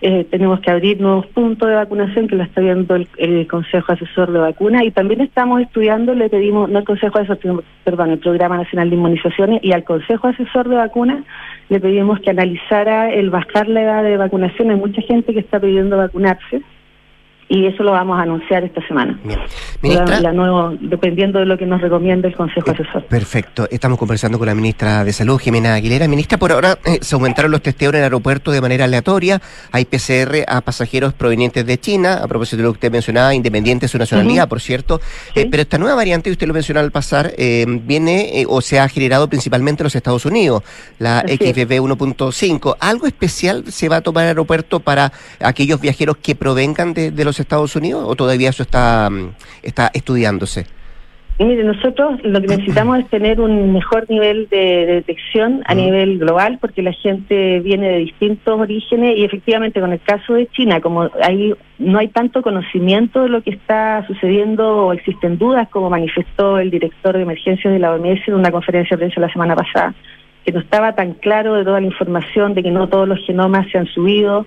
eh, 0.00 0.24
tenemos 0.30 0.60
que 0.60 0.70
abrir 0.70 1.00
nuevos 1.00 1.26
puntos 1.26 1.68
de 1.68 1.74
vacunación 1.74 2.28
que 2.28 2.36
lo 2.36 2.44
está 2.44 2.60
viendo 2.60 2.94
el, 2.94 3.46
Consejo 3.48 3.92
Asesor 3.92 4.30
de 4.30 4.38
Vacunas 4.38 4.84
y 4.84 4.92
también 4.92 5.20
estamos 5.20 5.60
estudiando, 5.60 6.14
le 6.14 6.28
pedimos, 6.28 6.70
no 6.70 6.78
al 6.78 6.84
Consejo 6.84 7.18
Asesor, 7.18 7.64
perdón, 7.82 8.12
el 8.12 8.18
Programa 8.18 8.58
Nacional 8.58 8.90
de 8.90 8.96
Inmunizaciones 8.96 9.60
y 9.64 9.72
al 9.72 9.82
Consejo 9.82 10.28
Asesor 10.28 10.68
de 10.68 10.76
Vacunas 10.76 11.24
le 11.68 11.80
pedimos 11.80 12.20
que 12.20 12.30
analizara 12.30 13.12
el 13.12 13.30
bajar 13.30 13.68
la 13.68 13.82
edad 13.82 14.02
de 14.02 14.16
vacunación. 14.16 14.70
Hay 14.70 14.76
mucha 14.76 15.02
gente 15.02 15.32
que 15.32 15.40
está 15.40 15.60
pidiendo 15.60 15.96
vacunarse 15.96 16.62
y 17.48 17.66
eso 17.66 17.82
lo 17.82 17.92
vamos 17.92 18.18
a 18.18 18.22
anunciar 18.22 18.62
esta 18.62 18.86
semana. 18.86 19.18
Ministra, 19.80 20.20
la, 20.20 20.32
nuevo, 20.32 20.76
dependiendo 20.80 21.38
de 21.38 21.46
lo 21.46 21.56
que 21.56 21.64
nos 21.64 21.80
recomienda 21.80 22.28
el 22.28 22.36
Consejo 22.36 22.70
Asesor. 22.70 23.04
Perfecto. 23.06 23.66
Estamos 23.70 23.98
conversando 23.98 24.38
con 24.38 24.46
la 24.46 24.54
ministra 24.54 25.02
de 25.02 25.12
Salud, 25.14 25.38
Jimena 25.38 25.74
Aguilera. 25.74 26.06
Ministra, 26.08 26.36
por 26.36 26.52
ahora 26.52 26.78
eh, 26.84 26.98
se 27.00 27.14
aumentaron 27.14 27.50
los 27.50 27.62
testeos 27.62 27.94
en 27.94 28.00
el 28.00 28.04
aeropuerto 28.04 28.50
de 28.50 28.60
manera 28.60 28.84
aleatoria. 28.84 29.40
Hay 29.72 29.86
PCR 29.86 30.44
a 30.46 30.60
pasajeros 30.60 31.14
provenientes 31.14 31.64
de 31.64 31.78
China, 31.78 32.20
a 32.22 32.28
propósito 32.28 32.58
de 32.58 32.64
lo 32.64 32.72
que 32.72 32.76
usted 32.76 32.92
mencionaba, 32.92 33.34
independiente 33.34 33.86
de 33.86 33.88
su 33.88 33.96
nacionalidad, 33.96 34.46
por 34.46 34.60
cierto. 34.60 35.00
Eh, 35.34 35.46
pero 35.50 35.62
esta 35.62 35.78
nueva 35.78 35.94
variante, 35.94 36.30
usted 36.30 36.46
lo 36.46 36.52
mencionó 36.52 36.80
al 36.80 36.90
pasar, 36.90 37.32
eh, 37.38 37.64
viene 37.66 38.44
o 38.46 38.60
se 38.60 38.78
ha 38.78 38.88
generado 38.90 39.26
principalmente 39.28 39.82
en 39.82 39.84
los 39.84 39.94
Estados 39.94 40.26
Unidos, 40.26 40.62
la 40.98 41.20
XBB 41.20 41.80
1.5. 41.80 42.76
¿Algo 42.78 43.06
especial 43.06 43.64
se 43.68 43.88
va 43.88 43.96
a 43.96 44.00
tomar 44.02 44.24
el 44.24 44.28
aeropuerto 44.28 44.80
para 44.80 45.12
aquellos 45.40 45.80
viajeros 45.80 46.18
que 46.18 46.34
provengan 46.34 46.92
de, 46.92 47.10
de 47.10 47.24
los 47.24 47.37
Estados 47.40 47.76
Unidos 47.76 48.04
o 48.06 48.16
todavía 48.16 48.50
eso 48.50 48.62
está, 48.62 49.08
mm, 49.10 49.30
está 49.62 49.90
estudiándose? 49.94 50.66
mire, 51.46 51.62
nosotros 51.62 52.18
lo 52.24 52.40
que 52.40 52.48
necesitamos 52.48 52.98
es 52.98 53.08
tener 53.08 53.40
un 53.40 53.72
mejor 53.72 54.06
nivel 54.08 54.48
de, 54.48 54.86
detección 54.86 55.62
a 55.66 55.74
nivel 55.74 56.18
global, 56.18 56.58
porque 56.60 56.82
la 56.82 56.92
gente 56.92 57.60
viene 57.60 57.88
de 57.90 57.98
distintos 57.98 58.58
orígenes 58.58 59.16
y 59.16 59.24
efectivamente 59.24 59.80
con 59.80 59.92
el 59.92 60.00
caso 60.00 60.34
de 60.34 60.48
China, 60.48 60.80
como 60.80 61.10
hay, 61.22 61.54
no 61.78 61.98
hay 61.98 62.08
tanto 62.08 62.42
conocimiento 62.42 63.22
de 63.22 63.28
lo 63.28 63.42
que 63.42 63.50
está 63.50 64.04
sucediendo 64.06 64.86
o 64.86 64.92
existen 64.92 65.38
dudas, 65.38 65.68
como 65.68 65.90
manifestó 65.90 66.58
el 66.58 66.70
director 66.70 67.16
de 67.16 67.22
emergencias 67.22 67.72
de 67.72 67.78
la 67.78 67.92
OMS 67.92 68.26
en 68.26 68.34
una 68.34 68.50
conferencia 68.50 68.96
de 68.96 68.98
prensa 68.98 69.20
la 69.20 69.32
semana 69.32 69.54
pasada, 69.54 69.94
que 70.44 70.50
no 70.50 70.60
estaba 70.60 70.94
tan 70.94 71.14
claro 71.14 71.54
de 71.54 71.64
toda 71.64 71.80
la 71.80 71.86
información, 71.86 72.54
de 72.54 72.64
que 72.64 72.70
no 72.72 72.88
todos 72.88 73.06
los 73.06 73.24
genomas 73.24 73.70
se 73.70 73.78
han 73.78 73.86
subido, 73.86 74.46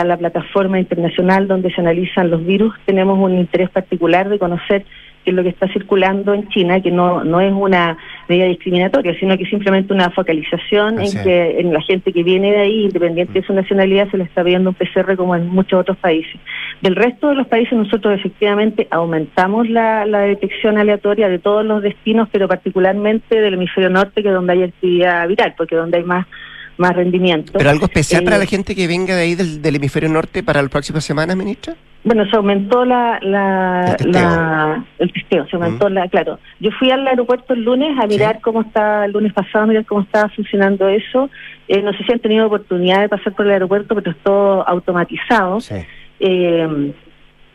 a 0.00 0.04
la 0.04 0.16
plataforma 0.16 0.78
internacional 0.78 1.48
donde 1.48 1.70
se 1.72 1.80
analizan 1.80 2.30
los 2.30 2.44
virus, 2.44 2.74
tenemos 2.84 3.18
un 3.18 3.38
interés 3.38 3.70
particular 3.70 4.28
de 4.28 4.38
conocer 4.38 4.84
qué 5.26 5.30
es 5.30 5.36
lo 5.36 5.42
que 5.42 5.48
está 5.48 5.66
circulando 5.72 6.34
en 6.34 6.48
China, 6.50 6.80
que 6.80 6.92
no, 6.92 7.24
no 7.24 7.40
es 7.40 7.52
una 7.52 7.98
medida 8.28 8.46
discriminatoria, 8.46 9.18
sino 9.18 9.36
que 9.36 9.44
simplemente 9.46 9.92
una 9.92 10.10
focalización 10.10 11.00
en 11.00 11.10
que 11.24 11.60
en 11.60 11.72
la 11.72 11.80
gente 11.82 12.12
que 12.12 12.22
viene 12.22 12.52
de 12.52 12.58
ahí, 12.58 12.84
independiente 12.84 13.40
de 13.40 13.46
su 13.46 13.52
nacionalidad, 13.52 14.08
se 14.10 14.18
le 14.18 14.24
está 14.24 14.44
viendo 14.44 14.70
un 14.70 14.76
PCR 14.76 15.16
como 15.16 15.34
en 15.34 15.48
muchos 15.48 15.80
otros 15.80 15.96
países. 15.96 16.40
Del 16.80 16.94
resto 16.94 17.30
de 17.30 17.34
los 17.34 17.48
países 17.48 17.72
nosotros 17.72 18.14
efectivamente 18.14 18.86
aumentamos 18.90 19.68
la, 19.68 20.06
la 20.06 20.20
detección 20.20 20.78
aleatoria 20.78 21.28
de 21.28 21.40
todos 21.40 21.64
los 21.64 21.82
destinos, 21.82 22.28
pero 22.30 22.46
particularmente 22.46 23.40
del 23.40 23.54
hemisferio 23.54 23.90
norte, 23.90 24.22
que 24.22 24.28
es 24.28 24.34
donde 24.34 24.52
hay 24.52 24.62
actividad 24.62 25.26
viral, 25.26 25.54
porque 25.58 25.74
donde 25.74 25.98
hay 25.98 26.04
más 26.04 26.26
más 26.78 26.94
rendimiento. 26.94 27.52
¿Pero 27.56 27.70
algo 27.70 27.86
especial 27.86 28.24
para 28.24 28.36
eh, 28.36 28.40
la 28.40 28.46
gente 28.46 28.74
que 28.74 28.86
venga 28.86 29.14
de 29.14 29.22
ahí 29.22 29.34
del, 29.34 29.76
hemisferio 29.76 30.08
norte 30.08 30.42
para 30.42 30.62
las 30.62 30.70
próximas 30.70 31.04
semanas, 31.04 31.36
ministra? 31.36 31.74
Bueno, 32.04 32.24
se 32.30 32.36
aumentó 32.36 32.84
la, 32.84 33.18
la, 33.20 33.96
el, 34.98 35.12
testeo. 35.12 35.46
se 35.48 35.56
aumentó 35.56 35.90
mm. 35.90 35.92
la, 35.92 36.08
claro. 36.08 36.38
Yo 36.60 36.70
fui 36.78 36.90
al 36.90 37.06
aeropuerto 37.06 37.54
el 37.54 37.64
lunes 37.64 37.98
a 38.00 38.06
mirar 38.06 38.40
cómo 38.40 38.60
está, 38.62 39.04
el 39.06 39.12
lunes 39.12 39.32
pasado, 39.32 39.64
a 39.64 39.66
mirar 39.66 39.84
cómo 39.86 40.02
estaba 40.02 40.28
funcionando 40.28 40.88
eso. 40.88 41.28
Eh, 41.66 41.82
no 41.82 41.92
sé 41.92 42.04
si 42.04 42.12
han 42.12 42.20
tenido 42.20 42.46
oportunidad 42.46 43.00
de 43.00 43.08
pasar 43.08 43.32
por 43.32 43.46
el 43.46 43.52
aeropuerto, 43.52 43.94
pero 43.94 44.10
es 44.10 44.16
todo 44.22 44.68
automatizado. 44.68 45.58
Eh, 46.20 46.92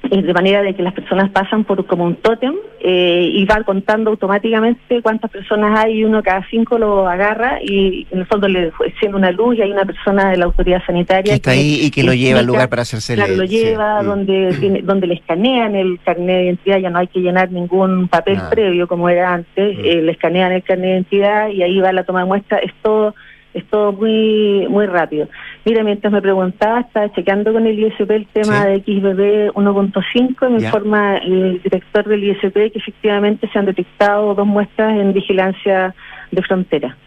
de 0.09 0.33
manera 0.33 0.61
de 0.61 0.73
que 0.73 0.81
las 0.81 0.93
personas 0.93 1.29
pasan 1.29 1.63
por 1.63 1.85
como 1.85 2.05
un 2.05 2.15
tótem 2.15 2.55
eh, 2.79 3.29
y 3.31 3.45
va 3.45 3.63
contando 3.63 4.09
automáticamente 4.09 5.01
cuántas 5.01 5.29
personas 5.29 5.79
hay 5.79 5.99
y 5.99 6.03
uno 6.03 6.23
cada 6.23 6.45
cinco 6.49 6.79
lo 6.79 7.07
agarra 7.07 7.59
y 7.61 8.07
en 8.11 8.19
el 8.19 8.25
fondo 8.25 8.47
le 8.47 8.71
enciende 8.85 9.17
una 9.17 9.31
luz 9.31 9.57
y 9.57 9.61
hay 9.61 9.71
una 9.71 9.85
persona 9.85 10.31
de 10.31 10.37
la 10.37 10.45
autoridad 10.45 10.81
sanitaria 10.85 11.31
que 11.31 11.35
está 11.35 11.51
ahí 11.51 11.81
y 11.83 11.91
que 11.91 12.03
lo 12.03 12.13
lleva 12.13 12.39
al 12.39 12.47
lugar 12.47 12.67
para 12.67 12.81
hacerse 12.81 13.13
claro, 13.13 13.35
lo 13.35 13.43
lleva 13.43 14.01
mm. 14.01 14.05
donde 14.05 14.55
tiene, 14.59 14.81
donde 14.81 15.07
le 15.07 15.13
escanean 15.13 15.75
el 15.75 15.99
carnet 16.03 16.37
de 16.37 16.43
identidad 16.45 16.79
ya 16.79 16.89
no 16.89 16.99
hay 16.99 17.07
que 17.07 17.19
llenar 17.19 17.51
ningún 17.51 18.07
papel 18.07 18.39
previo 18.49 18.87
como 18.87 19.07
era 19.07 19.33
antes 19.35 19.77
mm. 19.77 19.85
eh, 19.85 20.01
le 20.01 20.11
escanean 20.11 20.51
el 20.51 20.63
carnet 20.63 20.85
de 20.85 20.93
identidad 20.93 21.49
y 21.49 21.61
ahí 21.61 21.79
va 21.79 21.93
la 21.93 22.03
toma 22.03 22.21
de 22.21 22.25
muestra 22.25 22.57
es 22.57 22.73
todo 22.81 23.13
es 23.53 23.65
todo 23.67 23.91
muy 23.91 24.67
muy 24.69 24.85
rápido. 24.85 25.27
Mira, 25.65 25.83
mientras 25.83 26.11
me 26.11 26.21
preguntaba, 26.21 26.81
estaba 26.81 27.11
chequeando 27.13 27.53
con 27.53 27.67
el 27.67 27.79
ISP 27.79 28.09
el 28.11 28.27
tema 28.27 28.65
de 28.65 28.79
XBB 28.79 29.53
1.5 29.53 30.49
me 30.49 30.63
informa 30.63 31.17
el 31.17 31.61
director 31.61 32.07
del 32.07 32.23
ISP 32.23 32.53
que 32.53 32.71
efectivamente 32.75 33.49
se 33.51 33.59
han 33.59 33.65
detectado 33.65 34.33
dos 34.33 34.47
muestras 34.47 34.99
en 34.99 35.13
vigilancia 35.13 35.93
de 36.31 36.41
frontera. 36.43 36.97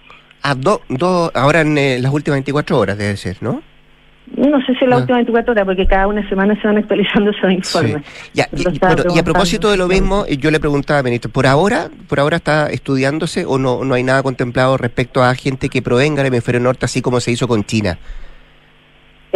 Ah, 0.43 0.55
dos, 0.55 0.81
ahora 1.35 1.62
en 1.62 1.79
eh, 1.79 1.99
las 2.01 2.12
últimas 2.12 2.37
24 2.37 2.79
horas 2.79 2.99
debe 2.99 3.16
ser, 3.16 3.43
¿no? 3.43 3.62
No 4.37 4.61
sé 4.64 4.75
si 4.77 4.87
la 4.87 4.97
ah. 4.97 4.99
última 5.01 5.18
24 5.18 5.53
horas, 5.53 5.64
porque 5.64 5.87
cada 5.87 6.07
una 6.07 6.27
semana 6.29 6.59
se 6.61 6.66
van 6.66 6.79
actualizando 6.79 7.31
esos 7.31 7.51
informes. 7.51 8.03
y, 8.33 8.41
a 8.41 9.22
propósito 9.22 9.70
de 9.70 9.77
lo 9.77 9.87
mismo, 9.87 10.27
yo 10.27 10.51
le 10.51 10.61
preguntaba, 10.61 11.03
ministro, 11.03 11.31
¿por 11.31 11.47
ahora 11.47 11.89
por 12.09 12.20
ahora 12.20 12.37
está 12.37 12.70
estudiándose 12.70 13.45
o 13.45 13.59
no, 13.59 13.85
no 13.85 13.95
hay 13.95 14.03
nada 14.03 14.22
contemplado 14.22 14.77
respecto 14.77 15.22
a 15.22 15.35
gente 15.35 15.68
que 15.68 15.83
provenga 15.83 16.22
del 16.22 16.33
hemisferio 16.33 16.61
norte, 16.61 16.87
así 16.87 17.03
como 17.03 17.20
se 17.20 17.33
hizo 17.33 17.47
con 17.47 17.64
China? 17.64 17.99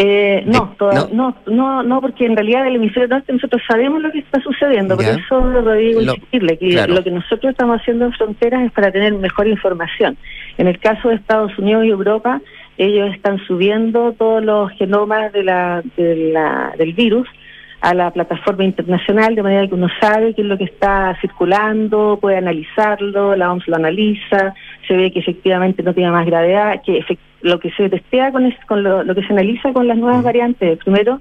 Eh, 0.00 0.44
no, 0.46 0.76
no, 1.12 1.34
no, 1.46 1.82
no, 1.82 2.00
porque 2.00 2.24
en 2.24 2.36
realidad 2.36 2.64
el 2.68 2.76
hemisferio 2.76 3.08
norte 3.08 3.32
nosotros 3.32 3.60
sabemos 3.66 4.00
lo 4.00 4.12
que 4.12 4.20
está 4.20 4.40
sucediendo, 4.40 4.94
por 4.94 5.04
eso 5.04 5.40
lo 5.40 5.72
digo 5.72 6.00
insistirle, 6.00 6.56
que 6.56 6.86
lo 6.86 7.02
que 7.02 7.10
nosotros 7.10 7.50
estamos 7.50 7.80
haciendo 7.80 8.04
en 8.04 8.12
fronteras 8.12 8.62
es 8.62 8.70
para 8.70 8.92
tener 8.92 9.12
mejor 9.14 9.48
información. 9.48 10.16
En 10.56 10.68
el 10.68 10.78
caso 10.78 11.08
de 11.08 11.16
Estados 11.16 11.58
Unidos 11.58 11.84
y 11.84 11.88
Europa, 11.88 12.40
ellos 12.78 13.12
están 13.12 13.38
subiendo 13.46 14.12
todos 14.12 14.42
los 14.42 14.70
genomas 14.72 15.32
de 15.32 15.42
la, 15.42 15.82
del 15.92 16.92
virus 16.94 17.28
a 17.80 17.94
la 17.94 18.10
plataforma 18.10 18.64
internacional, 18.64 19.34
de 19.34 19.42
manera 19.42 19.68
que 19.68 19.74
uno 19.74 19.88
sabe 20.00 20.34
qué 20.34 20.42
es 20.42 20.48
lo 20.48 20.58
que 20.58 20.64
está 20.64 21.16
circulando, 21.20 22.18
puede 22.20 22.36
analizarlo, 22.36 23.36
la 23.36 23.52
OMS 23.52 23.68
lo 23.68 23.76
analiza, 23.76 24.54
se 24.86 24.96
ve 24.96 25.12
que 25.12 25.20
efectivamente 25.20 25.82
no 25.82 25.94
tiene 25.94 26.10
más 26.10 26.26
gravedad, 26.26 26.80
que 26.84 27.04
lo 27.42 27.60
que 27.60 27.70
se 27.72 27.88
testea 27.88 28.32
con, 28.32 28.52
con 28.66 28.82
lo, 28.82 29.14
que 29.14 29.22
se 29.22 29.32
analiza 29.32 29.72
con 29.72 29.86
las 29.86 29.96
nuevas 29.96 30.24
variantes, 30.24 30.78
primero, 30.78 31.20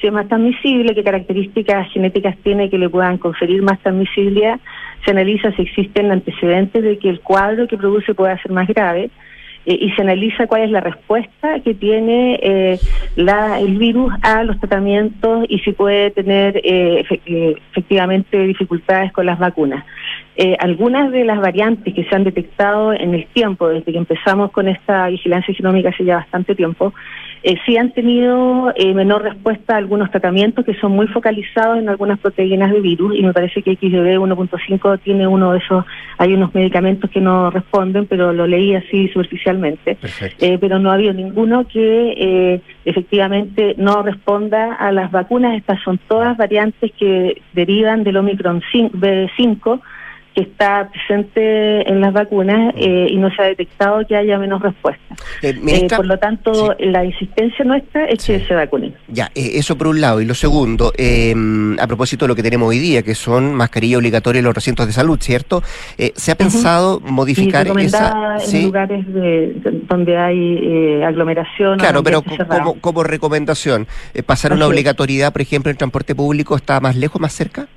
si 0.00 0.06
es 0.06 0.12
más 0.12 0.28
transmisible, 0.28 0.94
qué 0.94 1.02
características 1.02 1.90
genéticas 1.92 2.36
tiene 2.38 2.70
que 2.70 2.78
le 2.78 2.88
puedan 2.88 3.18
conferir 3.18 3.62
más 3.62 3.80
transmisibilidad, 3.80 4.60
se 5.04 5.10
analiza 5.10 5.50
si 5.52 5.62
existen 5.62 6.12
antecedentes 6.12 6.84
de 6.84 6.98
que 6.98 7.08
el 7.08 7.20
cuadro 7.20 7.66
que 7.66 7.76
produce 7.76 8.14
pueda 8.14 8.40
ser 8.42 8.52
más 8.52 8.68
grave, 8.68 9.10
y 9.66 9.90
se 9.90 10.02
analiza 10.02 10.46
cuál 10.46 10.62
es 10.62 10.70
la 10.70 10.80
respuesta 10.80 11.60
que 11.60 11.74
tiene 11.74 12.38
eh, 12.40 12.78
la, 13.16 13.58
el 13.58 13.76
virus 13.78 14.14
a 14.22 14.44
los 14.44 14.58
tratamientos 14.60 15.44
y 15.48 15.58
si 15.58 15.72
puede 15.72 16.12
tener 16.12 16.60
eh, 16.62 17.04
efectivamente 17.72 18.38
dificultades 18.46 19.12
con 19.12 19.26
las 19.26 19.38
vacunas. 19.38 19.84
algunas 20.60 21.10
de 21.10 21.24
las 21.24 21.40
variantes 21.40 21.92
que 21.94 22.04
se 22.04 22.14
han 22.14 22.24
detectado 22.24 22.92
en 22.92 23.14
el 23.14 23.26
tiempo, 23.26 23.68
desde 23.68 23.90
que 23.90 23.98
empezamos 23.98 24.52
con 24.52 24.68
esta 24.68 25.08
vigilancia 25.08 25.52
genómica 25.52 25.88
hace 25.88 26.04
ya 26.04 26.16
bastante 26.16 26.54
tiempo, 26.54 26.92
eh, 27.42 27.56
sí 27.64 27.76
han 27.76 27.92
tenido 27.92 28.72
eh, 28.74 28.94
menor 28.94 29.22
respuesta 29.22 29.74
a 29.74 29.78
algunos 29.78 30.10
tratamientos 30.10 30.64
que 30.64 30.74
son 30.74 30.92
muy 30.92 31.06
focalizados 31.08 31.78
en 31.78 31.88
algunas 31.88 32.18
proteínas 32.18 32.72
de 32.72 32.80
virus 32.80 33.16
y 33.16 33.22
me 33.22 33.32
parece 33.32 33.62
que 33.62 33.76
XBB 33.76 34.18
1.5 34.18 35.00
tiene 35.00 35.26
uno 35.26 35.52
de 35.52 35.58
esos, 35.58 35.84
hay 36.18 36.34
unos 36.34 36.54
medicamentos 36.54 37.10
que 37.10 37.20
no 37.20 37.50
responden, 37.50 38.06
pero 38.06 38.32
lo 38.32 38.46
leí 38.46 38.74
así 38.74 39.08
superficialmente. 39.08 39.98
Eh, 40.38 40.58
pero 40.60 40.78
no 40.78 40.90
ha 40.90 40.94
habido 40.94 41.12
ninguno 41.12 41.66
que 41.66 42.14
eh, 42.16 42.60
efectivamente 42.84 43.74
no 43.78 44.02
responda 44.02 44.74
a 44.74 44.92
las 44.92 45.10
vacunas. 45.10 45.56
Estas 45.56 45.80
son 45.82 45.98
todas 46.08 46.36
variantes 46.36 46.92
que 46.98 47.42
derivan 47.52 48.04
del 48.04 48.16
Omicron 48.16 48.62
B5 48.72 49.80
que 50.36 50.42
está 50.42 50.90
presente 50.90 51.90
en 51.90 52.02
las 52.02 52.12
vacunas 52.12 52.74
mm. 52.74 52.78
eh, 52.78 53.06
y 53.10 53.16
no 53.16 53.34
se 53.34 53.40
ha 53.40 53.46
detectado 53.46 54.06
que 54.06 54.14
haya 54.14 54.38
menos 54.38 54.60
respuesta. 54.60 55.02
Eh, 55.40 55.58
eh, 55.66 55.88
por 55.96 56.04
lo 56.04 56.18
tanto, 56.18 56.76
la 56.78 57.06
insistencia 57.06 57.64
nuestra 57.64 58.04
es 58.04 58.22
que 58.26 58.40
se 58.40 58.54
vacunen. 58.54 58.94
Ya, 59.08 59.30
eso 59.34 59.78
por 59.78 59.86
un 59.86 60.02
lado. 60.02 60.20
Y 60.20 60.26
lo 60.26 60.34
segundo, 60.34 60.92
em, 60.98 61.78
a 61.80 61.86
propósito 61.86 62.26
de 62.26 62.28
lo 62.28 62.34
que 62.36 62.42
tenemos 62.42 62.68
hoy 62.68 62.78
día, 62.78 63.02
que 63.02 63.14
son 63.14 63.54
mascarillas 63.54 63.96
obligatorias 63.96 64.40
en 64.40 64.44
los 64.44 64.54
recintos 64.54 64.86
de 64.86 64.92
salud, 64.92 65.18
¿cierto? 65.22 65.62
¿Se 66.14 66.32
ha 66.32 66.34
pensado 66.34 67.00
modificar 67.00 67.66
esa... 67.78 68.36
en 68.52 68.62
lugares 68.64 69.06
donde 69.88 70.18
hay 70.18 71.02
aglomeración. 71.02 71.78
Claro, 71.78 72.02
pero 72.02 72.22
como, 72.22 72.74
como 72.80 73.02
recomendación, 73.04 73.86
¿pasar 74.26 74.52
una 74.52 74.66
obligatoriedad, 74.66 75.32
por 75.32 75.40
ejemplo, 75.40 75.70
en 75.70 75.78
transporte 75.78 76.14
público 76.14 76.56
está 76.56 76.78
más 76.80 76.94
lejos, 76.94 77.20
más 77.22 77.32
cerca? 77.32 77.68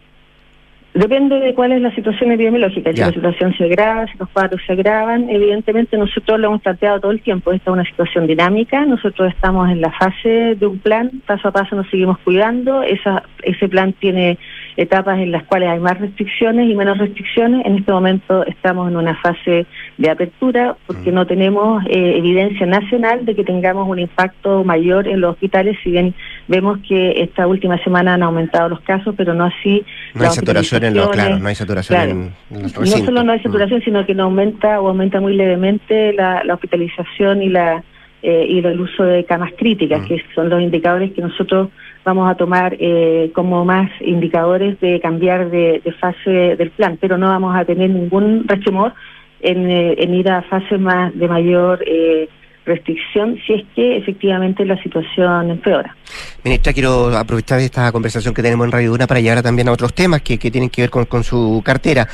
Depende 0.94 1.40
de 1.40 1.54
cuál 1.54 1.72
es 1.72 1.82
la 1.82 1.94
situación 1.94 2.32
epidemiológica. 2.32 2.92
Si 2.92 3.00
la 3.00 3.12
situación 3.12 3.54
se 3.56 3.66
agrava, 3.66 4.08
si 4.08 4.18
los 4.18 4.28
cuadros 4.30 4.60
se 4.66 4.74
agravan, 4.74 5.30
evidentemente 5.30 5.98
nosotros 5.98 6.40
lo 6.40 6.48
hemos 6.48 6.62
planteado 6.62 7.00
todo 7.00 7.12
el 7.12 7.22
tiempo. 7.22 7.52
Esta 7.52 7.70
es 7.70 7.74
una 7.74 7.86
situación 7.86 8.26
dinámica. 8.26 8.84
Nosotros 8.86 9.32
estamos 9.32 9.70
en 9.70 9.82
la 9.82 9.92
fase 9.92 10.56
de 10.56 10.66
un 10.66 10.80
plan. 10.80 11.12
Paso 11.28 11.48
a 11.48 11.52
paso 11.52 11.76
nos 11.76 11.90
seguimos 11.90 12.18
cuidando. 12.20 12.82
Esa, 12.82 13.24
ese 13.44 13.70
plan 13.70 13.94
tiene 13.94 14.40
etapas 14.78 15.20
en 15.20 15.32
las 15.32 15.44
cuales 15.44 15.70
hay 15.70 15.80
más 15.80 16.00
restricciones 16.00 16.70
y 16.70 16.76
menos 16.76 16.98
restricciones. 16.98 17.66
En 17.66 17.76
este 17.76 17.92
momento 17.92 18.46
estamos 18.46 18.90
en 18.90 18.98
una 18.98 19.16
fase 19.16 19.68
de 19.98 20.10
apertura 20.10 20.76
porque 20.88 21.12
mm. 21.12 21.16
no 21.16 21.28
tenemos 21.28 21.84
eh, 21.86 22.18
evidencia 22.18 22.66
nacional 22.66 23.26
de 23.26 23.36
que 23.36 23.44
tengamos 23.44 23.88
un 23.88 24.00
impacto 24.00 24.64
mayor 24.64 25.08
en 25.08 25.22
los 25.22 25.34
hospitales, 25.34 25.78
si 25.84 25.92
bien 25.92 26.16
vemos 26.50 26.80
que 26.86 27.22
esta 27.22 27.48
última 27.48 27.78
semana 27.84 28.16
han 28.16 28.24
aumentado 28.24 28.68
los 28.68 28.82
casos, 28.82 29.14
pero 29.16 29.34
no 29.34 29.46
así. 29.46 29.86
No 30.14 30.24
hay 30.24 30.32
saturación 30.32 30.84
en 30.84 30.96
los, 30.96 31.10
claro, 31.10 31.40
no 31.40 31.48
hay 31.48 31.56
saturación 31.56 32.10
en, 32.10 32.34
No 32.50 32.68
solo 32.68 33.24
no 33.24 33.32
hay 33.32 33.40
saturación, 33.40 33.80
mm. 33.80 33.84
sino 33.84 34.06
que 34.06 34.16
no 34.16 34.24
aumenta 34.24 34.82
o 34.82 34.90
aumenta 34.90 35.22
muy 35.22 35.36
levemente 35.36 36.12
la, 36.14 36.44
hospitalización 36.52 37.42
y 37.42 37.50
la 37.50 37.84
eh, 38.22 38.46
y 38.50 38.60
el 38.60 38.82
uso 38.82 39.04
de 39.04 39.24
camas 39.24 39.54
críticas, 39.58 40.02
mm. 40.02 40.08
que 40.08 40.22
son 40.36 40.50
los 40.50 40.62
indicadores 40.62 41.14
que 41.14 41.22
nosotros 41.22 41.70
vamos 42.04 42.30
a 42.30 42.36
tomar 42.36 42.76
eh, 42.80 43.32
como 43.34 43.64
más 43.64 43.90
indicadores 44.02 44.80
de 44.80 45.00
cambiar 45.00 45.50
de, 45.52 45.82
fase 46.00 46.56
del 46.58 46.72
plan, 46.72 46.98
pero 47.00 47.18
no 47.18 47.28
vamos 47.28 47.56
a 47.56 47.64
tener 47.64 47.90
ningún 47.90 48.48
rechemor 48.48 48.94
en, 49.42 49.70
eh, 49.70 49.96
en 50.00 50.14
ir 50.16 50.30
a 50.30 50.42
fases 50.42 50.80
más 50.80 51.18
de 51.18 51.28
mayor 51.28 51.84
eh, 51.86 52.28
restricción 52.70 53.38
si 53.46 53.54
es 53.54 53.66
que 53.76 53.98
efectivamente 53.98 54.66
la 54.66 54.82
situación 54.82 55.50
empeora. 55.50 55.96
Ministra, 56.44 56.72
quiero 56.74 57.18
aprovechar 57.18 57.60
esta 57.60 57.92
conversación 57.92 58.34
que 58.34 58.42
tenemos 58.42 58.66
en 58.66 58.72
Radio 58.72 58.92
Duna 58.92 59.08
para 59.08 59.20
llegar 59.20 59.42
también 59.42 59.68
a 59.68 59.72
otros 59.72 59.94
temas 59.94 60.22
que, 60.22 60.38
que 60.38 60.50
tienen 60.50 60.70
que 60.70 60.84
ver 60.84 60.90
con, 60.90 61.06
con 61.06 61.24
su 61.24 61.62
cartera. 61.66 62.08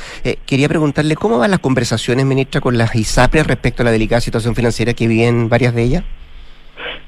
quería 0.44 0.68
preguntarle 0.68 1.14
cómo 1.14 1.38
van 1.38 1.50
las 1.52 1.60
conversaciones, 1.60 2.26
ministra, 2.26 2.60
con 2.60 2.76
las 2.76 2.94
ISAPRES 2.94 3.46
respecto 3.46 3.82
a 3.82 3.84
la 3.84 3.92
delicada 3.92 4.20
situación 4.20 4.54
financiera 4.54 4.92
que 4.94 5.06
viven 5.06 5.48
varias 5.48 5.74
de 5.74 5.82
ellas. 5.82 6.04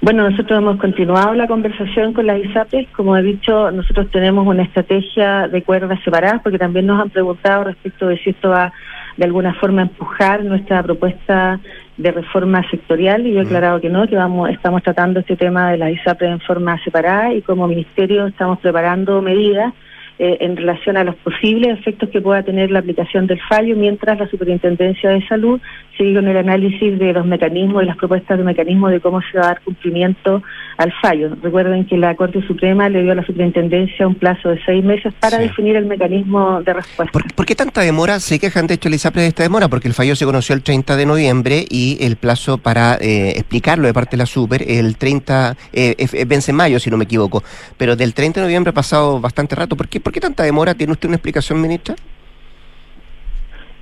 Bueno, 0.01 0.31
nosotros 0.31 0.59
hemos 0.59 0.79
continuado 0.79 1.35
la 1.35 1.49
conversación 1.49 2.13
con 2.13 2.27
las 2.27 2.39
ISAPES. 2.39 2.89
Como 2.91 3.17
he 3.17 3.23
dicho, 3.23 3.71
nosotros 3.73 4.09
tenemos 4.13 4.47
una 4.47 4.63
estrategia 4.63 5.49
de 5.49 5.63
cuerdas 5.63 5.99
separadas 6.05 6.41
porque 6.43 6.59
también 6.59 6.87
nos 6.87 7.01
han 7.01 7.11
preguntado 7.11 7.65
respecto 7.65 8.07
de 8.07 8.17
si 8.19 8.31
esto 8.31 8.51
va 8.51 8.73
de 9.19 9.25
alguna 9.25 9.53
forma 9.55 9.83
empujar 9.83 10.45
nuestra 10.45 10.83
propuesta 10.83 11.61
de 11.97 12.13
reforma 12.13 12.63
sectorial 12.71 13.27
y 13.27 13.35
yo 13.35 13.41
he 13.41 13.43
aclarado 13.43 13.81
que 13.81 13.91
no, 13.91 14.07
que 14.07 14.15
vamos 14.15 14.49
estamos 14.49 14.83
tratando 14.85 15.21
este 15.21 15.37
tema 15.37 15.73
de 15.73 15.79
las 15.79 15.91
ISAPRES 15.91 16.31
en 16.31 16.41
forma 16.41 16.83
separada 16.85 17.35
y 17.35 17.43
como 17.43 17.67
ministerio 17.67 18.29
estamos 18.29 18.61
preparando 18.61 19.21
medidas 19.21 19.75
eh, 20.21 20.39
en 20.41 20.57
relación 20.57 20.97
a 20.97 21.05
los 21.05 21.17
posibles 21.17 21.79
efectos 21.79 22.11
que 22.11 22.21
pueda 22.21 22.45
tener 22.45 22.71
la 22.71 22.79
aplicación 22.79 23.27
del 23.27 23.41
fallo, 23.41 23.77
mientras 23.77 24.19
la 24.19 24.29
Superintendencia 24.29 25.11
de 25.11 25.27
Salud 25.27 25.61
sigue 25.97 26.15
con 26.15 26.29
el 26.29 26.37
análisis 26.37 26.97
de 26.99 27.13
los 27.13 27.27
mecanismos 27.27 27.83
y 27.83 27.87
las 27.87 27.97
propuestas 27.97 28.39
de 28.39 28.45
mecanismos 28.45 28.93
de 28.93 29.01
cómo 29.01 29.21
se 29.21 29.39
va 29.39 29.45
a 29.45 29.49
dar 29.49 29.61
cumplimiento 29.63 30.43
al 30.79 30.93
fallo. 31.03 31.35
Recuerden 31.43 31.87
que 31.87 31.97
la 31.97 32.15
Corte 32.15 32.41
Suprema 32.47 32.89
le 32.89 33.03
dio 33.03 33.11
a 33.11 33.17
la 33.17 33.27
Superintendencia 33.27 34.07
un 34.07 34.15
plazo 34.15 34.51
de 34.51 34.61
seis 34.65 34.83
meses 34.85 35.13
para 35.21 35.39
definir 35.39 35.75
el 35.75 35.87
mecanismo 35.87 36.63
de 36.63 36.73
respuesta. 36.73 37.13
¿Por, 37.13 37.47
qué 37.47 37.57
tanta 37.57 37.81
demora? 37.81 38.21
Se 38.21 38.39
quejan 38.39 38.69
de 38.69 38.75
hecho 38.75 38.89
el 38.89 38.95
ISAPRE 38.95 39.23
de 39.23 39.29
esta 39.29 39.43
demora, 39.43 39.69
porque 39.69 39.89
el 39.89 39.95
fallo 39.95 40.15
se 40.15 40.25
conoció 40.25 40.55
el 40.55 40.63
30 40.63 40.97
de 40.97 41.05
noviembre 41.05 41.65
y 41.69 41.99
el 42.01 42.17
plazo 42.17 42.59
para 42.59 42.95
eh, 42.95 43.31
explicarlo 43.31 43.89
de 43.89 43.93
parte 43.93 44.13
de 44.13 44.19
la 44.19 44.27
Super, 44.27 44.63
el 44.69 44.97
30, 44.97 45.57
eh, 45.73 45.97
vence 46.29 46.53
en 46.53 46.57
mayo, 46.57 46.79
si 46.79 46.91
no 46.91 46.97
me 46.97 47.05
equivoco, 47.05 47.43
pero 47.77 47.97
del 47.97 48.15
30 48.15 48.41
de 48.41 48.47
noviembre 48.47 48.71
ha 48.71 48.75
pasado 48.75 49.21
bastante 49.21 49.57
rato. 49.57 49.77
¿Por 49.77 49.89
qué? 49.89 49.99
¿Por 49.99 50.13
qué 50.13 50.21
tanta 50.21 50.45
demora? 50.45 50.75
¿Tiene 50.75 50.93
usted 50.93 51.09
una 51.09 51.17
explicación, 51.17 51.61
ministra? 51.61 51.97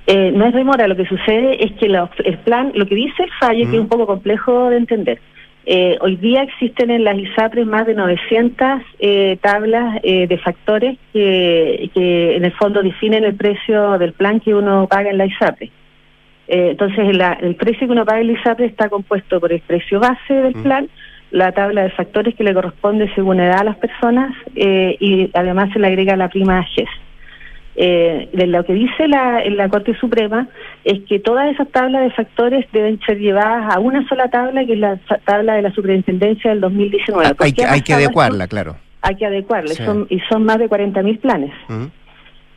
Eh, 0.07 0.31
no 0.33 0.47
es 0.47 0.53
demora, 0.53 0.87
lo 0.87 0.95
que 0.95 1.05
sucede 1.05 1.63
es 1.63 1.73
que 1.73 1.85
el 1.85 2.37
plan, 2.39 2.71
lo 2.73 2.87
que 2.87 2.95
dice 2.95 3.21
el 3.21 3.29
fallo, 3.39 3.69
que 3.69 3.75
es 3.75 3.81
un 3.81 3.89
poco 3.89 4.07
complejo 4.07 4.69
de 4.69 4.77
entender, 4.77 5.19
Eh, 5.69 5.97
hoy 5.99 6.15
día 6.15 6.43
existen 6.43 6.89
en 6.91 7.03
las 7.03 7.17
ISAPRES 7.17 7.67
más 7.67 7.85
de 7.85 7.93
900 7.93 8.81
eh, 8.99 9.37
tablas 9.41 9.99
eh, 10.01 10.25
de 10.25 10.37
factores 10.37 10.97
que, 11.11 11.91
en 12.37 12.45
el 12.45 12.53
fondo 12.53 12.81
definen 12.81 13.25
el 13.25 13.35
precio 13.35 13.97
del 13.97 14.13
plan 14.13 14.39
que 14.39 14.55
uno 14.55 14.87
paga 14.87 15.09
en 15.09 15.17
la 15.17 15.25
ISAPRE. 15.25 15.69
entonces, 16.47 17.05
el 17.41 17.55
precio 17.55 17.85
que 17.85 17.91
uno 17.91 18.05
paga 18.05 18.21
en 18.21 18.27
la 18.27 18.39
ISAPRE 18.39 18.65
está 18.65 18.87
compuesto 18.87 19.41
por 19.41 19.51
el 19.51 19.59
precio 19.59 19.99
base 19.99 20.33
del 20.33 20.53
plan, 20.53 20.87
la 21.31 21.51
tabla 21.51 21.83
de 21.83 21.89
factores 21.89 22.33
que 22.35 22.45
le 22.45 22.53
corresponde 22.53 23.13
según 23.13 23.41
edad 23.41 23.59
a 23.59 23.65
las 23.65 23.75
personas 23.75 24.31
y 24.55 25.29
además 25.33 25.73
se 25.73 25.79
le 25.79 25.87
agrega 25.87 26.15
la 26.15 26.29
prima 26.29 26.63
GES 26.63 26.87
eh, 27.79 28.29
de 28.33 28.47
lo 28.47 28.65
que 28.65 28.73
dice 28.73 29.07
la, 29.07 29.43
la 29.51 29.69
Corte 29.69 29.95
Suprema 29.99 30.47
es 30.83 30.99
que 31.07 31.19
todas 31.19 31.53
esas 31.53 31.67
tablas 31.69 32.01
de 32.01 32.11
factores 32.11 32.65
deben 32.73 32.99
ser 33.05 33.19
llevadas 33.19 33.75
a 33.75 33.79
una 33.79 34.07
sola 34.07 34.29
tabla, 34.29 34.65
que 34.65 34.73
es 34.73 34.79
la 34.79 34.97
tabla 35.25 35.53
de 35.53 35.61
la 35.61 35.71
Superintendencia 35.71 36.49
del 36.49 36.61
2019. 36.61 37.35
hay, 37.37 37.53
que, 37.53 37.65
hay 37.65 37.81
que 37.81 37.93
adecuarla, 37.93 38.47
claro. 38.47 38.77
Hay 39.03 39.15
que 39.15 39.27
adecuarla, 39.27 39.75
son, 39.75 40.07
y 40.09 40.19
son 40.21 40.43
más 40.43 40.57
de 40.57 40.67
40.000 40.67 41.19
planes. 41.19 41.53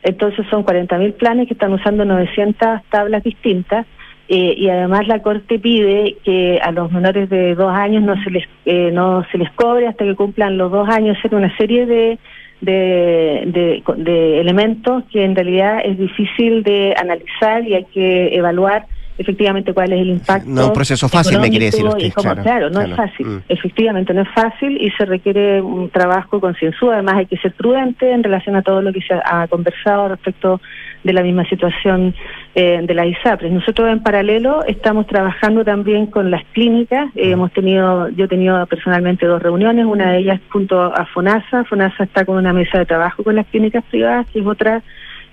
Entonces 0.01 0.43
son 0.49 0.65
40.000 0.65 1.13
planes 1.13 1.47
que 1.47 1.53
están 1.53 1.71
usando 1.71 2.03
900 2.03 2.81
tablas 2.89 3.23
distintas. 3.23 3.85
Eh, 4.27 4.55
y 4.57 4.69
además 4.69 5.07
la 5.07 5.19
Corte 5.19 5.59
pide 5.59 6.17
que 6.23 6.59
a 6.63 6.71
los 6.71 6.91
menores 6.91 7.29
de 7.29 7.53
dos 7.53 7.71
años 7.71 8.01
no 8.01 8.15
se 8.23 8.31
les 8.31 8.45
eh, 8.65 8.89
no 8.91 9.25
se 9.29 9.37
les 9.37 9.51
cobre 9.51 9.87
hasta 9.87 10.05
que 10.05 10.15
cumplan 10.15 10.57
los 10.57 10.71
dos 10.71 10.87
años, 10.87 11.17
hacer 11.17 11.35
una 11.35 11.55
serie 11.57 11.85
de 11.85 12.17
de, 12.61 13.81
de, 13.97 14.39
elementos 14.39 15.03
que 15.11 15.23
en 15.23 15.35
realidad 15.35 15.79
es 15.83 15.97
difícil 15.97 16.63
de 16.63 16.93
analizar 16.97 17.67
y 17.67 17.73
hay 17.73 17.85
que 17.85 18.35
evaluar 18.35 18.85
efectivamente 19.17 19.73
cuál 19.73 19.93
es 19.93 20.01
el 20.01 20.09
impacto. 20.09 20.49
No 20.49 20.61
es 20.61 20.67
un 20.67 20.73
proceso 20.73 21.09
fácil, 21.09 21.39
me 21.39 21.49
quiere 21.49 21.65
decir 21.65 21.85
usted. 21.85 22.11
claro, 22.41 22.69
no 22.69 22.81
es 22.81 22.95
fácil, 22.95 23.27
mm. 23.27 23.43
efectivamente 23.49 24.13
no 24.13 24.21
es 24.21 24.29
fácil 24.29 24.77
y 24.79 24.89
se 24.91 25.05
requiere 25.05 25.61
un 25.61 25.89
trabajo 25.89 26.39
concienzudo, 26.39 26.91
además 26.91 27.15
hay 27.17 27.25
que 27.25 27.37
ser 27.37 27.53
prudente 27.53 28.11
en 28.11 28.23
relación 28.23 28.55
a 28.55 28.61
todo 28.61 28.81
lo 28.81 28.93
que 28.93 29.01
se 29.01 29.13
ha 29.13 29.47
conversado 29.47 30.09
respecto 30.09 30.61
de 31.03 31.13
la 31.13 31.23
misma 31.23 31.45
situación 31.45 32.13
eh, 32.55 32.79
de 32.83 32.93
la 32.93 33.05
ISAPRES. 33.05 33.51
Nosotros 33.51 33.89
en 33.89 34.03
paralelo 34.03 34.63
estamos 34.65 35.07
trabajando 35.07 35.63
también 35.63 36.07
con 36.07 36.31
las 36.31 36.43
clínicas. 36.53 37.09
Eh, 37.15 37.31
hemos 37.31 37.51
tenido, 37.53 38.09
yo 38.09 38.25
he 38.25 38.27
tenido 38.27 38.65
personalmente 38.67 39.25
dos 39.25 39.41
reuniones, 39.41 39.85
una 39.85 40.11
de 40.11 40.19
ellas 40.19 40.39
junto 40.49 40.81
a 40.81 41.05
FONASA. 41.05 41.63
FONASA 41.65 42.03
está 42.03 42.25
con 42.25 42.37
una 42.37 42.53
mesa 42.53 42.79
de 42.79 42.85
trabajo 42.85 43.23
con 43.23 43.35
las 43.35 43.47
clínicas 43.47 43.83
privadas, 43.89 44.27
que 44.31 44.39
es 44.39 44.45
otra 44.45 44.83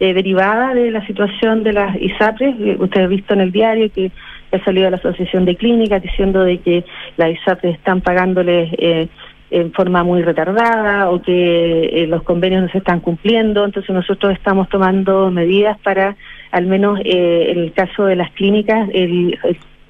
eh, 0.01 0.15
derivada 0.15 0.75
de 0.75 0.91
la 0.91 1.05
situación 1.07 1.65
de 1.65 1.73
las 1.73 1.97
ISAPRES. 2.01 2.79
Usted 2.79 3.03
ha 3.03 3.07
visto 3.07 3.35
en 3.35 3.41
el 3.41 3.53
diario 3.53 3.91
que 3.93 4.11
ha 4.53 4.65
salido 4.65 4.89
la 4.89 4.97
Asociación 4.97 5.45
de 5.45 5.57
Clínicas 5.57 6.03
diciendo 6.03 6.43
de 6.45 6.59
que 6.59 6.85
las 7.17 7.31
ISAPRES 7.33 7.75
están 7.75 8.01
pagándoles 8.01 8.71
en 9.51 9.73
forma 9.73 10.05
muy 10.05 10.23
retardada 10.23 11.11
o 11.11 11.23
que 11.23 11.87
eh, 11.87 12.07
los 12.07 12.23
convenios 12.23 12.63
no 12.63 12.69
se 12.69 12.79
están 12.79 13.01
cumpliendo. 13.01 13.65
Entonces 13.65 13.95
nosotros 13.95 14.33
estamos 14.33 14.69
tomando 14.69 15.31
medidas 15.31 15.79
para, 15.79 16.17
al 16.53 16.67
menos 16.67 17.01
eh, 17.05 17.47
en 17.51 17.59
el 17.59 17.73
caso 17.73 18.05
de 18.05 18.17
las 18.17 18.31
clínicas, 18.33 18.89
el, 18.93 19.39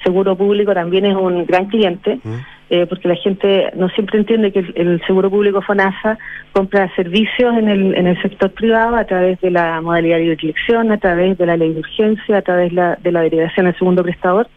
seguro 0.04 0.36
público 0.36 0.72
también 0.72 1.06
es 1.06 1.16
un 1.16 1.44
gran 1.44 1.66
cliente. 1.66 2.20
Mm. 2.22 2.34
Eh, 2.70 2.86
porque 2.86 3.08
la 3.08 3.16
gente 3.16 3.70
no 3.76 3.88
siempre 3.88 4.18
entiende 4.18 4.52
que 4.52 4.58
el, 4.58 5.00
seguro 5.06 5.30
público 5.30 5.62
FONASA 5.62 6.18
compra 6.52 6.94
servicios 6.94 7.56
en 7.56 7.66
el, 7.66 7.94
en 7.94 8.06
el 8.06 8.20
sector 8.20 8.50
privado 8.50 8.94
a 8.94 9.04
través 9.04 9.40
de 9.40 9.50
la 9.50 9.80
modalidad 9.80 10.18
de 10.18 10.32
elección, 10.32 10.92
a 10.92 10.98
través 10.98 11.38
de 11.38 11.46
la 11.46 11.56
ley 11.56 11.72
de 11.72 11.80
urgencia, 11.80 12.36
a 12.36 12.42
través 12.42 12.74
la, 12.74 12.98
de 13.02 13.10
la 13.10 13.22
derivación 13.22 13.68
al 13.68 13.78
segundo 13.78 14.02
prestador 14.02 14.48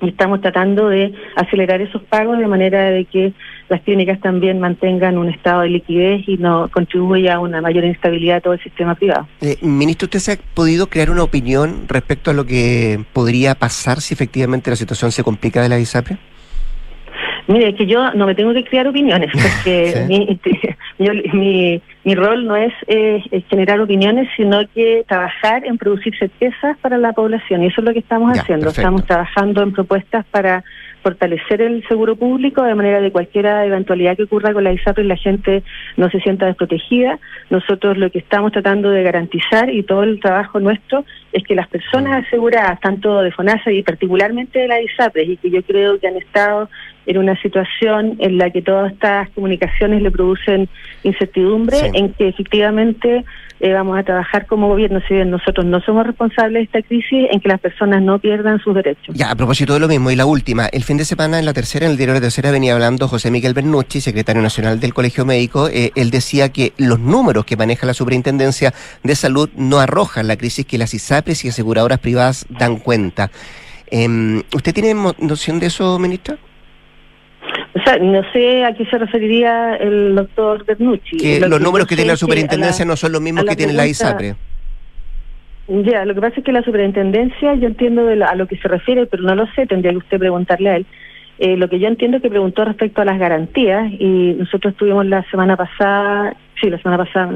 y 0.00 0.08
estamos 0.08 0.40
tratando 0.40 0.88
de 0.88 1.14
acelerar 1.36 1.80
esos 1.80 2.02
pagos 2.02 2.38
de 2.38 2.46
manera 2.46 2.90
de 2.90 3.04
que 3.06 3.32
las 3.68 3.80
clínicas 3.82 4.20
también 4.20 4.60
mantengan 4.60 5.18
un 5.18 5.28
estado 5.28 5.62
de 5.62 5.70
liquidez 5.70 6.28
y 6.28 6.36
no 6.36 6.68
contribuya 6.72 7.34
a 7.34 7.40
una 7.40 7.60
mayor 7.60 7.84
inestabilidad 7.84 8.38
a 8.38 8.40
todo 8.40 8.54
el 8.54 8.62
sistema 8.62 8.94
privado. 8.94 9.26
Eh, 9.40 9.56
ministro, 9.62 10.06
¿usted 10.06 10.18
se 10.20 10.32
ha 10.32 10.36
podido 10.54 10.88
crear 10.88 11.10
una 11.10 11.22
opinión 11.22 11.86
respecto 11.88 12.30
a 12.30 12.34
lo 12.34 12.44
que 12.44 13.04
podría 13.12 13.54
pasar 13.54 14.00
si 14.00 14.14
efectivamente 14.14 14.70
la 14.70 14.76
situación 14.76 15.12
se 15.12 15.22
complica 15.24 15.62
de 15.62 15.68
la 15.68 15.78
ISAPRE? 15.78 16.16
Mire, 17.48 17.74
que 17.76 17.86
yo 17.86 18.12
no 18.14 18.26
me 18.26 18.34
tengo 18.34 18.52
que 18.52 18.64
crear 18.64 18.88
opiniones, 18.88 19.30
porque 19.32 20.04
mi, 21.32 21.80
mi, 22.04 22.14
rol 22.14 22.46
no 22.46 22.56
es, 22.56 22.72
eh, 22.88 23.22
generar 23.48 23.80
opiniones, 23.80 24.28
sino 24.36 24.66
que 24.74 25.04
trabajar 25.06 25.64
en 25.64 25.78
producir 25.78 26.16
certezas 26.18 26.76
para 26.78 26.98
la 26.98 27.12
población. 27.12 27.62
Y 27.62 27.66
eso 27.66 27.80
es 27.80 27.84
lo 27.84 27.92
que 27.92 28.00
estamos 28.00 28.36
haciendo. 28.36 28.70
Estamos 28.70 29.04
trabajando 29.06 29.62
en 29.62 29.72
propuestas 29.72 30.24
para 30.30 30.64
fortalecer 31.06 31.62
el 31.62 31.86
seguro 31.86 32.16
público 32.16 32.64
de 32.64 32.74
manera 32.74 33.00
de 33.00 33.12
cualquier 33.12 33.46
eventualidad 33.46 34.16
que 34.16 34.24
ocurra 34.24 34.52
con 34.52 34.64
la 34.64 34.72
ISAPRE 34.72 35.04
la 35.04 35.16
gente 35.16 35.62
no 35.96 36.10
se 36.10 36.18
sienta 36.18 36.46
desprotegida. 36.46 37.20
Nosotros 37.48 37.96
lo 37.96 38.10
que 38.10 38.18
estamos 38.18 38.50
tratando 38.50 38.90
de 38.90 39.04
garantizar 39.04 39.70
y 39.70 39.84
todo 39.84 40.02
el 40.02 40.18
trabajo 40.18 40.58
nuestro 40.58 41.04
es 41.32 41.44
que 41.44 41.54
las 41.54 41.68
personas 41.68 42.22
mm. 42.22 42.26
aseguradas, 42.26 42.80
tanto 42.80 43.22
de 43.22 43.30
FONASA 43.30 43.70
y 43.70 43.84
particularmente 43.84 44.58
de 44.58 44.66
la 44.66 44.82
ISAPRE, 44.82 45.22
y 45.22 45.36
que 45.36 45.48
yo 45.48 45.62
creo 45.62 46.00
que 46.00 46.08
han 46.08 46.16
estado 46.16 46.68
en 47.06 47.18
una 47.18 47.40
situación 47.40 48.16
en 48.18 48.36
la 48.36 48.50
que 48.50 48.62
todas 48.62 48.92
estas 48.92 49.30
comunicaciones 49.30 50.02
le 50.02 50.10
producen 50.10 50.68
incertidumbre, 51.04 51.92
en 51.94 52.12
que 52.14 52.28
efectivamente 52.28 53.24
eh, 53.60 53.72
vamos 53.72 53.98
a 53.98 54.02
trabajar 54.02 54.46
como 54.46 54.68
gobierno, 54.68 55.00
si 55.08 55.14
bien 55.14 55.30
nosotros 55.30 55.64
no 55.64 55.80
somos 55.80 56.06
responsables 56.06 56.60
de 56.60 56.78
esta 56.78 56.82
crisis, 56.86 57.28
en 57.30 57.40
que 57.40 57.48
las 57.48 57.60
personas 57.60 58.02
no 58.02 58.18
pierdan 58.18 58.58
sus 58.60 58.74
derechos. 58.74 59.14
Ya, 59.14 59.30
a 59.30 59.34
propósito 59.34 59.74
de 59.74 59.80
lo 59.80 59.88
mismo, 59.88 60.10
y 60.10 60.16
la 60.16 60.26
última, 60.26 60.66
el 60.66 60.82
fin 60.82 60.95
de 60.96 61.04
semana 61.04 61.38
en 61.38 61.44
la 61.44 61.52
tercera, 61.52 61.86
en 61.86 61.92
el 61.92 61.96
diario 61.96 62.14
de 62.14 62.20
la 62.20 62.24
tercera, 62.24 62.50
venía 62.50 62.74
hablando 62.74 63.08
José 63.08 63.30
Miguel 63.30 63.54
Bernucci, 63.54 64.00
secretario 64.00 64.42
nacional 64.42 64.80
del 64.80 64.94
Colegio 64.94 65.24
Médico, 65.24 65.68
eh, 65.68 65.90
él 65.94 66.10
decía 66.10 66.50
que 66.50 66.72
los 66.76 66.98
números 66.98 67.44
que 67.44 67.56
maneja 67.56 67.86
la 67.86 67.94
Superintendencia 67.94 68.72
de 69.02 69.14
Salud 69.14 69.48
no 69.56 69.78
arrojan 69.78 70.26
la 70.26 70.36
crisis 70.36 70.66
que 70.66 70.78
las 70.78 70.94
ISAPRES 70.94 71.44
y 71.44 71.48
aseguradoras 71.48 71.98
privadas 71.98 72.46
dan 72.48 72.76
cuenta. 72.76 73.30
Em, 73.90 74.42
¿Usted 74.54 74.74
tiene 74.74 74.94
noción 75.18 75.60
de 75.60 75.66
eso, 75.66 75.98
ministra? 75.98 76.38
O 77.74 77.82
sea, 77.84 77.98
no 77.98 78.22
sé 78.32 78.64
a 78.64 78.74
qué 78.74 78.86
se 78.86 78.98
referiría 78.98 79.76
el 79.76 80.14
doctor 80.14 80.64
Bernucci. 80.64 81.16
Que 81.18 81.40
los 81.40 81.60
números 81.60 81.86
que 81.86 81.96
tiene 81.96 82.12
la 82.12 82.16
superintendencia 82.16 82.84
no 82.84 82.96
son 82.96 83.12
los 83.12 83.20
mismos 83.20 83.44
que 83.44 83.56
tiene 83.56 83.72
la 83.72 83.86
ISAPRE. 83.86 84.36
Ya, 85.68 86.04
lo 86.04 86.14
que 86.14 86.20
pasa 86.20 86.36
es 86.38 86.44
que 86.44 86.52
la 86.52 86.62
superintendencia, 86.62 87.54
yo 87.54 87.66
entiendo 87.66 88.08
a 88.08 88.34
lo 88.36 88.46
que 88.46 88.56
se 88.56 88.68
refiere, 88.68 89.06
pero 89.06 89.24
no 89.24 89.34
lo 89.34 89.46
sé, 89.48 89.66
tendría 89.66 89.90
que 89.90 89.98
usted 89.98 90.18
preguntarle 90.18 90.70
a 90.70 90.76
él. 90.76 90.86
Eh, 91.38 91.56
lo 91.56 91.68
que 91.68 91.78
yo 91.78 91.88
entiendo 91.88 92.20
que 92.20 92.30
preguntó 92.30 92.64
respecto 92.64 93.02
a 93.02 93.04
las 93.04 93.18
garantías, 93.18 93.92
y 93.98 94.34
nosotros 94.38 94.72
estuvimos 94.72 95.04
la 95.06 95.22
semana 95.28 95.56
pasada, 95.56 96.36
sí, 96.60 96.70
la 96.70 96.78
semana 96.78 97.04
pasada, 97.04 97.34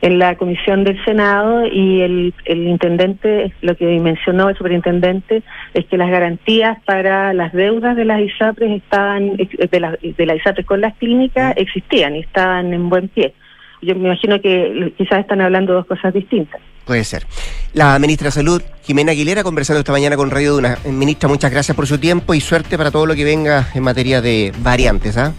en 0.00 0.18
la 0.18 0.36
comisión 0.36 0.84
del 0.84 1.04
Senado, 1.04 1.66
y 1.66 2.02
el, 2.02 2.34
el 2.44 2.68
intendente, 2.68 3.52
lo 3.62 3.76
que 3.76 3.98
mencionó 3.98 4.48
el 4.48 4.56
superintendente, 4.56 5.42
es 5.74 5.84
que 5.86 5.98
las 5.98 6.10
garantías 6.10 6.78
para 6.84 7.34
las 7.34 7.52
deudas 7.52 7.96
de 7.96 8.04
las 8.04 8.20
ISAPRES 8.20 8.82
estaban, 8.82 9.36
de, 9.36 9.80
las 9.80 10.00
de 10.00 10.26
las 10.26 10.36
ISAPRES 10.36 10.66
con 10.66 10.80
las 10.80 10.96
clínicas 10.96 11.52
existían 11.56 12.14
y 12.14 12.20
estaban 12.20 12.72
en 12.72 12.88
buen 12.88 13.08
pie. 13.08 13.34
Yo 13.82 13.94
me 13.94 14.06
imagino 14.06 14.40
que 14.40 14.92
quizás 14.96 15.20
están 15.20 15.40
hablando 15.40 15.74
dos 15.74 15.86
cosas 15.86 16.12
distintas. 16.14 16.60
Puede 16.84 17.04
ser. 17.04 17.26
La 17.72 17.98
ministra 17.98 18.26
de 18.26 18.32
Salud, 18.32 18.62
Jimena 18.84 19.12
Aguilera, 19.12 19.42
conversando 19.42 19.80
esta 19.80 19.92
mañana 19.92 20.16
con 20.16 20.30
Radio 20.30 20.54
Duna. 20.54 20.78
Ministra, 20.86 21.28
muchas 21.28 21.50
gracias 21.50 21.76
por 21.76 21.86
su 21.86 21.98
tiempo 21.98 22.32
y 22.32 22.40
suerte 22.40 22.78
para 22.78 22.92
todo 22.92 23.06
lo 23.06 23.14
que 23.14 23.24
venga 23.24 23.68
en 23.74 23.82
materia 23.82 24.20
de 24.20 24.52
variantes. 24.62 25.16
¿ah? 25.16 25.32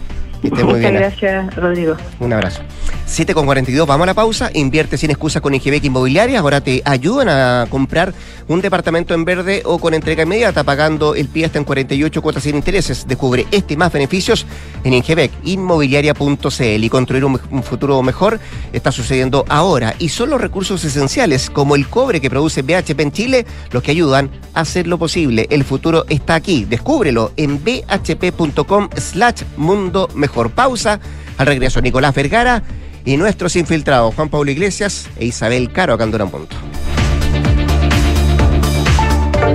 Muchas 0.44 0.92
gracias, 0.92 1.56
Rodrigo. 1.56 1.96
Un 2.20 2.34
abrazo. 2.34 2.62
7 3.06 3.34
con 3.34 3.46
42, 3.46 3.88
vamos 3.88 4.04
a 4.04 4.08
la 4.08 4.14
pausa. 4.14 4.52
Invierte 4.54 4.98
sin 4.98 5.10
excusa 5.10 5.40
con 5.40 5.54
Ingebec 5.54 5.84
Inmobiliaria. 5.84 6.40
Ahora 6.40 6.62
te 6.62 6.82
ayudan 6.84 7.30
a 7.30 7.66
comprar 7.70 8.14
un 8.48 8.62
departamento 8.62 9.14
en 9.14 9.26
verde 9.26 9.62
o 9.66 9.80
con 9.80 9.94
entrega 9.94 10.24
inmediata, 10.24 10.64
pagando 10.64 11.16
el 11.16 11.28
pie 11.28 11.46
hasta 11.46 11.58
en 11.58 11.64
48 11.64 12.22
cuotas 12.22 12.44
sin 12.44 12.56
intereses. 12.56 13.08
Descubre 13.08 13.48
este 13.52 13.74
y 13.74 13.78
más 13.78 13.92
beneficios 13.92 14.46
en 14.84 14.94
ingebecinmobiliaria.cl 14.94 16.84
y 16.84 16.90
construir 16.90 17.26
un, 17.26 17.40
un, 17.50 17.64
futuro 17.64 18.02
mejor 18.04 18.40
está 18.74 18.92
sucediendo 18.92 19.46
ahora. 19.48 19.96
Y 20.00 20.10
son 20.10 20.30
los 20.30 20.42
recursos 20.42 20.84
esenciales, 20.84 21.50
como 21.50 21.76
el 21.76 21.88
cobre 21.88 22.22
que 22.22 22.30
produce 22.30 22.62
BHP 22.62 23.00
en 23.00 23.12
Chile, 23.12 23.46
los 23.72 23.84
que 23.84 23.92
ayudan 23.92 24.30
a 24.54 24.62
hacer 24.62 24.86
lo 24.86 24.98
posible. 24.98 25.48
El 25.50 25.64
futuro 25.64 26.06
está 26.10 26.36
aquí. 26.36 26.66
Descúbrelo 26.66 27.32
en 27.38 27.64
bhp.com 27.64 28.90
slash 28.98 29.44
mundo 29.56 30.10
mejor. 30.14 30.27
Pausa. 30.52 31.00
Al 31.38 31.48
regreso, 31.48 31.82
Nicolás 31.82 32.16
Vergara 32.16 32.64
y 33.06 33.18
nuestros 33.18 33.56
infiltrados, 33.56 34.14
Juan 34.16 34.30
Pablo 34.30 34.52
Iglesias 34.52 35.08
e 35.18 35.26
Isabel 35.26 35.72
Caro, 35.72 35.94
acá 35.94 36.04
en. 36.04 36.77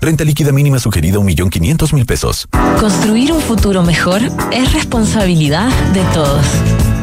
Renta 0.00 0.24
líquida 0.24 0.50
mínima 0.50 0.78
sugerida 0.78 1.18
1.500.000 1.18 2.06
pesos. 2.06 2.48
Construir 2.78 3.32
un 3.32 3.40
futuro 3.40 3.82
mejor 3.82 4.22
es 4.50 4.72
responsabilidad 4.72 5.68
de 5.92 6.02
todos. 6.14 6.46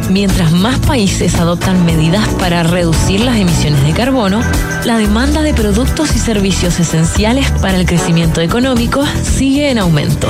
Mientras 0.09 0.51
más 0.51 0.79
países 0.79 1.35
adoptan 1.35 1.85
medidas 1.85 2.27
para 2.39 2.63
reducir 2.63 3.19
las 3.19 3.35
emisiones 3.35 3.83
de 3.83 3.91
carbono, 3.91 4.41
la 4.85 4.97
demanda 4.97 5.41
de 5.41 5.53
productos 5.53 6.15
y 6.15 6.19
servicios 6.19 6.79
esenciales 6.79 7.51
para 7.61 7.77
el 7.77 7.85
crecimiento 7.85 8.41
económico 8.41 9.05
sigue 9.21 9.69
en 9.69 9.77
aumento. 9.77 10.29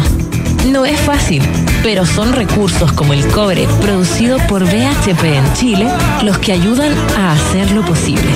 No 0.69 0.85
es 0.85 0.99
fácil, 0.99 1.43
pero 1.83 2.05
son 2.05 2.33
recursos 2.33 2.91
como 2.91 3.13
el 3.13 3.25
cobre 3.27 3.65
producido 3.81 4.39
por 4.47 4.65
BHP 4.65 5.23
en 5.23 5.53
Chile 5.53 5.87
los 6.23 6.37
que 6.39 6.51
ayudan 6.51 6.91
a 7.17 7.31
hacerlo 7.31 7.85
posible. 7.85 8.29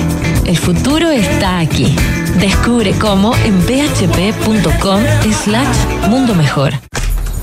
El 0.46 0.56
futuro 0.56 1.10
está 1.10 1.58
aquí. 1.58 1.94
Descubre 2.40 2.92
cómo 2.98 3.34
en 3.44 3.58
bhp.com 3.66 5.02
slash 5.44 6.08
mundo 6.08 6.34
mejor. 6.34 6.72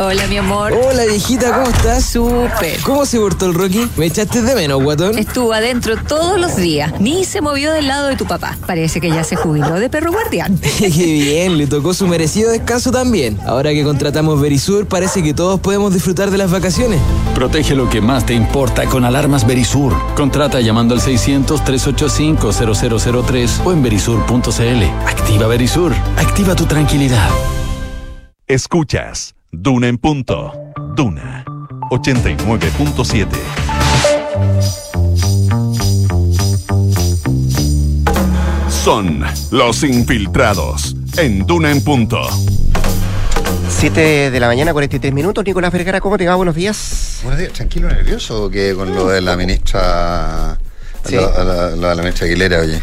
Hola, 0.01 0.27
mi 0.27 0.37
amor. 0.37 0.71
Hola, 0.71 1.03
viejita, 1.03 1.51
¿cómo 1.51 1.67
estás? 1.67 2.05
Súper. 2.05 2.79
¿Cómo 2.83 3.05
se 3.05 3.19
portó 3.19 3.47
el 3.47 3.53
Rocky? 3.53 3.85
¿Me 3.97 4.05
echaste 4.05 4.41
de 4.41 4.55
menos, 4.55 4.81
guatón? 4.81 5.17
Estuvo 5.17 5.51
adentro 5.51 5.97
todos 5.97 6.39
los 6.39 6.55
días. 6.55 7.01
Ni 7.01 7.25
se 7.25 7.41
movió 7.41 7.73
del 7.73 7.87
lado 7.87 8.07
de 8.07 8.15
tu 8.15 8.25
papá. 8.25 8.57
Parece 8.65 9.01
que 9.01 9.09
ya 9.09 9.25
se 9.25 9.35
jubiló 9.35 9.73
de 9.73 9.89
perro 9.89 10.13
guardián. 10.13 10.57
Qué 10.79 10.87
bien, 10.87 11.57
le 11.57 11.67
tocó 11.67 11.93
su 11.93 12.07
merecido 12.07 12.49
descanso 12.49 12.93
también. 12.93 13.37
Ahora 13.45 13.71
que 13.71 13.83
contratamos 13.83 14.39
Verisur, 14.39 14.87
parece 14.87 15.21
que 15.21 15.33
todos 15.33 15.59
podemos 15.59 15.93
disfrutar 15.93 16.31
de 16.31 16.37
las 16.37 16.49
vacaciones. 16.49 17.01
Protege 17.35 17.75
lo 17.75 17.89
que 17.89 17.99
más 17.99 18.25
te 18.25 18.33
importa 18.33 18.85
con 18.85 19.03
alarmas 19.03 19.45
Verisur. 19.45 19.93
Contrata 20.15 20.61
llamando 20.61 20.95
al 20.95 21.01
600-385-0003 21.01 23.65
o 23.65 23.73
en 23.73 23.83
verisur.cl. 23.83 24.83
Activa 25.05 25.47
Verisur. 25.47 25.91
Activa 26.15 26.55
tu 26.55 26.65
tranquilidad. 26.67 27.27
Escuchas 28.47 29.35
Duna 29.51 29.87
en 29.87 29.97
punto. 29.97 30.53
Duna 30.95 31.43
89.7. 31.91 33.27
Son 38.69 39.23
los 39.51 39.83
infiltrados 39.83 40.95
en 41.17 41.45
Duna 41.45 41.71
en 41.71 41.83
punto. 41.83 42.21
7 43.69 44.31
de 44.31 44.39
la 44.39 44.47
mañana, 44.47 44.71
43 44.73 45.13
minutos. 45.13 45.43
Nicolás 45.45 45.71
Vergara, 45.71 46.01
¿cómo 46.01 46.17
te 46.17 46.27
va? 46.27 46.35
Buenos 46.35 46.55
días. 46.55 47.19
Buenos 47.23 47.39
días. 47.39 47.53
¿Tranquilo, 47.53 47.87
nervioso 47.89 48.49
que 48.49 48.73
con 48.75 48.93
lo 48.93 49.07
de 49.07 49.21
la 49.21 49.35
ministra... 49.37 50.57
Sí. 51.05 51.15
Lo, 51.15 51.21
lo- 51.43 51.75
lo 51.75 51.89
de 51.89 51.95
la 51.95 52.01
ministra 52.01 52.25
Aguilera, 52.27 52.59
oye. 52.59 52.81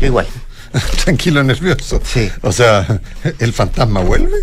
Yo 0.00 0.06
igual. 0.06 0.26
Tranquilo, 1.04 1.42
nervioso. 1.44 2.00
Sí. 2.04 2.30
O 2.42 2.52
sea, 2.52 3.00
¿el 3.38 3.52
fantasma 3.52 4.00
vuelve? 4.00 4.36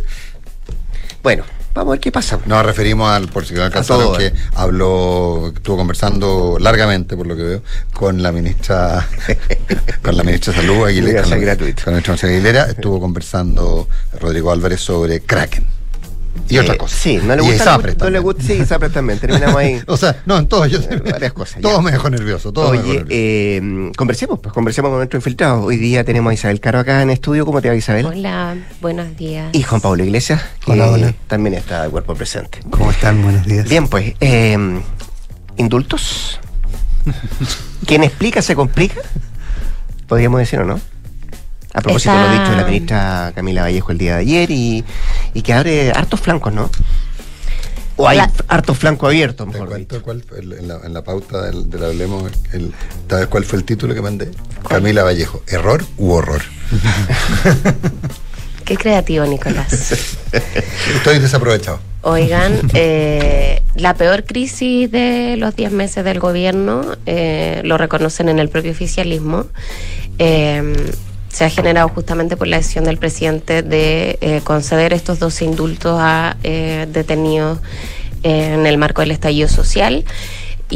Bueno, 1.26 1.44
vamos 1.74 1.90
a 1.90 1.92
ver 1.94 2.02
qué 2.02 2.12
pasa. 2.12 2.40
Nos 2.46 2.64
referimos 2.64 3.10
al, 3.10 3.28
por 3.30 3.48
si 3.48 3.56
no 3.56 3.64
alcanzaron, 3.64 4.06
todo, 4.06 4.18
que 4.20 4.28
eh. 4.28 4.34
habló, 4.54 5.52
estuvo 5.56 5.76
conversando 5.76 6.58
largamente, 6.60 7.18
por 7.18 7.26
lo 7.26 7.36
que 7.36 7.42
veo, 7.42 7.64
con 7.94 8.22
la 8.22 8.32
ministra, 8.32 9.08
con 10.04 10.18
la 10.18 10.24
ministra 10.24 10.54
de 10.54 10.62
Salud 10.62 10.86
Aguilera, 10.86 11.24
con 11.24 11.32
la, 11.32 11.38
gratuito. 11.38 11.84
con 11.84 11.94
la 11.96 12.02
ministra 12.02 12.30
Aguilera, 12.30 12.66
estuvo 12.66 13.00
conversando 13.00 13.90
Rodrigo 14.22 14.52
Álvarez 14.52 14.82
sobre 14.82 15.22
Kraken 15.22 15.66
y 16.50 16.58
Eh, 16.58 16.60
otras 16.60 16.78
cosas. 16.78 17.00
Sí, 17.00 17.20
no 17.24 17.36
le 17.36 17.42
Y 17.44 17.46
gusta. 17.48 17.64
Isapres 17.64 17.98
no 17.98 18.06
le 18.10 18.18
también. 18.18 18.24
gusta, 18.24 18.44
sí, 18.44 18.66
Zapres 18.66 18.92
también. 18.92 19.20
Terminamos 19.20 19.56
ahí. 19.56 19.82
O 19.88 19.98
sea, 19.98 20.22
no, 20.26 20.38
en 20.38 20.48
todo, 20.48 20.66
yo, 20.66 20.80
varias 21.10 21.34
cosas, 21.34 21.62
todo 21.62 21.78
ya. 21.78 21.82
me 21.82 21.92
dejó 21.92 22.10
nervioso, 22.10 22.52
todo 22.54 22.72
me 22.72 22.78
dejó 22.78 22.90
Oye, 22.90 22.98
nervioso. 23.00 23.16
eh, 23.18 23.92
conversemos, 23.98 24.40
pues 24.40 24.54
conversemos 24.54 24.90
con 24.90 24.98
nuestro 25.00 25.18
infiltrado. 25.18 25.62
Hoy 25.64 25.78
día 25.78 26.04
tenemos 26.04 26.32
a 26.32 26.34
Isabel 26.34 26.60
Caro 26.60 26.80
acá 26.80 27.02
en 27.02 27.10
estudio. 27.10 27.46
¿Cómo 27.46 27.62
te 27.62 27.70
va, 27.70 27.76
Isabel? 27.76 28.06
Hola, 28.06 28.56
buenos 28.82 29.16
días. 29.18 29.50
Y 29.54 29.64
Juan 29.64 29.82
Pablo 29.82 30.04
Iglesias, 30.04 30.42
que 30.66 30.72
Hola, 30.72 30.90
hola. 30.92 31.14
también 31.28 31.56
está 31.56 31.84
de 31.84 31.90
cuerpo 31.90 32.14
presente. 32.16 32.60
¿Cómo 32.70 32.92
están? 32.92 33.22
Buenos 33.24 33.46
días. 33.46 33.68
Bien, 33.68 33.88
pues, 33.88 34.14
eh, 34.20 34.58
¿indultos? 35.58 36.40
¿Quién 37.86 38.04
explica 38.04 38.42
se 38.42 38.56
complica? 38.56 39.02
Podríamos 40.08 40.40
decir 40.40 40.60
o 40.60 40.66
no. 40.66 40.80
A 41.76 41.82
propósito 41.82 42.14
de 42.14 42.18
lo 42.20 42.26
Está- 42.26 42.40
dicho 42.42 42.52
de 42.52 42.58
la 42.58 42.66
ministra 42.66 43.32
Camila 43.36 43.62
Vallejo 43.64 43.92
el 43.92 43.98
día 43.98 44.16
de 44.16 44.22
ayer 44.22 44.50
y, 44.52 44.84
y 45.34 45.42
que 45.42 45.54
abre 45.54 45.92
hartos 45.92 46.20
flancos, 46.22 46.54
¿no? 46.54 46.70
O 47.98 48.08
hay 48.10 48.18
La- 48.18 48.32
hartos 48.48 48.78
flancos 48.78 49.08
abiertos, 49.08 49.46
¿Te 49.48 49.54
mejor 49.60 49.76
dicho. 49.78 50.02
cuál 50.02 50.24
fue 50.24 50.40
el- 50.40 50.54
en, 50.54 50.68
la, 50.68 50.80
en 50.84 50.94
la 50.94 51.04
pauta 51.04 51.42
del, 51.44 51.70
del 51.70 51.84
Hablemos, 51.84 52.32
el, 52.54 52.74
¿sabes 53.10 53.28
cuál 53.28 53.44
fue 53.46 53.60
el 53.60 53.66
título 53.66 53.94
que 53.94 54.02
mandé? 54.02 54.32
Camila 54.68 55.04
Vallejo, 55.04 55.44
¿error 55.48 55.84
u 55.98 56.12
horror? 56.12 56.42
Qué 58.66 58.78
creativo, 58.78 59.26
Nicolás. 59.26 59.92
Estoy 60.96 61.20
desaprovechado. 61.20 61.80
Oigan, 62.02 62.60
eh, 62.74 63.62
la 63.76 63.94
peor 63.94 64.24
crisis 64.26 64.90
de 64.92 65.36
los 65.38 65.56
10 65.56 65.72
meses 65.72 66.04
del 66.04 66.20
gobierno, 66.20 66.84
eh, 67.06 67.62
lo 67.64 67.78
reconocen 67.78 68.28
en 68.30 68.40
el 68.40 68.50
propio 68.50 68.72
oficialismo, 68.72 69.46
eh, 70.20 70.74
se 71.36 71.44
ha 71.44 71.50
generado 71.50 71.90
justamente 71.90 72.38
por 72.38 72.48
la 72.48 72.56
decisión 72.56 72.86
del 72.86 72.98
presidente 72.98 73.62
de 73.62 74.18
eh, 74.22 74.40
conceder 74.46 74.94
estos 74.94 75.20
12 75.20 75.44
indultos 75.44 75.98
a 76.00 76.38
eh, 76.44 76.88
detenidos 76.90 77.60
en 78.24 78.66
el 78.66 78.78
marco 78.78 79.02
del 79.02 79.12
estallido 79.12 79.50
social. 79.50 80.06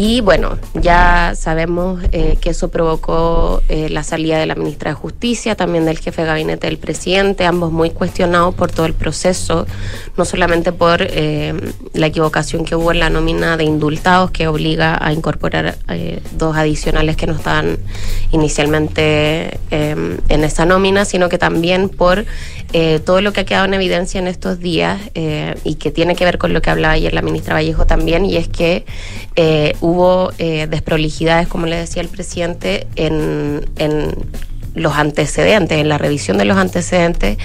Y 0.01 0.21
bueno, 0.21 0.57
ya 0.75 1.33
sabemos 1.35 2.01
eh, 2.13 2.37
que 2.39 2.51
eso 2.51 2.69
provocó 2.69 3.61
eh, 3.67 3.89
la 3.89 4.03
salida 4.03 4.37
de 4.37 4.45
la 4.45 4.55
ministra 4.55 4.91
de 4.91 4.95
Justicia, 4.95 5.55
también 5.55 5.83
del 5.83 5.99
jefe 5.99 6.21
de 6.21 6.27
gabinete 6.29 6.67
del 6.67 6.77
presidente, 6.77 7.45
ambos 7.45 7.73
muy 7.73 7.89
cuestionados 7.89 8.55
por 8.55 8.71
todo 8.71 8.85
el 8.85 8.93
proceso, 8.93 9.67
no 10.15 10.23
solamente 10.23 10.71
por 10.71 11.01
eh, 11.01 11.53
la 11.93 12.07
equivocación 12.07 12.63
que 12.63 12.77
hubo 12.77 12.93
en 12.93 12.99
la 12.99 13.09
nómina 13.09 13.57
de 13.57 13.65
indultados, 13.65 14.31
que 14.31 14.47
obliga 14.47 14.97
a 15.05 15.11
incorporar 15.11 15.77
dos 16.37 16.55
adicionales 16.55 17.17
que 17.17 17.27
no 17.27 17.33
estaban 17.33 17.77
inicialmente 18.31 19.59
eh, 19.69 20.17
en 20.29 20.43
esa 20.45 20.65
nómina, 20.65 21.03
sino 21.03 21.27
que 21.27 21.37
también 21.37 21.89
por 21.89 22.25
todo 23.03 23.19
lo 23.21 23.33
que 23.33 23.41
ha 23.41 23.45
quedado 23.45 23.65
en 23.65 23.73
evidencia 23.73 24.19
en 24.19 24.27
estos 24.27 24.59
días 24.59 25.01
y 25.63 25.75
que 25.75 25.89
tiene 25.89 26.15
que 26.15 26.23
ver 26.23 26.37
con 26.37 26.53
lo 26.53 26.61
que 26.61 26.69
hablaba 26.69 26.93
ayer 26.93 27.15
la 27.15 27.23
ministra 27.23 27.55
Vallejo 27.55 27.87
también, 27.87 28.25
y 28.25 28.37
es 28.37 28.47
que 28.47 28.85
eh, 29.41 29.73
hubo 29.89 30.31
eh, 30.37 30.67
desprolijidades, 30.69 31.47
como 31.47 31.65
le 31.65 31.75
decía 31.75 32.01
el 32.01 32.09
presidente, 32.09 32.87
en, 32.95 33.65
en 33.77 34.15
los 34.75 34.93
antecedentes, 34.93 35.77
en 35.79 35.89
la 35.89 35.97
revisión 35.97 36.37
de 36.37 36.45
los 36.45 36.57
antecedentes. 36.57 37.37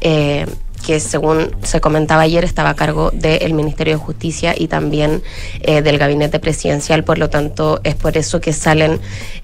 eh, 0.00 0.46
que 0.86 1.00
según 1.00 1.50
se 1.62 1.80
comentaba 1.80 2.22
ayer 2.22 2.44
estaba 2.44 2.70
a 2.70 2.74
cargo 2.76 3.10
del 3.12 3.52
Ministerio 3.54 3.94
de 3.94 3.98
Justicia 3.98 4.54
y 4.56 4.68
también 4.68 5.20
eh, 5.62 5.82
del 5.82 5.98
Gabinete 5.98 6.38
Presidencial, 6.38 7.02
por 7.02 7.18
lo 7.18 7.28
tanto 7.28 7.80
es 7.82 7.96
por 7.96 8.16
eso 8.16 8.40
que 8.40 8.52
salen 8.52 9.00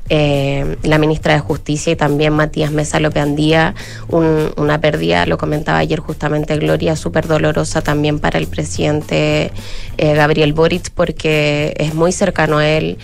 eh, 0.09 0.77
la 0.85 0.99
ministra 0.99 1.33
de 1.35 1.41
Justicia 1.41 1.93
y 1.93 1.97
también 1.97 2.33
Matías 2.33 2.71
Mesa 2.71 3.01
López 3.01 3.23
Andía, 3.25 3.75
un- 4.09 4.53
una 4.57 4.81
pérdida, 4.81 5.27
lo 5.27 5.37
comentaba 5.37 5.79
ayer 5.79 5.99
justamente 5.99 6.57
Gloria, 6.59 6.95
súper 6.95 7.27
dolorosa 7.27 7.83
también 7.83 8.21
para 8.21 8.39
el 8.39 8.47
presidente 8.47 9.51
eh, 9.99 10.15
Gabriel 10.15 10.53
Boric, 10.53 10.91
porque 10.95 11.75
es 11.77 11.93
muy 11.95 12.13
cercano 12.13 12.59
a 12.59 12.69
él. 12.69 12.99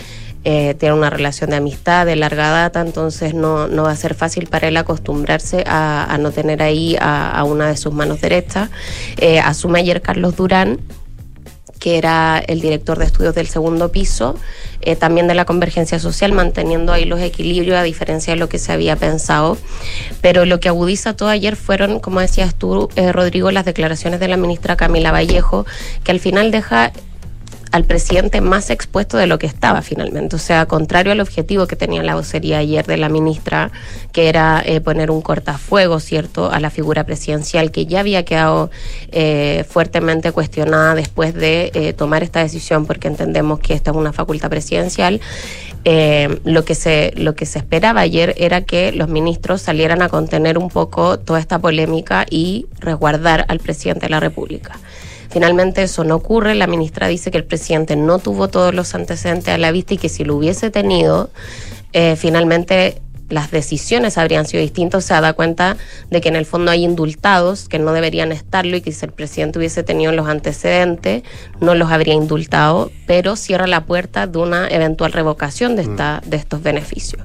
Eh, 0.45 0.74
tiene 0.78 0.95
una 0.95 1.11
relación 1.11 1.51
de 1.51 1.57
amistad 1.57 2.07
de 2.07 2.16
larga 2.16 2.51
data, 2.51 2.80
entonces 2.80 3.34
no, 3.34 3.68
no 3.68 3.84
va 3.84 3.91
a 3.91 3.97
ser 3.97 4.14
fácil 4.14 4.47
para 4.47 4.68
él 4.68 4.76
acostumbrarse 4.76 5.64
a, 5.66 6.05
a 6.05 6.18
no 6.18 6.30
tener 6.30 6.62
ahí 6.62 6.97
a, 7.01 7.30
a 7.30 7.45
una 7.45 7.68
de 7.68 7.76
sus 7.76 7.93
manos 7.93 8.20
derechas. 8.20 8.70
Eh, 9.18 9.41
asume 9.41 9.80
ayer 9.80 10.01
Carlos 10.01 10.36
Durán, 10.36 10.78
que 11.78 11.97
era 11.97 12.43
el 12.45 12.61
director 12.61 12.99
de 12.99 13.05
estudios 13.05 13.34
del 13.36 13.47
segundo 13.47 13.93
piso, 13.93 14.34
eh, 14.80 14.97
también 14.97 15.28
de 15.28 15.34
la 15.34 15.45
convergencia 15.45 16.01
social, 16.01 16.32
manteniendo 16.32 16.93
ahí 16.93 17.05
los 17.05 17.20
equilibrios 17.20 17.76
a 17.76 17.84
diferencia 17.84 18.32
de 18.32 18.41
lo 18.41 18.49
que 18.49 18.59
se 18.59 18.72
había 18.72 18.97
pensado. 18.97 19.57
Pero 20.20 20.45
lo 20.45 20.59
que 20.59 20.68
agudiza 20.68 21.14
todo 21.14 21.28
ayer 21.28 21.55
fueron, 21.55 22.01
como 22.01 22.18
decías 22.20 22.55
tú, 22.57 22.89
eh, 22.97 23.12
Rodrigo, 23.12 23.53
las 23.53 23.64
declaraciones 23.64 24.18
de 24.18 24.26
la 24.26 24.36
ministra 24.36 24.76
Camila 24.76 25.12
Vallejo, 25.12 25.66
que 26.03 26.11
al 26.11 26.18
final 26.18 26.51
deja 26.51 26.91
al 27.70 27.84
presidente 27.84 28.40
más 28.40 28.70
expuesto 28.70 29.16
de 29.16 29.26
lo 29.26 29.38
que 29.38 29.46
estaba 29.46 29.82
finalmente. 29.82 30.36
O 30.36 30.38
sea, 30.38 30.66
contrario 30.66 31.12
al 31.12 31.20
objetivo 31.20 31.66
que 31.66 31.76
tenía 31.76 32.02
la 32.02 32.14
vocería 32.14 32.58
ayer 32.58 32.86
de 32.86 32.96
la 32.96 33.08
ministra, 33.08 33.70
que 34.12 34.28
era 34.28 34.62
eh, 34.64 34.80
poner 34.80 35.10
un 35.10 35.20
cortafuego, 35.20 36.00
¿cierto?, 36.00 36.50
a 36.50 36.60
la 36.60 36.70
figura 36.70 37.04
presidencial 37.04 37.70
que 37.70 37.86
ya 37.86 38.00
había 38.00 38.24
quedado 38.24 38.70
eh, 39.12 39.64
fuertemente 39.68 40.32
cuestionada 40.32 40.94
después 40.94 41.34
de 41.34 41.70
eh, 41.74 41.92
tomar 41.92 42.22
esta 42.22 42.40
decisión, 42.40 42.86
porque 42.86 43.08
entendemos 43.08 43.60
que 43.60 43.74
esta 43.74 43.90
es 43.90 43.96
una 43.96 44.12
facultad 44.12 44.50
presidencial. 44.50 45.20
lo, 46.44 46.64
que 46.64 46.74
se, 46.74 47.12
lo 47.16 47.34
que 47.34 47.46
se 47.46 47.58
esperaba 47.58 48.00
ayer 48.00 48.34
era 48.36 48.62
que 48.62 48.92
los 48.92 49.08
ministros 49.08 49.62
salieran 49.62 50.02
a 50.02 50.08
contener 50.08 50.58
un 50.58 50.68
poco 50.68 51.18
toda 51.18 51.40
esta 51.40 51.58
polémica 51.58 52.26
y 52.28 52.66
resguardar 52.80 53.46
al 53.48 53.58
presidente 53.58 54.06
de 54.06 54.10
la 54.10 54.20
República. 54.20 54.78
Finalmente 55.31 55.83
eso 55.83 56.05
no 56.05 56.16
ocurre. 56.16 56.55
La 56.55 56.66
ministra 56.66 57.09
dice 57.09 57.31
que 57.31 57.39
el 57.39 57.45
presidente 57.45 57.97
no 57.97 58.18
tuvo 58.18 58.49
todos 58.49 58.74
los 58.74 58.95
antecedentes 58.95 59.49
a 59.49 59.59
la 59.59 59.72
vista 59.72 59.95
y 59.95 59.99
que 59.99 60.09
si 60.09 60.24
lo 60.24 60.37
hubiese 60.37 60.70
tenido, 60.70 61.31
eh, 61.93 62.16
finalmente 62.16 63.01
las 63.29 63.51
decisiones 63.51 64.18
habrían 64.18 64.47
sido 64.47 64.62
distintas, 64.62 65.05
se 65.05 65.14
da 65.14 65.33
cuenta 65.33 65.76
de 66.11 66.20
que 66.20 66.29
en 66.29 66.37
el 66.37 66.47
fondo 66.47 66.70
hay 66.70 66.85
indultados 66.85 67.68
que 67.68 67.79
no 67.79 67.93
deberían 67.93 68.33
estarlo 68.33 68.76
y 68.76 68.81
que 68.81 68.93
si 68.93 69.05
el 69.05 69.12
presidente 69.12 69.59
hubiese 69.59 69.83
tenido 69.83 70.12
los 70.12 70.29
antecedentes 70.29 71.22
no 71.61 71.74
los 71.74 71.91
habría 71.91 72.14
indultado, 72.14 72.91
pero 73.07 73.37
cierra 73.37 73.66
la 73.66 73.85
puerta 73.85 74.26
de 74.26 74.39
una 74.39 74.68
eventual 74.68 75.12
revocación 75.12 75.76
de, 75.76 75.83
esta, 75.83 76.22
de 76.24 76.37
estos 76.37 76.62
beneficios. 76.62 77.22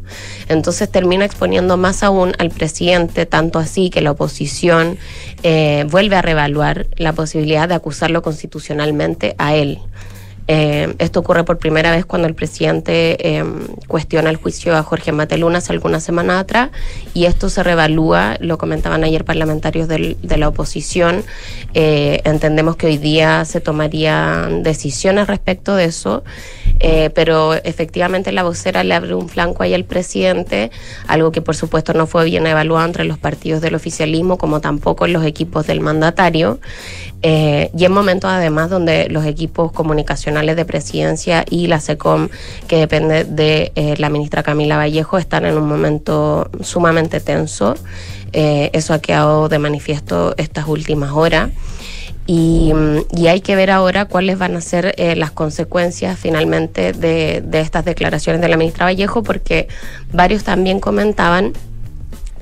Entonces 0.49 0.89
termina 0.89 1.25
exponiendo 1.25 1.77
más 1.77 2.03
aún 2.03 2.33
al 2.37 2.49
presidente, 2.49 3.25
tanto 3.25 3.59
así 3.59 3.89
que 3.89 4.01
la 4.01 4.11
oposición 4.11 4.97
eh, 5.43 5.85
vuelve 5.89 6.15
a 6.15 6.21
reevaluar 6.21 6.87
la 6.97 7.13
posibilidad 7.13 7.67
de 7.67 7.75
acusarlo 7.75 8.21
constitucionalmente 8.21 9.35
a 9.37 9.55
él. 9.55 9.79
Eh, 10.47 10.93
esto 10.99 11.21
ocurre 11.21 11.43
por 11.45 11.57
primera 11.57 11.91
vez 11.91 12.05
cuando 12.05 12.27
el 12.27 12.35
presidente 12.35 13.37
eh, 13.37 13.43
cuestiona 13.87 14.29
el 14.29 14.35
juicio 14.35 14.75
a 14.75 14.83
Jorge 14.83 15.11
Mateluna 15.11 15.59
hace 15.59 15.71
algunas 15.71 16.03
semanas 16.03 16.41
atrás 16.41 16.69
y 17.13 17.25
esto 17.25 17.49
se 17.49 17.63
revalúa, 17.63 18.35
lo 18.41 18.57
comentaban 18.57 19.03
ayer 19.03 19.23
parlamentarios 19.23 19.87
del, 19.87 20.17
de 20.21 20.37
la 20.37 20.49
oposición. 20.49 21.23
Eh, 21.73 22.21
entendemos 22.25 22.75
que 22.75 22.87
hoy 22.87 22.97
día 22.97 23.45
se 23.45 23.61
tomarían 23.61 24.63
decisiones 24.63 25.27
respecto 25.27 25.75
de 25.75 25.85
eso, 25.85 26.23
pero 27.15 27.53
efectivamente 27.53 28.33
la 28.33 28.43
vocera 28.43 28.83
le 28.83 28.93
abre 28.93 29.15
un 29.15 29.29
flanco 29.29 29.63
ahí 29.63 29.73
al 29.73 29.85
presidente, 29.85 30.69
algo 31.07 31.31
que 31.31 31.41
por 31.41 31.55
supuesto 31.55 31.93
no 31.93 32.07
fue 32.07 32.25
bien 32.25 32.45
evaluado 32.45 32.85
entre 32.85 33.05
los 33.05 33.17
partidos 33.17 33.61
del 33.61 33.75
oficialismo 33.75 34.37
como 34.37 34.59
tampoco 34.59 35.05
en 35.05 35.13
los 35.13 35.25
equipos 35.25 35.65
del 35.65 35.79
mandatario. 35.79 36.59
Y 37.23 37.85
en 37.85 37.91
momentos 37.91 38.29
además 38.29 38.69
donde 38.69 39.07
los 39.09 39.25
equipos 39.25 39.71
comunicacionales 39.71 40.57
de 40.57 40.65
Presidencia 40.65 41.45
y 41.49 41.67
la 41.67 41.79
SECOM, 41.79 42.27
que 42.67 42.77
depende 42.77 43.23
de 43.23 43.71
eh, 43.75 43.95
la 43.97 44.09
ministra 44.09 44.43
Camila 44.43 44.77
Vallejo, 44.77 45.17
están 45.17 45.45
en 45.45 45.57
un 45.57 45.67
momento 45.67 46.49
sumamente 46.61 47.21
tenso. 47.21 47.75
Eh, 48.33 48.71
eso 48.73 48.93
ha 48.93 48.99
quedado 48.99 49.47
de 49.47 49.59
manifiesto 49.59 50.33
estas 50.37 50.67
últimas 50.67 51.11
horas. 51.11 51.49
Y, 52.25 52.71
hay 53.27 53.41
que 53.41 53.55
ver 53.55 53.69
ahora 53.71 54.05
cuáles 54.05 54.37
van 54.37 54.55
a 54.55 54.61
ser 54.61 54.95
eh, 54.97 55.15
las 55.15 55.31
consecuencias 55.31 56.17
finalmente 56.17 56.93
de 56.93 57.43
estas 57.53 57.83
declaraciones 57.83 58.41
de 58.41 58.47
la 58.47 58.57
ministra 58.57 58.85
Vallejo, 58.85 59.23
porque 59.23 59.67
varios 60.11 60.43
también 60.43 60.79
comentaban 60.79 61.53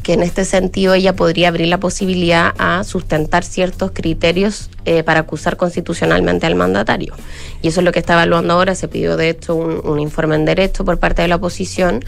que 0.04 0.14
en 0.14 0.24
este 0.24 0.46
sentido 0.46 0.94
ella 0.94 1.16
podría 1.16 1.50
abrir 1.50 1.68
la 1.68 1.80
posibilidad 1.80 2.54
a 2.58 2.84
sustentar 2.84 3.44
ciertos 3.44 3.92
criterios 3.92 4.70
eh, 4.86 5.04
para 5.04 5.22
acusar 5.22 5.58
constitucionalmente 5.58 6.48
al 6.48 6.56
mandatario. 6.56 7.14
Y 7.62 7.68
eso 7.68 7.82
es 7.82 7.86
lo 7.86 7.92
que 7.92 8.00
está 8.00 8.14
evaluando 8.14 8.54
ahora. 8.54 8.74
Se 8.74 8.88
pidió 8.88 9.16
de 9.16 9.30
hecho 9.30 9.56
un, 9.56 10.00
informe 10.00 10.36
en 10.36 10.46
derecho 10.46 10.84
por 10.84 10.98
parte 10.98 11.22
de 11.22 11.28
la 11.28 11.36
oposición, 11.36 12.04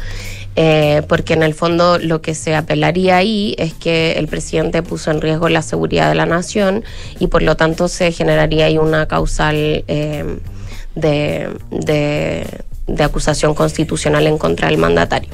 eh, 0.55 1.03
porque 1.07 1.33
en 1.33 1.43
el 1.43 1.53
fondo 1.53 1.99
lo 1.99 2.21
que 2.21 2.33
se 2.33 2.55
apelaría 2.55 3.17
ahí 3.17 3.55
es 3.59 3.73
que 3.73 4.13
el 4.13 4.27
presidente 4.27 4.81
puso 4.81 5.11
en 5.11 5.21
riesgo 5.21 5.49
la 5.49 5.61
seguridad 5.61 6.09
de 6.09 6.15
la 6.15 6.25
nación 6.25 6.83
y 7.19 7.27
por 7.27 7.43
lo 7.43 7.55
tanto 7.55 7.87
se 7.87 8.11
generaría 8.11 8.65
ahí 8.65 8.79
una 8.79 9.07
causal 9.07 9.83
eh, 9.87 10.39
de, 10.95 11.49
de 12.87 13.03
acusación 13.03 13.53
constitucional 13.53 14.25
en 14.25 14.37
contra 14.37 14.69
del 14.69 14.77
mandatario. 14.77 15.29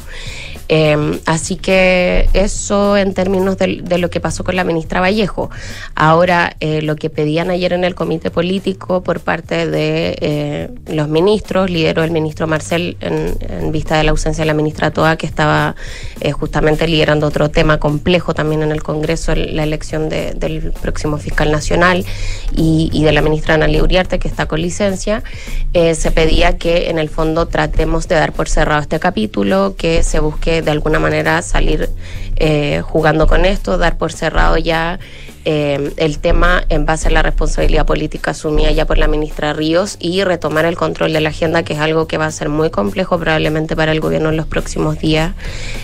Em, 0.72 1.20
así 1.26 1.56
que 1.56 2.30
eso 2.34 2.96
en 2.96 3.16
términos 3.16 3.58
de, 3.58 3.98
lo 3.98 4.12
que 4.12 4.20
pasó 4.20 4.44
con 4.44 4.56
la 4.56 4.64
ministra 4.64 5.02
Vallejo. 5.02 5.50
Ahora, 5.96 6.56
eh, 6.60 6.84
lo 6.84 6.96
que 6.96 7.10
pedían 7.10 7.50
ayer 7.50 7.74
en 7.74 7.84
el 7.84 7.96
comité 7.96 8.30
político 8.30 9.02
por 9.02 9.20
parte 9.20 9.66
de 9.66 10.16
eh, 10.22 10.70
los 10.86 11.10
ministros, 11.10 11.72
lideró 11.72 12.04
el 12.04 12.12
ministro 12.12 12.46
Marcel 12.46 12.98
en, 13.02 13.72
vista 13.72 13.98
de 13.98 14.04
la 14.04 14.12
ausencia 14.12 14.44
de 14.44 14.46
la 14.46 14.54
ministra 14.54 14.92
Toa, 14.92 15.16
que 15.16 15.26
estaba 15.26 15.76
eh, 16.22 16.32
justamente 16.32 16.88
liderando 16.88 17.26
otro 17.26 17.50
tema 17.50 17.80
complejo 17.80 18.36
también 18.36 18.62
en 18.62 18.72
el 18.72 18.84
Congreso, 18.84 19.34
la 19.34 19.64
elección 19.64 20.08
del 20.08 20.72
próximo 20.82 21.18
fiscal 21.18 21.52
nacional 21.52 22.06
y, 22.56 22.92
y 22.94 23.04
de 23.04 23.12
la 23.12 23.24
ministra 23.24 23.56
Ana 23.56 23.68
Uriarte, 23.82 24.20
que 24.20 24.28
está 24.28 24.46
con 24.46 24.62
licencia, 24.62 25.24
se 25.74 26.12
pedía 26.12 26.58
que 26.58 26.90
en 26.90 27.00
el 27.00 27.10
fondo 27.10 27.48
tratemos 27.48 28.08
de 28.08 28.16
dar 28.16 28.34
por 28.34 28.50
cerrado 28.50 28.82
este 28.82 29.00
capítulo, 29.00 29.76
que 29.78 30.04
se 30.04 30.20
busque 30.20 30.59
de 30.62 30.72
alguna 30.72 31.00
manera 31.00 31.42
salir 31.42 31.90
eh, 32.40 32.82
jugando 32.82 33.28
con 33.28 33.46
esto, 33.46 33.78
dar 33.78 33.98
por 33.98 34.14
cerrado 34.14 34.58
ya 34.58 35.00
eh, 35.46 35.92
el 35.98 36.20
tema 36.20 36.64
en 36.70 36.86
base 36.86 37.10
a 37.10 37.12
la 37.12 37.22
responsabilidad 37.22 37.86
política 37.86 38.32
asumida 38.32 38.72
ya 38.72 38.86
por 38.86 38.98
la 38.98 39.08
ministra 39.08 39.54
Ríos 39.54 39.98
y 40.00 40.24
retomar 40.24 40.66
el 40.66 40.76
control 40.76 41.14
de 41.14 41.22
la 41.22 41.30
agenda, 41.30 41.64
que 41.64 41.74
es 41.74 41.80
algo 41.80 42.08
que 42.08 42.18
va 42.18 42.26
a 42.26 42.32
ser 42.32 42.50
muy 42.50 42.70
complejo 42.70 43.20
probablemente 43.20 43.76
para 43.76 43.92
el 43.92 44.00
gobierno 44.00 44.30
en 44.30 44.38
los 44.38 44.48
próximos 44.48 45.00
días, 45.00 45.34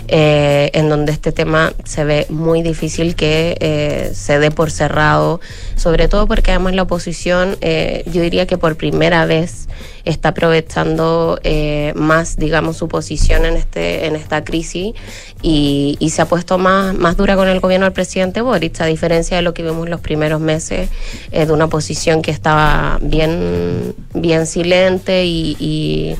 eh, 0.08 0.70
en 0.72 0.88
donde 0.88 1.12
este 1.12 1.32
tema 1.32 1.72
se 1.84 2.04
ve 2.04 2.26
muy 2.30 2.62
difícil 2.62 3.16
que 3.16 4.10
se 4.14 4.38
dé 4.38 4.50
por 4.50 4.70
cerrado, 4.70 5.40
sobre 5.76 6.08
todo 6.08 6.26
porque 6.26 6.52
además 6.52 6.74
la 6.74 6.82
oposición, 6.82 7.56
yo 7.60 8.22
diría 8.22 8.46
que 8.46 8.58
por 8.58 8.76
primera 8.76 9.26
vez, 9.26 9.68
está 10.06 10.30
aprovechando 10.30 11.38
eh, 11.42 11.92
más, 11.96 12.36
digamos, 12.36 12.76
su 12.78 12.88
posición 12.88 13.44
en, 13.44 13.56
este, 13.56 14.06
en 14.06 14.16
esta 14.16 14.44
crisis 14.44 14.94
y, 15.42 15.98
se 16.06 16.22
ha 16.22 16.26
puesto 16.26 16.45
más, 16.56 16.96
más 16.96 17.16
dura 17.16 17.36
con 17.36 17.48
el 17.48 17.60
gobierno 17.60 17.86
del 17.86 17.92
presidente 17.92 18.40
Boric, 18.40 18.80
a 18.80 18.86
diferencia 18.86 19.36
de 19.36 19.42
lo 19.42 19.52
que 19.52 19.62
vimos 19.62 19.84
en 19.84 19.90
los 19.90 20.00
primeros 20.00 20.40
meses, 20.40 20.88
eh, 21.32 21.46
de 21.46 21.52
una 21.52 21.66
posición 21.66 22.22
que 22.22 22.30
estaba 22.30 22.98
bien, 23.02 23.94
bien 24.14 24.46
silente 24.46 25.26
y, 25.26 25.56
y, 25.58 26.16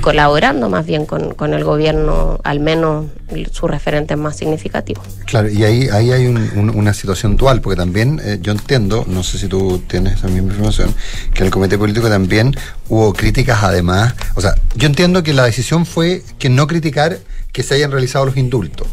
colaborando 0.00 0.68
más 0.68 0.84
bien 0.84 1.06
con, 1.06 1.34
con, 1.34 1.54
el 1.54 1.62
gobierno, 1.64 2.40
al 2.42 2.58
menos 2.60 3.06
su 3.52 3.68
referente 3.68 4.16
más 4.16 4.36
significativo. 4.36 5.02
Claro, 5.26 5.48
y 5.48 5.62
ahí, 5.64 5.88
ahí 5.92 6.10
hay 6.10 6.26
una 6.26 6.92
situación 6.92 7.36
dual, 7.36 7.60
porque 7.60 7.76
también 7.76 8.20
eh, 8.24 8.38
yo 8.40 8.52
entiendo, 8.52 9.04
no 9.06 9.22
sé 9.22 9.38
si 9.38 9.48
tú 9.48 9.82
tienes 9.86 10.14
esa 10.14 10.28
misma 10.28 10.50
información, 10.50 10.94
que 11.32 11.40
en 11.40 11.46
el 11.46 11.52
comité 11.52 11.78
político 11.78 12.08
también 12.08 12.56
hubo 12.88 13.12
críticas 13.12 13.62
además. 13.62 14.14
O 14.34 14.40
sea, 14.40 14.54
yo 14.74 14.88
entiendo 14.88 15.22
que 15.22 15.34
la 15.34 15.44
decisión 15.44 15.86
fue 15.86 16.22
que 16.38 16.48
no 16.48 16.66
criticar 16.66 17.18
que 17.52 17.62
se 17.62 17.74
hayan 17.74 17.92
realizado 17.92 18.26
los 18.26 18.36
indultos 18.36 18.88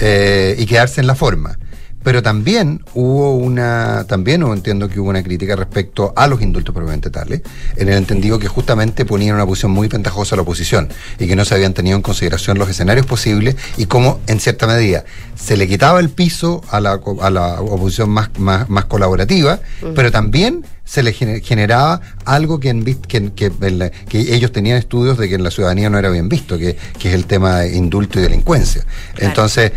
eh, 0.00 0.56
y 0.58 0.66
quedarse 0.66 1.00
en 1.00 1.06
la 1.06 1.14
forma. 1.14 1.58
Pero 2.02 2.22
también 2.22 2.82
hubo 2.94 3.36
una, 3.36 4.04
también 4.08 4.42
entiendo 4.42 4.88
que 4.88 5.00
hubo 5.00 5.10
una 5.10 5.22
crítica 5.22 5.54
respecto 5.54 6.14
a 6.16 6.26
los 6.28 6.40
indultos 6.40 6.74
propiamente 6.74 7.10
tales, 7.10 7.42
en 7.76 7.88
el 7.88 7.94
entendido 7.94 8.38
que 8.38 8.48
justamente 8.48 9.04
ponían 9.04 9.34
una 9.34 9.44
posición 9.44 9.72
muy 9.72 9.88
ventajosa 9.88 10.34
a 10.34 10.36
la 10.36 10.42
oposición 10.42 10.88
y 11.18 11.26
que 11.26 11.36
no 11.36 11.44
se 11.44 11.54
habían 11.54 11.74
tenido 11.74 11.96
en 11.96 12.02
consideración 12.02 12.58
los 12.58 12.70
escenarios 12.70 13.04
posibles 13.04 13.56
y 13.76 13.84
cómo, 13.84 14.20
en 14.28 14.40
cierta 14.40 14.66
medida, 14.66 15.04
se 15.36 15.58
le 15.58 15.68
quitaba 15.68 16.00
el 16.00 16.08
piso 16.08 16.62
a 16.70 16.80
la, 16.80 17.00
a 17.20 17.30
la 17.30 17.60
oposición 17.60 18.08
más, 18.08 18.30
más, 18.38 18.84
colaborativa, 18.86 19.60
pero 19.94 20.10
también 20.10 20.64
se 20.90 21.04
le 21.04 21.12
generaba 21.12 22.00
algo 22.24 22.58
que, 22.58 22.70
en, 22.70 22.84
que, 22.84 23.30
que, 23.30 23.92
ellos 24.12 24.50
tenían 24.50 24.76
estudios 24.76 25.18
de 25.18 25.28
que 25.28 25.36
en 25.36 25.44
la 25.44 25.52
ciudadanía 25.52 25.88
no 25.88 25.98
era 25.98 26.10
bien 26.10 26.28
visto, 26.28 26.58
que, 26.58 26.76
es 26.98 27.14
el 27.14 27.26
tema 27.26 27.60
de 27.60 27.76
indulto 27.76 28.18
y 28.18 28.22
delincuencia. 28.22 28.84
Entonces, 29.18 29.70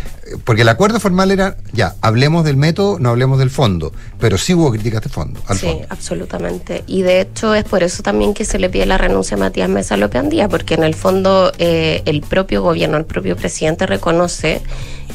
porque 0.44 0.62
el 0.62 0.68
acuerdo 0.68 1.00
formal 1.00 1.30
era, 1.30 1.56
ya, 1.72 1.96
hablemos 2.00 2.44
del 2.44 2.56
método, 2.56 2.98
no 2.98 3.10
hablemos 3.10 3.38
del 3.38 3.50
fondo, 3.50 3.92
pero 4.18 4.38
sí 4.38 4.54
hubo 4.54 4.70
críticas 4.70 5.02
de 5.02 5.08
fondo. 5.08 5.40
sí, 5.54 5.80
absolutamente. 5.88 6.84
Y 6.86 7.02
de 7.02 7.20
hecho 7.20 7.54
es 7.54 7.64
por 7.64 7.82
eso 7.82 8.02
también 8.02 8.34
que 8.34 8.44
se 8.44 8.58
le 8.58 8.70
pide 8.70 8.86
la 8.86 8.98
renuncia 8.98 9.36
a 9.36 9.40
Matías 9.40 9.68
Mesa 9.68 9.96
López 9.96 10.20
Andía, 10.20 10.48
porque 10.48 10.74
en 10.74 10.84
el 10.84 10.94
fondo 10.94 11.52
eh, 11.58 12.02
el 12.06 12.22
propio 12.22 12.62
gobierno, 12.62 12.96
el 12.96 13.04
propio 13.04 13.36
presidente 13.36 13.86
reconoce 13.86 14.62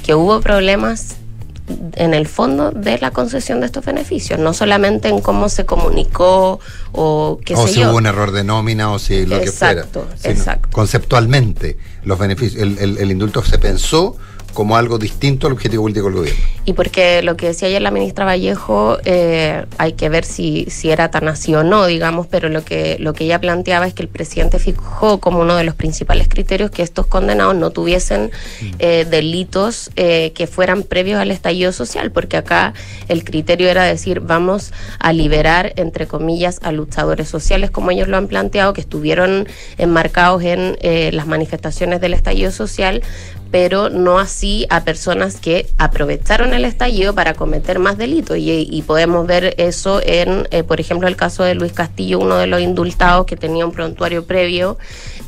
que 0.03 0.15
hubo 0.15 0.41
problemas 0.41 1.15
en 1.95 2.13
el 2.13 2.27
fondo 2.27 2.71
de 2.71 2.97
la 2.99 3.11
concesión 3.11 3.59
de 3.59 3.67
estos 3.67 3.85
beneficios, 3.85 4.39
no 4.39 4.53
solamente 4.53 5.09
en 5.09 5.21
cómo 5.21 5.49
se 5.49 5.65
comunicó 5.65 6.59
o 6.91 7.39
qué 7.45 7.55
o 7.55 7.67
si 7.67 7.83
hubo 7.83 7.95
un 7.95 8.05
error 8.05 8.31
de 8.31 8.43
nómina 8.43 8.91
o 8.91 8.99
si 8.99 9.25
lo 9.25 9.39
que 9.39 9.51
fuera. 9.51 9.85
Exacto. 10.23 10.69
Conceptualmente, 10.71 11.77
los 12.03 12.17
beneficios, 12.17 12.61
el, 12.79 13.11
indulto 13.11 13.43
se 13.43 13.59
pensó 13.59 14.17
como 14.53 14.75
algo 14.75 14.97
distinto 14.97 15.47
al 15.47 15.53
objetivo 15.53 15.83
político 15.83 16.07
del 16.07 16.15
gobierno. 16.15 16.43
Y 16.65 16.73
porque 16.73 17.21
lo 17.23 17.35
que 17.35 17.47
decía 17.47 17.67
ayer 17.67 17.81
la 17.81 17.91
ministra 17.91 18.25
Vallejo, 18.25 18.97
eh, 19.05 19.65
hay 19.77 19.93
que 19.93 20.09
ver 20.09 20.25
si, 20.25 20.65
si 20.69 20.91
era 20.91 21.09
tan 21.09 21.27
así 21.27 21.55
o 21.55 21.63
no, 21.63 21.85
digamos, 21.85 22.27
pero 22.27 22.49
lo 22.49 22.63
que, 22.63 22.97
lo 22.99 23.13
que 23.13 23.23
ella 23.23 23.39
planteaba 23.39 23.87
es 23.87 23.93
que 23.93 24.03
el 24.03 24.07
presidente 24.07 24.59
fijó 24.59 25.19
como 25.19 25.39
uno 25.39 25.55
de 25.55 25.63
los 25.63 25.75
principales 25.75 26.27
criterios 26.27 26.71
que 26.71 26.83
estos 26.83 27.07
condenados 27.07 27.55
no 27.55 27.71
tuviesen 27.71 28.31
eh, 28.77 29.05
delitos 29.09 29.89
eh, 29.95 30.31
que 30.35 30.47
fueran 30.47 30.83
previos 30.83 31.19
al 31.19 31.31
estallido 31.31 31.71
social, 31.71 32.11
porque 32.11 32.37
acá 32.37 32.73
el 33.07 33.23
criterio 33.23 33.69
era 33.69 33.83
decir, 33.83 34.19
vamos 34.19 34.71
a 34.99 35.13
liberar, 35.13 35.73
entre 35.75 36.07
comillas, 36.07 36.59
a 36.61 36.71
luchadores 36.71 37.27
sociales, 37.27 37.71
como 37.71 37.91
ellos 37.91 38.07
lo 38.07 38.17
han 38.17 38.27
planteado, 38.27 38.73
que 38.73 38.81
estuvieron 38.81 39.47
enmarcados 39.77 40.43
en 40.43 40.77
las 41.15 41.27
manifestaciones 41.27 42.01
del 42.01 42.13
estallido 42.13 42.51
social, 42.51 43.01
pero 43.51 43.89
no 43.89 44.19
así 44.19 44.67
a 44.69 44.83
personas 44.83 45.37
que 45.37 45.67
aprovecharon 45.77 46.53
el 46.53 46.65
estallido 46.65 47.15
para 47.15 47.33
cometer 47.33 47.79
más 47.79 47.97
delitos. 47.97 48.37
Y, 48.39 48.83
podemos 48.85 49.27
ver 49.27 49.53
eso 49.57 50.01
en, 50.03 50.47
eh, 50.51 50.63
por 50.63 50.79
ejemplo, 50.79 51.07
el 51.07 51.15
caso 51.15 51.43
de 51.43 51.53
Luis 51.53 51.73
Castillo, 51.73 52.19
uno 52.19 52.37
de 52.37 52.47
los 52.47 52.61
indultados 52.61 53.25
que 53.25 53.35
tenía 53.35 53.65
un 53.65 53.71
prontuario 53.71 54.25
previo 54.25 54.77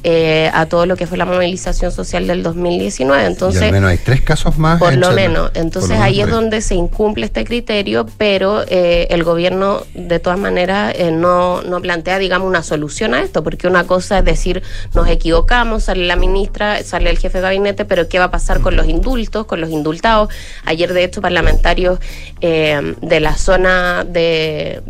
eh, 0.04 0.50
a 0.54 0.66
todo 0.66 0.86
lo 0.86 0.96
que 0.96 1.06
fue 1.06 1.18
la 1.18 1.26
movilización 1.26 1.92
social 1.92 2.26
del 2.28 2.42
2019. 2.42 3.26
Entonces, 3.26 3.62
y 3.62 3.66
al 3.66 3.72
menos 3.72 3.92
hay 3.92 3.98
tres 3.98 4.22
casos 4.22 4.58
más. 4.58 4.80
Por 4.80 4.96
lo 4.96 5.12
menos. 5.12 5.52
Entonces 5.54 6.00
ahí 6.00 6.22
es 6.22 6.30
donde 6.30 6.62
se 6.62 6.76
incumple 6.76 7.26
este 7.26 7.44
criterio, 7.44 8.08
pero 8.18 8.64
eh, 8.68 9.08
el 9.12 9.24
gobierno 9.24 9.84
de 9.94 10.20
todas 10.20 10.40
maneras 10.40 10.96
no, 11.12 11.62
no 11.62 11.82
plantea, 11.82 12.18
digamos, 12.18 12.48
una 12.48 12.64
solución 12.64 13.14
a 13.14 13.22
esto, 13.22 13.44
porque 13.44 13.68
una 13.68 13.86
cosa 13.86 14.20
es 14.20 14.26
decir, 14.26 14.64
nos 14.94 15.08
equivocamos, 15.08 15.84
sale 15.84 16.06
la 16.06 16.16
ministra, 16.16 16.84
sale 16.84 17.10
el 17.10 17.18
jefe 17.20 17.40
de 17.40 17.44
gabinete, 17.44 17.86
pero 17.86 18.08
qué 18.12 18.20
va 18.20 18.26
a 18.26 18.32
pasar 18.32 18.60
con 18.60 18.76
los 18.76 18.88
indultos, 18.88 19.46
con 19.46 19.62
los 19.62 19.70
indultados. 19.70 20.30
Ayer, 20.66 20.94
de 20.94 21.06
hecho, 21.06 21.22
parlamentarios 21.22 22.00
eh, 22.42 22.96
de 23.02 23.20
la 23.22 23.38
zona 23.38 24.04
de, 24.04 24.82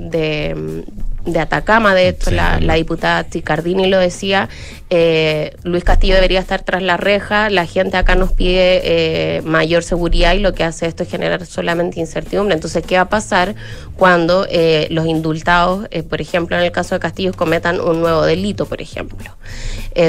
de 1.25 1.39
Atacama, 1.39 1.93
de 1.93 2.09
hecho, 2.09 2.31
la, 2.31 2.57
diputada 2.75 3.23
Ticardini 3.23 3.87
lo 3.87 3.99
decía, 3.99 4.49
eh, 4.93 5.55
Luis 5.63 5.85
Castillo 5.85 6.15
debería 6.15 6.41
estar 6.41 6.63
tras 6.63 6.83
la 6.83 6.97
reja, 6.97 7.49
la 7.49 7.65
gente 7.65 7.95
acá 7.95 8.15
nos 8.15 8.33
pide 8.33 8.81
eh, 8.83 9.41
mayor 9.43 9.83
seguridad 9.83 10.33
y 10.33 10.39
lo 10.39 10.53
que 10.53 10.65
hace 10.65 10.85
esto 10.85 11.03
es 11.03 11.09
generar 11.09 11.45
solamente 11.45 12.01
incertidumbre. 12.01 12.55
Entonces, 12.55 12.83
¿qué 12.85 12.95
va 12.95 13.03
a 13.03 13.09
pasar 13.09 13.55
cuando 13.95 14.45
eh, 14.49 14.87
los 14.91 15.05
indultados, 15.05 15.87
por 16.09 16.19
ejemplo, 16.19 16.57
en 16.57 16.63
el 16.63 16.73
caso 16.73 16.93
de 16.93 16.99
Castillo, 16.99 17.31
cometan 17.31 17.79
un 17.79 18.01
nuevo 18.01 18.23
delito, 18.23 18.65
por 18.65 18.81
ejemplo? 18.81 19.31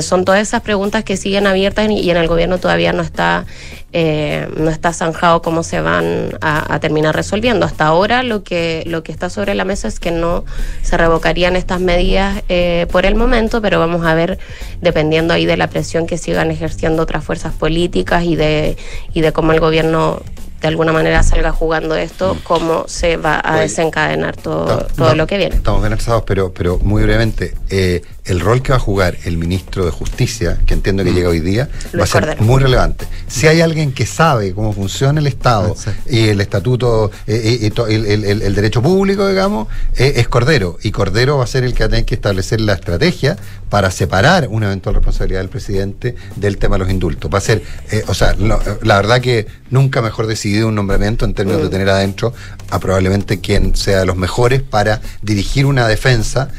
son 0.00 0.24
todas 0.24 0.40
esas 0.40 0.62
preguntas 0.62 1.02
que 1.02 1.16
siguen 1.16 1.46
abiertas 1.46 1.90
y 1.90 2.08
en 2.08 2.16
el 2.16 2.28
gobierno 2.28 2.58
todavía 2.58 2.92
no 2.92 3.02
está 3.02 3.46
eh, 3.94 4.48
no 4.56 4.70
está 4.70 4.94
zanjado 4.94 5.42
cómo 5.42 5.62
se 5.62 5.82
van 5.82 6.38
a, 6.40 6.78
terminar 6.80 7.14
resolviendo. 7.14 7.66
Hasta 7.66 7.84
ahora 7.84 8.22
lo 8.22 8.42
que, 8.42 8.84
lo 8.86 9.02
que 9.02 9.12
está 9.12 9.28
sobre 9.28 9.54
la 9.54 9.66
mesa 9.66 9.86
es 9.86 10.00
que 10.00 10.10
no 10.10 10.46
se 10.80 10.96
revocarían 10.96 11.56
estas 11.56 11.78
medidas 11.78 12.42
eh, 12.48 12.86
por 12.90 13.04
el 13.04 13.16
momento, 13.16 13.60
pero 13.60 13.78
vamos 13.78 14.06
a 14.06 14.14
ver, 14.14 14.38
dependiendo 14.82 15.32
ahí 15.32 15.46
de 15.46 15.56
la 15.56 15.68
presión 15.68 16.06
que 16.06 16.18
sigan 16.18 16.50
ejerciendo 16.50 17.02
otras 17.02 17.24
fuerzas 17.24 17.54
políticas 17.54 18.24
y 18.24 18.36
de, 18.36 18.76
y 19.14 19.22
de 19.22 19.32
cómo 19.32 19.52
el 19.52 19.60
gobierno 19.60 20.20
de 20.60 20.68
alguna 20.68 20.92
manera 20.92 21.22
salga 21.22 21.50
jugando 21.50 21.96
esto, 21.96 22.36
cómo 22.44 22.84
se 22.86 23.16
va 23.16 23.40
a 23.44 23.58
desencadenar 23.58 24.36
todo, 24.36 24.86
todo 24.96 25.16
lo 25.16 25.26
que 25.26 25.36
viene. 25.36 25.56
Estamos 25.56 25.82
bien 25.82 25.98
pero, 26.24 26.52
pero 26.52 26.78
muy 26.78 27.02
brevemente, 27.02 27.54
eh, 27.68 28.02
el 28.24 28.38
rol 28.38 28.62
que 28.62 28.70
va 28.70 28.76
a 28.76 28.80
jugar 28.80 29.16
el 29.24 29.36
ministro 29.36 29.84
de 29.84 29.90
Justicia, 29.90 30.58
que 30.64 30.74
entiendo 30.74 31.02
que 31.02 31.10
mm. 31.10 31.14
llega 31.14 31.28
hoy 31.28 31.40
día, 31.40 31.68
va 31.98 32.04
a 32.04 32.06
ser 32.06 32.40
muy 32.40 32.62
relevante. 32.62 33.06
Si 33.26 33.48
hay 33.48 33.60
alguien 33.60 33.92
que 33.92 34.06
sabe 34.06 34.54
cómo 34.54 34.72
funciona 34.72 35.20
el 35.20 35.26
Estado 35.26 35.74
y 36.06 36.28
el 36.28 36.40
estatuto, 36.40 37.10
eh, 37.26 37.58
eh, 37.62 37.72
y, 37.88 38.42
el, 38.44 38.54
derecho 38.54 38.80
público, 38.80 39.26
digamos, 39.28 39.66
eh, 39.96 40.14
es 40.16 40.28
Cordero. 40.28 40.78
Y 40.82 40.92
Cordero 40.92 41.38
va 41.38 41.44
a 41.44 41.48
ser 41.48 41.64
el 41.64 41.74
que 41.74 41.80
va 41.80 41.86
a 41.86 41.90
tener 41.90 42.04
que 42.04 42.14
establecer 42.14 42.60
la 42.60 42.74
estrategia 42.74 43.36
para 43.68 43.90
separar 43.90 44.46
una 44.48 44.66
eventual 44.66 44.94
responsabilidad 44.94 45.40
del 45.40 45.48
presidente 45.48 46.14
del 46.36 46.58
tema 46.58 46.76
de 46.76 46.80
los 46.80 46.90
indultos. 46.90 47.32
Va 47.32 47.38
a 47.38 47.40
ser, 47.40 47.62
o 48.06 48.14
sea, 48.14 48.36
la 48.36 48.96
verdad 48.96 49.20
que 49.20 49.46
nunca 49.70 50.00
mejor 50.02 50.26
decidido 50.26 50.68
un 50.68 50.74
nombramiento 50.74 51.24
en 51.24 51.34
términos 51.34 51.62
de 51.62 51.68
mm. 51.68 51.70
tener 51.70 51.88
adentro 51.88 52.34
a 52.70 52.78
probablemente 52.78 53.40
quien 53.40 53.74
sea 53.74 54.00
de 54.00 54.06
los 54.06 54.16
mejores 54.16 54.62
para 54.62 55.00
dirigir 55.22 55.66
una 55.66 55.88
defensa 55.88 56.50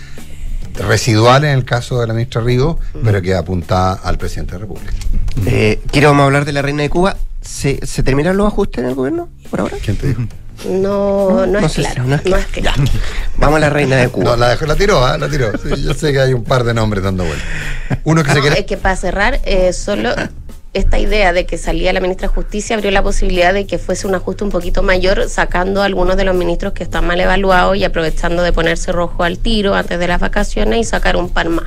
residual 0.76 1.44
en 1.44 1.52
el 1.52 1.66
caso 1.66 2.00
de 2.00 2.08
la 2.08 2.14
ministra 2.14 2.42
Rigo, 2.42 2.80
pero 3.04 3.22
que 3.22 3.36
apunta 3.36 3.94
al 3.94 4.18
presidente 4.18 4.54
de 4.54 4.60
la 4.60 4.66
República. 4.66 4.94
Eh, 5.46 5.80
quiero 5.92 6.10
hablar 6.10 6.46
de 6.46 6.54
la 6.54 6.62
reina 6.62 6.84
de 6.84 6.90
Cuba. 6.90 7.16
¿Se, 7.42 7.86
¿Se 7.86 8.04
terminaron 8.04 8.38
los 8.38 8.48
ajustes 8.48 8.84
en 8.84 8.90
el 8.90 8.96
gobierno 8.96 9.30
por 9.50 9.62
ahora? 9.62 9.78
¿Quién 9.84 9.98
te 9.98 10.08
dijo? 10.08 10.22
No, 10.70 11.46
no, 11.46 11.60
es 11.60 11.74
claro, 11.74 12.04
no 12.06 12.16
es 12.16 12.22
claro. 12.22 12.84
Vamos 13.38 13.58
a 13.58 13.60
la 13.60 13.70
reina 13.70 13.98
de 13.98 14.08
Cuba. 14.08 14.32
No, 14.32 14.36
la, 14.38 14.50
dejó, 14.50 14.66
la 14.66 14.76
tiró, 14.76 15.14
¿eh? 15.14 15.18
la 15.18 15.28
tiró. 15.28 15.52
yo 15.76 15.94
sé 15.94 16.14
que 16.14 16.22
hay 16.22 16.34
un 16.34 16.44
par 16.44 16.64
de 16.64 16.74
nombres 16.74 17.04
dando 17.04 17.26
vueltas. 17.26 17.48
Uno 18.06 18.24
que 18.24 18.32
se 18.32 18.40
quiere... 18.40 18.60
Es 18.60 18.66
que 18.66 18.78
para 18.78 18.96
cerrar, 18.96 19.42
eh, 19.44 19.74
solo 19.74 20.14
esta 20.74 20.98
idea 20.98 21.34
de 21.34 21.46
que 21.46 21.60
salía 21.60 21.94
la 21.94 22.00
ministra 22.00 22.28
de 22.28 22.34
Justicia 22.34 22.76
abrió 22.76 22.90
la 22.90 23.04
posibilidad 23.04 23.54
de 23.54 23.68
que 23.68 23.78
fuese 23.78 24.08
un 24.08 24.16
ajuste 24.16 24.44
un 24.44 24.50
poquito 24.50 24.82
mayor, 24.82 25.30
sacando 25.30 25.84
a 25.84 25.86
algunos 25.86 26.18
de 26.18 26.24
los 26.24 26.36
ministros 26.36 26.74
que 26.74 26.84
están 26.84 27.06
mal 27.06 27.20
evaluados 27.20 27.78
y 27.78 27.84
aprovechando 27.84 28.42
de 28.42 28.52
ponerse 28.52 28.92
rojo 28.92 29.24
al 29.24 29.38
tiro 29.38 29.76
antes 29.76 30.00
de 30.00 30.08
las 30.08 30.20
vacaciones 30.20 30.80
y 30.80 30.84
sacar 30.84 31.16
un 31.16 31.30
par 31.30 31.50
más. 31.50 31.66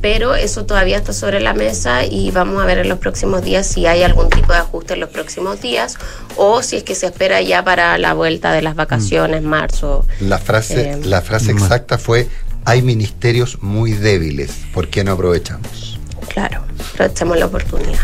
Pero 0.00 0.34
eso 0.34 0.66
todavía 0.66 0.96
está 0.96 1.12
sobre 1.12 1.40
la 1.40 1.54
mesa 1.54 2.04
y 2.04 2.32
vamos 2.32 2.60
a 2.60 2.66
ver 2.66 2.78
en 2.78 2.88
los 2.88 2.98
próximos 2.98 3.42
días 3.42 3.66
si 3.66 3.86
hay 3.86 4.02
algún 4.02 4.28
tipo 4.30 4.52
de 4.52 4.58
ajuste 4.58 4.94
en 4.94 5.00
los 5.00 5.10
próximos 5.10 5.60
días 5.60 5.96
o 6.36 6.62
si 6.62 6.76
es 6.76 6.82
que 6.82 6.96
se 6.96 7.06
espera 7.06 7.40
ya 7.42 7.62
para 7.62 7.98
la 7.98 8.14
vuelta 8.14 8.52
de 8.52 8.62
las 8.62 8.74
vacaciones, 8.74 9.42
marzo. 9.42 10.06
La 10.18 10.38
frase, 10.38 10.90
eh, 10.90 11.00
la 11.04 11.22
frase 11.22 11.52
exacta 11.52 11.98
fue, 11.98 12.28
hay 12.64 12.82
ministerios 12.82 13.62
muy 13.62 13.92
débiles, 13.92 14.50
¿por 14.72 14.88
qué 14.88 15.04
no 15.04 15.12
aprovechamos? 15.12 15.89
Claro, 16.28 16.64
aprovechemos 16.94 17.38
la 17.38 17.46
oportunidad 17.46 17.98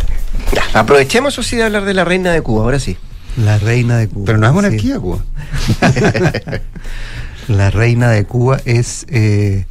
aprovechemos 0.75 1.35
eso 1.35 1.43
sí 1.43 1.57
de 1.57 1.65
hablar 1.65 1.85
de 1.85 1.95
la 1.95 2.05
reina 2.05 2.33
de 2.33 2.43
Cuba, 2.43 2.65
ahora 2.65 2.79
sí. 2.79 2.97
La 3.37 3.59
reina 3.59 3.99
de 3.99 4.09
Cuba. 4.09 4.25
Pero 4.27 4.39
no 4.39 4.47
es 4.47 4.53
monarquía 4.53 4.99
Cuba. 4.99 5.19
la 7.49 7.71
reina 7.71 8.11
de 8.11 8.25
Cuba 8.25 8.61
es 8.65 9.07
eh, 9.09 9.67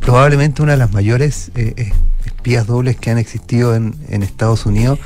probablemente 0.00 0.62
una 0.62 0.72
de 0.72 0.78
las 0.78 0.92
mayores 0.92 1.50
eh, 1.54 1.92
espías 2.44 2.66
dobles 2.66 2.98
que 2.98 3.10
han 3.10 3.16
existido 3.16 3.74
en, 3.74 3.94
Estados 4.22 4.66
Unidos 4.66 4.98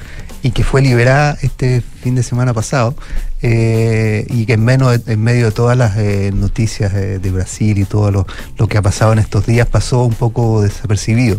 y 0.43 0.51
que 0.51 0.65
fue 0.65 0.83
liberada 0.83 1.39
este 1.41 1.83
fin 2.03 2.17
de 2.17 2.25
semana 2.25 2.53
pasado 2.53 2.97
eh, 3.43 4.27
y 4.29 4.45
que 4.45 4.55
en, 4.55 4.65
medio 4.65 5.45
de 5.45 5.53
todas 5.53 5.79
las 5.79 5.97
eh, 5.99 6.33
noticias 6.35 6.93
de, 6.93 7.31
Brasil 7.31 7.79
y 7.79 7.85
todo 7.85 8.11
lo, 8.11 8.67
que 8.67 8.77
ha 8.77 8.83
pasado 8.83 9.13
en 9.13 9.21
estos 9.21 9.47
días 9.47 9.69
pasó 9.69 10.03
un 10.03 10.15
poco 10.15 10.63
desapercibido. 10.63 11.39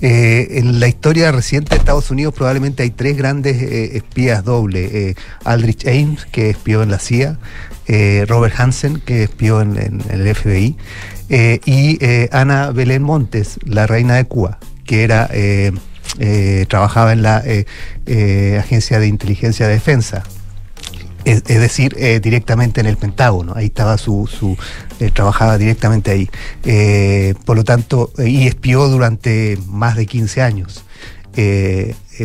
Eh, 0.00 0.58
en 0.58 0.80
la 0.80 0.88
historia 0.88 1.30
reciente 1.30 1.70
de 1.70 1.76
Estados 1.76 2.10
Unidos 2.10 2.34
probablemente 2.34 2.82
hay 2.82 2.90
tres 2.90 3.16
grandes 3.16 3.62
espías 3.62 4.42
dobles. 4.42 5.14
Aldrich 5.44 5.86
Ames, 5.86 6.26
que 6.32 6.50
espió 6.50 6.82
en 6.82 6.90
la 6.90 6.98
CIA, 6.98 7.38
Robert 8.26 8.58
Hansen, 8.58 8.98
que 8.98 9.22
espió 9.22 9.60
en 9.60 10.02
el 10.10 10.34
FBI, 10.34 10.76
y 11.64 11.98
Ana 12.32 12.72
Belén 12.72 13.04
Montes, 13.04 13.60
la 13.64 13.86
reina 13.86 14.16
de 14.16 14.24
Cuba, 14.24 14.58
que 14.84 15.04
era... 15.04 15.28
Eh, 16.18 16.66
trabajaba 16.68 17.12
en 17.12 17.22
la 17.22 17.42
eh, 17.44 17.64
eh, 18.04 18.58
Agencia 18.60 18.98
de 18.98 19.06
Inteligencia 19.06 19.66
de 19.66 19.74
Defensa. 19.74 20.22
Es, 21.24 21.44
decir, 21.44 21.94
directamente 22.20 22.80
en 22.80 22.86
el 22.88 22.96
Pentágono, 22.96 23.52
ahí 23.54 23.66
estaba 23.66 23.96
su, 23.96 24.26
su 24.26 24.56
trabajaba 25.14 25.56
directamente 25.56 26.10
ahí. 26.10 26.28
por 27.44 27.54
lo 27.56 27.62
tanto, 27.62 28.10
y 28.18 28.48
espió 28.48 28.88
durante 28.88 29.56
más 29.68 29.94
de 29.94 30.06
15 30.06 30.42
años. 30.42 30.84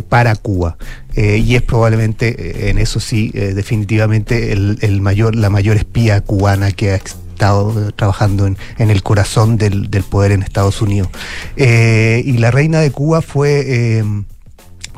para 0.10 0.36
Cuba 0.36 0.78
y 1.16 1.56
es 1.56 1.62
probablemente 1.62 2.72
en 2.72 2.80
eso 2.80 3.00
sí 3.00 3.30
definitivamente 3.30 4.52
el, 4.52 5.00
mayor 5.00 5.36
la 5.36 5.52
mayor 5.52 5.78
espía 5.78 6.20
cubana 6.22 6.72
que 6.72 6.92
ha 6.92 6.96
estado 7.38 7.92
trabajando 7.92 8.48
en, 8.48 8.58
en 8.80 8.90
el 8.90 9.04
corazón 9.04 9.58
del, 9.58 9.92
del, 9.92 10.04
poder 10.04 10.32
en 10.32 10.42
Estados 10.42 10.82
Unidos. 10.82 11.10
Eh, 11.56 12.24
y 12.26 12.38
la 12.40 12.50
reina 12.50 12.80
de 12.80 12.92
Cuba 12.92 13.22
fue... 13.22 14.04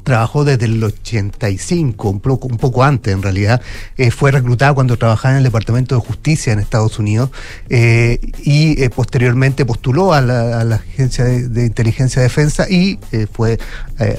Trabajó 0.04 0.44
desde 0.44 0.66
el 0.66 0.84
85, 0.84 2.10
un 2.10 2.20
poco, 2.20 2.48
un 2.48 2.58
poco 2.58 2.84
antes 2.84 3.14
en 3.14 3.22
realidad, 3.22 3.62
eh, 3.98 4.12
fue 4.12 4.32
reclutada 4.32 4.74
cuando 4.74 4.98
trabajaba 4.98 5.34
en 5.34 5.38
el 5.40 5.44
Departamento 5.44 5.96
de 5.96 6.02
Justicia 6.02 6.54
en 6.54 6.60
Estados 6.60 7.00
Unidos 7.00 7.30
eh, 7.70 8.20
y 8.44 8.82
eh, 8.82 8.90
posteriormente 8.90 9.66
postuló 9.66 10.14
a 10.14 10.22
la, 10.22 10.80
Agencia 10.80 11.26
de, 11.26 11.66
Inteligencia 11.66 12.22
de 12.22 12.28
Defensa 12.28 12.70
y 12.70 13.00
fue 13.34 13.58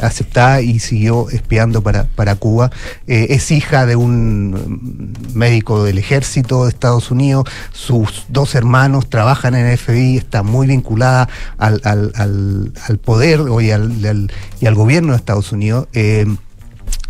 aceptada 0.02 0.60
y 0.60 0.78
siguió 0.78 1.30
espiando 1.30 1.82
para, 1.82 2.04
para 2.04 2.34
Cuba. 2.36 2.70
es 3.06 3.50
hija 3.50 3.86
de 3.86 3.96
un 3.96 5.14
médico 5.34 5.84
del 5.84 5.98
ejército 5.98 6.64
de 6.64 6.70
Estados 6.70 7.10
Unidos, 7.10 7.44
sus 7.72 8.26
dos 8.28 8.54
hermanos 8.54 9.08
trabajan 9.08 9.54
en 9.54 9.66
el 9.66 9.78
FBI, 9.78 10.16
está 10.16 10.42
muy 10.42 10.66
vinculada 10.66 11.28
al, 11.58 11.80
al, 11.84 12.98
poder 12.98 13.40
y 13.60 13.70
al, 13.70 14.30
y 14.60 14.66
al 14.66 14.74
gobierno 14.74 15.12
de 15.12 15.16
Estados 15.16 15.52
Unidos. 15.52 15.79
Eh, 15.92 16.26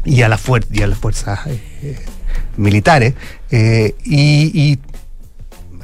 y 0.04 0.22
a, 0.22 0.28
y 0.70 0.82
a 0.82 0.86
las 0.86 0.98
fuerzas 0.98 1.46
eh, 1.46 1.60
eh, 1.82 1.98
militares. 2.56 3.14
y, 3.50 4.50
y 4.58 4.78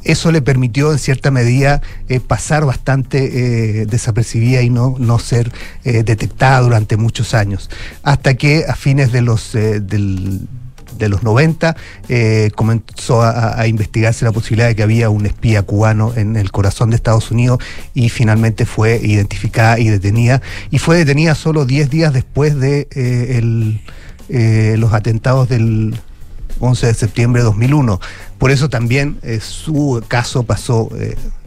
eso 0.05 0.31
le 0.31 0.41
permitió 0.41 0.93
en 0.93 0.99
cierta 0.99 1.31
medida 1.31 1.83
pasar 2.29 2.65
bastante 2.65 3.87
desapercibida 3.87 4.63
y 4.63 4.71
no, 4.71 4.95
no 5.01 5.19
ser 5.19 5.51
detectada 5.83 6.61
durante 6.61 6.97
muchos 6.97 7.35
años. 7.35 7.69
Hasta 8.05 8.35
que 8.35 8.65
a 8.69 8.77
fines 8.77 9.11
de 9.11 9.23
los, 9.23 9.53
del- 9.53 10.47
de 10.99 11.09
los 11.09 11.23
90 11.23 11.77
eh, 12.09 12.51
comenzó 12.55 13.23
a, 13.23 13.67
investigarse 13.67 14.25
la 14.25 14.33
posibilidad 14.33 14.69
de 14.69 14.77
que 14.77 14.83
había 14.83 15.11
un 15.11 15.27
espía 15.27 15.63
cubano 15.63 16.13
en 16.17 16.37
el 16.37 16.51
corazón 16.51 16.91
de 16.91 16.97
Estados 16.97 17.31
Unidos 17.31 17.59
y 17.95 18.09
finalmente 18.09 18.67
fue 18.67 18.97
identificada 19.03 19.79
y 19.79 19.89
detenida. 19.89 20.43
Y 20.71 20.79
fue 20.79 20.99
detenida 20.99 21.35
solo 21.35 21.65
10 21.65 21.91
días 21.91 22.13
después 22.13 22.59
de 22.59 22.89
eh, 22.95 23.39
el, 23.39 23.81
eh, 24.29 24.77
los 24.79 24.93
atentados 24.93 25.49
del 25.49 25.99
11 26.61 26.87
de 26.87 26.95
septiembre 26.95 27.43
de 27.43 27.47
2001. 27.47 28.01
Por 28.39 28.51
eso 28.51 28.69
también 28.69 29.19
su 29.41 30.03
caso 30.09 30.43
pasó 30.43 30.91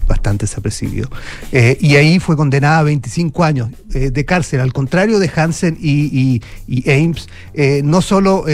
bastante 0.10 0.43
desapercibido. 0.43 1.07
Eh, 1.53 1.78
y 1.80 1.95
ahí 1.95 2.20
fue 2.20 2.36
condenada 2.36 2.80
a 2.80 2.84
25 2.84 3.43
años 3.45 3.70
eh, 3.93 4.12
de 4.12 4.26
cárcel. 4.26 4.60
Al 4.60 4.74
contrario 4.74 5.20
de 5.20 5.32
Hansen 5.34 5.78
y, 5.80 6.41
Ames, 6.88 7.30
eh, 7.53 7.82
no 7.86 8.01
solo 8.01 8.45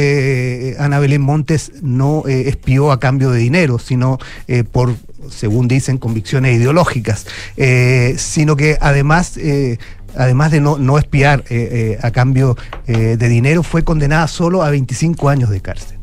Ana 0.77 0.99
Belén 0.99 1.21
Montes 1.21 1.71
no 1.81 2.23
espió 2.27 2.91
a 2.91 2.99
cambio 2.99 3.31
de 3.31 3.39
dinero, 3.39 3.79
sino 3.79 4.19
por 4.71 4.95
según 5.29 5.67
dicen, 5.67 5.97
convicciones 5.97 6.57
ideológicas, 6.57 7.25
sino 8.17 8.55
que 8.55 8.77
además 8.81 9.39
además 10.15 10.51
de 10.51 10.59
no, 10.59 10.77
no 10.77 10.97
espiar 10.97 11.43
a 12.01 12.11
cambio 12.11 12.57
de 12.85 13.29
dinero, 13.29 13.63
fue 13.63 13.83
condenada 13.83 14.27
solo 14.27 14.61
a 14.61 14.69
25 14.69 15.29
años 15.29 15.49
de 15.49 15.61
cárcel. 15.61 15.94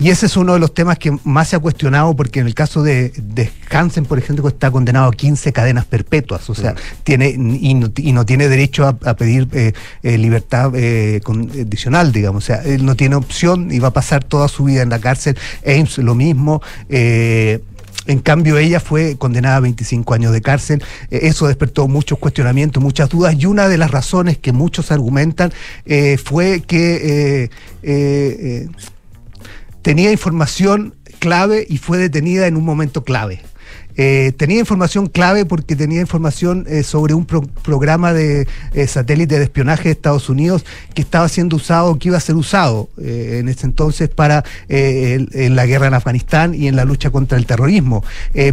Y 0.00 0.10
ese 0.10 0.26
es 0.26 0.36
uno 0.36 0.54
de 0.54 0.60
los 0.60 0.72
temas 0.74 0.98
que 0.98 1.16
más 1.24 1.48
se 1.48 1.56
ha 1.56 1.58
cuestionado, 1.58 2.14
porque 2.14 2.40
en 2.40 2.46
el 2.46 2.54
caso 2.54 2.82
de, 2.82 3.10
de 3.16 3.50
Hansen, 3.70 4.04
por 4.04 4.18
ejemplo, 4.18 4.46
está 4.46 4.70
condenado 4.70 5.08
a 5.08 5.12
15 5.12 5.52
cadenas 5.52 5.86
perpetuas, 5.86 6.48
o 6.48 6.54
sea, 6.54 6.74
tiene 7.02 7.30
y 7.30 7.74
no, 7.74 7.90
y 7.96 8.12
no 8.12 8.24
tiene 8.24 8.48
derecho 8.48 8.86
a, 8.86 8.96
a 9.04 9.14
pedir 9.14 9.48
eh, 9.52 9.72
eh, 10.02 10.18
libertad 10.18 10.70
eh, 10.74 11.20
condicional, 11.24 12.12
digamos, 12.12 12.44
o 12.44 12.46
sea, 12.46 12.62
él 12.62 12.84
no 12.84 12.94
tiene 12.94 13.16
opción 13.16 13.72
y 13.72 13.80
va 13.80 13.88
a 13.88 13.92
pasar 13.92 14.22
toda 14.22 14.48
su 14.48 14.64
vida 14.64 14.82
en 14.82 14.90
la 14.90 15.00
cárcel. 15.00 15.36
Ames 15.66 15.98
lo 15.98 16.14
mismo. 16.14 16.62
en 16.88 18.20
cambio, 18.22 18.56
ella 18.56 18.80
fue 18.80 19.16
condenada 19.18 19.56
a 19.56 19.60
25 19.60 20.14
años 20.14 20.32
de 20.32 20.40
cárcel. 20.40 20.82
Eso 21.10 21.46
despertó 21.46 21.88
muchos 21.88 22.18
cuestionamientos, 22.18 22.82
muchas 22.82 23.08
dudas. 23.10 23.34
Y 23.38 23.46
una 23.46 23.68
de 23.68 23.76
las 23.76 23.90
razones 23.90 24.38
que 24.38 24.52
muchos 24.52 24.90
argumentan 24.90 25.52
eh, 25.84 26.16
fue 26.22 26.62
que 26.62 26.94
eh, 26.94 27.50
eh, 27.82 28.36
eh, 28.40 28.68
tenía 29.88 30.12
información 30.12 30.94
clave 31.18 31.66
y 31.66 31.78
fue 31.78 31.96
detenida 31.96 32.46
en 32.46 32.58
un 32.58 32.64
momento 32.66 33.04
clave. 33.04 33.40
Eh, 34.00 34.32
tenía 34.36 34.60
información 34.60 35.08
clave 35.08 35.44
porque 35.44 35.74
tenía 35.74 36.00
información 36.00 36.64
eh, 36.68 36.84
sobre 36.84 37.14
un 37.14 37.26
pro- 37.26 37.42
programa 37.64 38.12
de 38.12 38.46
eh, 38.72 38.86
satélite 38.86 39.36
de 39.38 39.44
espionaje 39.44 39.84
de 39.88 39.90
Estados 39.90 40.28
Unidos 40.28 40.64
que 40.94 41.02
estaba 41.02 41.28
siendo 41.28 41.56
usado, 41.56 41.98
que 41.98 42.06
iba 42.08 42.16
a 42.16 42.20
ser 42.20 42.36
usado 42.36 42.88
en 42.96 43.48
ese 43.48 43.66
entonces 43.66 44.08
para 44.08 44.44
en 44.68 45.56
la 45.56 45.66
guerra 45.66 45.88
en 45.88 45.94
Afganistán 45.94 46.54
y 46.54 46.68
en 46.68 46.76
la 46.76 46.84
lucha 46.84 47.10
contra 47.10 47.36
el 47.38 47.44
terrorismo. 47.46 48.04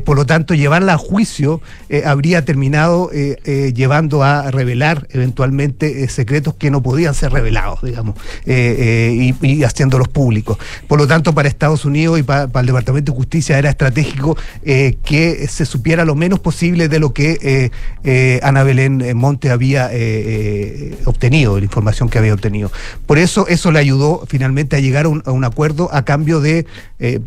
Por 0.03 0.17
lo 0.17 0.25
tanto, 0.25 0.53
llevarla 0.55 0.93
a 0.93 0.97
juicio 0.97 1.61
habría 2.05 2.43
terminado 2.43 3.11
llevando 3.11 4.23
a 4.23 4.49
revelar 4.51 5.07
eventualmente 5.11 6.07
secretos 6.09 6.55
que 6.55 6.71
no 6.71 6.81
podían 6.81 7.13
ser 7.13 7.31
revelados, 7.31 7.81
digamos, 7.83 8.15
y, 8.47 9.63
haciéndolos 9.63 10.07
públicos. 10.07 10.57
Por 10.87 10.99
lo 10.99 11.07
tanto, 11.07 11.33
para 11.35 11.47
Estados 11.47 11.85
Unidos 11.85 12.19
y 12.19 12.23
pa- 12.23 12.47
para 12.47 12.61
el 12.61 12.67
Departamento 12.67 13.11
de 13.11 13.17
Justicia 13.17 13.57
era 13.59 13.69
estratégico 13.69 14.35
que 14.63 15.34
se 15.47 15.65
supiera 15.65 16.05
lo 16.05 16.15
menos 16.15 16.39
posible 16.39 16.87
de 16.87 16.99
lo 16.99 17.13
que 17.13 17.37
eh, 17.41 17.71
eh, 18.03 18.39
Ana 18.43 18.63
Belén 18.63 19.01
eh, 19.01 19.13
Monte 19.13 19.49
había 19.49 19.91
eh, 19.91 19.97
eh, 19.97 20.97
obtenido, 21.05 21.57
la 21.57 21.65
información 21.65 22.09
que 22.09 22.17
había 22.17 22.33
obtenido. 22.33 22.71
Por 23.05 23.17
eso, 23.17 23.47
eso 23.47 23.71
le 23.71 23.79
ayudó 23.79 24.25
finalmente 24.27 24.75
a 24.75 24.79
llegar 24.79 25.05
a 25.05 25.09
un, 25.09 25.43
acuerdo 25.43 25.89
a 25.93 26.03
cambio 26.05 26.39
de 26.39 26.65
eh, 26.99 27.19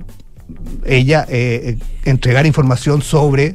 ella 0.84 1.26
eh, 1.28 1.76
eh, 1.78 1.84
entregar 2.04 2.46
información 2.46 3.02
sobre 3.02 3.54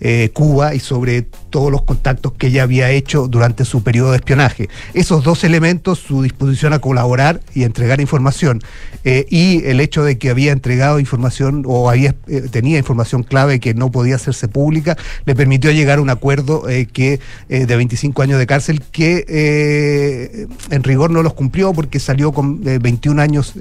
eh, 0.00 0.30
Cuba 0.32 0.74
y 0.74 0.80
sobre 0.80 1.22
todos 1.22 1.72
los 1.72 1.82
contactos 1.82 2.32
que 2.32 2.48
ella 2.48 2.62
había 2.62 2.90
hecho 2.90 3.26
durante 3.26 3.64
su 3.64 3.82
periodo 3.82 4.12
de 4.12 4.18
espionaje. 4.18 4.68
Esos 4.94 5.24
dos 5.24 5.42
elementos, 5.42 5.98
su 5.98 6.22
disposición 6.22 6.72
a 6.72 6.78
colaborar 6.78 7.40
y 7.54 7.64
entregar 7.64 8.00
información, 8.00 8.62
eh, 9.04 9.26
y 9.28 9.64
el 9.64 9.80
hecho 9.80 10.04
de 10.04 10.18
que 10.18 10.30
había 10.30 10.52
entregado 10.52 11.00
información 11.00 11.64
o 11.66 11.90
había, 11.90 12.14
eh, 12.28 12.42
tenía 12.50 12.78
información 12.78 13.24
clave 13.24 13.58
que 13.58 13.74
no 13.74 13.90
podía 13.90 14.16
hacerse 14.16 14.46
pública, 14.46 14.96
le 15.24 15.34
permitió 15.34 15.72
llegar 15.72 15.98
a 15.98 16.02
un 16.02 16.10
acuerdo 16.10 16.64
que 16.92 17.20
de 17.48 17.76
25 17.76 18.22
años 18.22 18.38
de 18.38 18.46
cárcel 18.46 18.82
que 18.92 20.46
en 20.70 20.82
rigor 20.82 21.10
no 21.10 21.22
los 21.22 21.34
cumplió 21.34 21.72
porque 21.72 21.98
salió 21.98 22.32
con 22.32 22.60
eh, 22.66 22.78
21 22.78 23.20
años, 23.20 23.54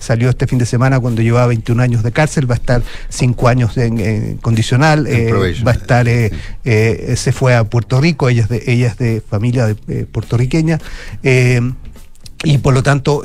salió 0.00 0.30
este 0.30 0.46
fin 0.46 0.58
de 0.58 0.66
semana 0.66 0.98
cuando 0.98 1.22
llevaba 1.22 1.46
21 1.48 1.82
años 1.82 2.02
de 2.02 2.12
cárcel, 2.12 2.50
va 2.50 2.54
a 2.54 2.58
estar 2.58 2.82
5 3.08 3.48
años 3.48 3.76
en, 3.76 4.00
en 4.00 4.36
condicional, 4.38 5.06
va 5.06 5.75
eh, 6.06 6.30
eh, 6.64 7.14
se 7.16 7.32
fue 7.32 7.54
a 7.54 7.64
Puerto 7.64 8.00
Rico, 8.00 8.28
ella 8.28 8.42
es 8.42 8.48
de, 8.48 8.62
ella 8.66 8.94
de 8.98 9.20
familia 9.20 9.66
de, 9.66 9.76
eh, 9.88 10.06
puertorriqueña. 10.10 10.78
y 12.44 12.58
por 12.58 12.74
lo 12.74 12.82
tanto 12.82 13.22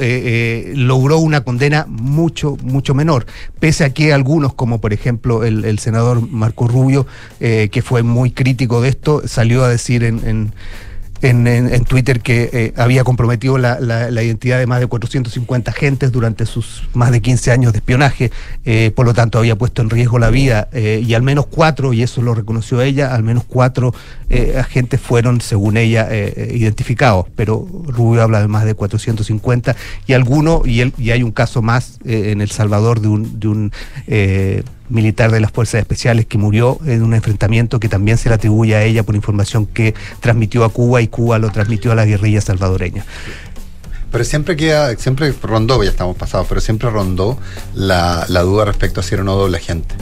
logró 0.73 1.17
una 1.17 1.41
condena 1.41 1.85
mucho, 1.87 2.57
mucho 2.63 2.95
menor, 2.95 3.25
pese 3.59 3.83
a 3.83 3.93
que 3.93 4.13
algunos, 4.13 4.53
como 4.53 4.79
por 4.79 4.93
ejemplo 4.93 5.43
el, 5.43 5.79
senador 5.79 6.27
Marco 6.27 6.67
Rubio, 6.67 7.05
que 7.39 7.81
fue 7.83 8.03
muy 8.03 8.31
crítico 8.31 8.81
de 8.81 8.89
esto, 8.89 9.21
salió 9.27 9.63
a 9.63 9.69
decir 9.69 10.03
en- 10.03 10.53
en, 11.22 11.47
en- 11.47 11.84
Twitter 11.86 12.22
que 12.22 12.49
eh, 12.53 12.74
había 12.78 13.03
comprometido 13.03 13.57
la, 13.57 13.80
la- 13.80 14.09
la 14.11 14.24
identidad 14.24 14.59
de 14.59 14.67
más 14.67 14.80
de 14.80 14.88
450 14.88 15.72
agentes 15.72 16.11
durante 16.11 16.45
sus 16.45 16.84
más 16.93 17.11
de 17.11 17.22
15 17.22 17.51
años 17.51 17.74
de 17.74 17.80
espionaje, 17.80 18.32
eh, 18.65 18.91
por 18.95 19.05
lo 19.05 19.13
tanto 19.13 19.38
había 19.39 19.55
puesto 19.57 19.82
en 19.82 19.89
riesgo 19.89 20.19
la 20.19 20.30
vida 20.30 20.69
eh, 20.72 21.03
y 21.05 21.13
al 21.13 21.22
menos 21.22 21.47
cuatro, 21.47 21.93
y 21.93 22.01
eso 22.03 22.22
lo 22.22 22.34
reconoció 22.34 22.82
ella, 22.82 23.13
al 23.13 23.24
menos 23.24 23.43
cuatro 23.47 23.93
agentes 24.57 25.01
fueron, 25.01 25.41
según 25.41 25.76
ella, 25.76 26.07
identificados, 26.11 27.26
pero 27.36 27.67
Rubio 27.88 28.22
habla 28.22 28.39
de 28.39 28.47
más 28.47 28.63
de 28.63 28.76
450 28.76 29.76
y 30.07 30.13
alguno, 30.13 30.61
y, 30.63 30.80
él, 30.80 30.93
y 30.97 31.11
hay 31.11 31.22
un 31.22 31.32
caso 31.32 31.61
más 31.61 31.99
en 32.05 32.39
El 32.39 32.49
Salvador 32.49 33.01
de 33.01 33.07
un... 33.09 33.39
De 33.39 33.47
un 33.49 33.72
militar 34.91 35.31
de 35.31 35.39
las 35.39 35.51
Fuerzas 35.51 35.79
Especiales 35.79 36.25
que 36.25 36.37
murió 36.37 36.79
en 36.85 37.03
un 37.03 37.13
enfrentamiento 37.13 37.79
que 37.79 37.89
también 37.89 38.17
se 38.17 38.29
le 38.29 38.35
atribuye 38.35 38.75
a 38.75 38.83
ella 38.83 39.03
por 39.03 39.15
información 39.15 39.65
que 39.65 39.93
transmitió 40.19 40.63
a 40.63 40.69
Cuba 40.69 41.01
y 41.01 41.07
Cuba 41.07 41.39
lo 41.39 41.49
transmitió 41.49 41.91
a 41.91 41.95
la 41.95 42.05
guerrilla 42.05 42.41
salvadoreña. 42.41 43.05
Pero 44.11 44.23
siempre 44.25 44.57
queda, 44.57 44.93
siempre 44.97 45.33
rondó, 45.41 45.81
ya 45.83 45.89
estamos 45.89 46.17
pasados, 46.17 46.45
pero 46.49 46.59
siempre 46.59 46.89
rondó 46.89 47.39
la, 47.73 48.25
la 48.27 48.41
duda 48.41 48.65
respecto 48.65 48.99
a 48.99 49.03
si 49.03 49.13
era 49.13 49.23
o 49.23 49.25
no 49.25 49.35
doble 49.35 49.57
agente. 49.57 49.95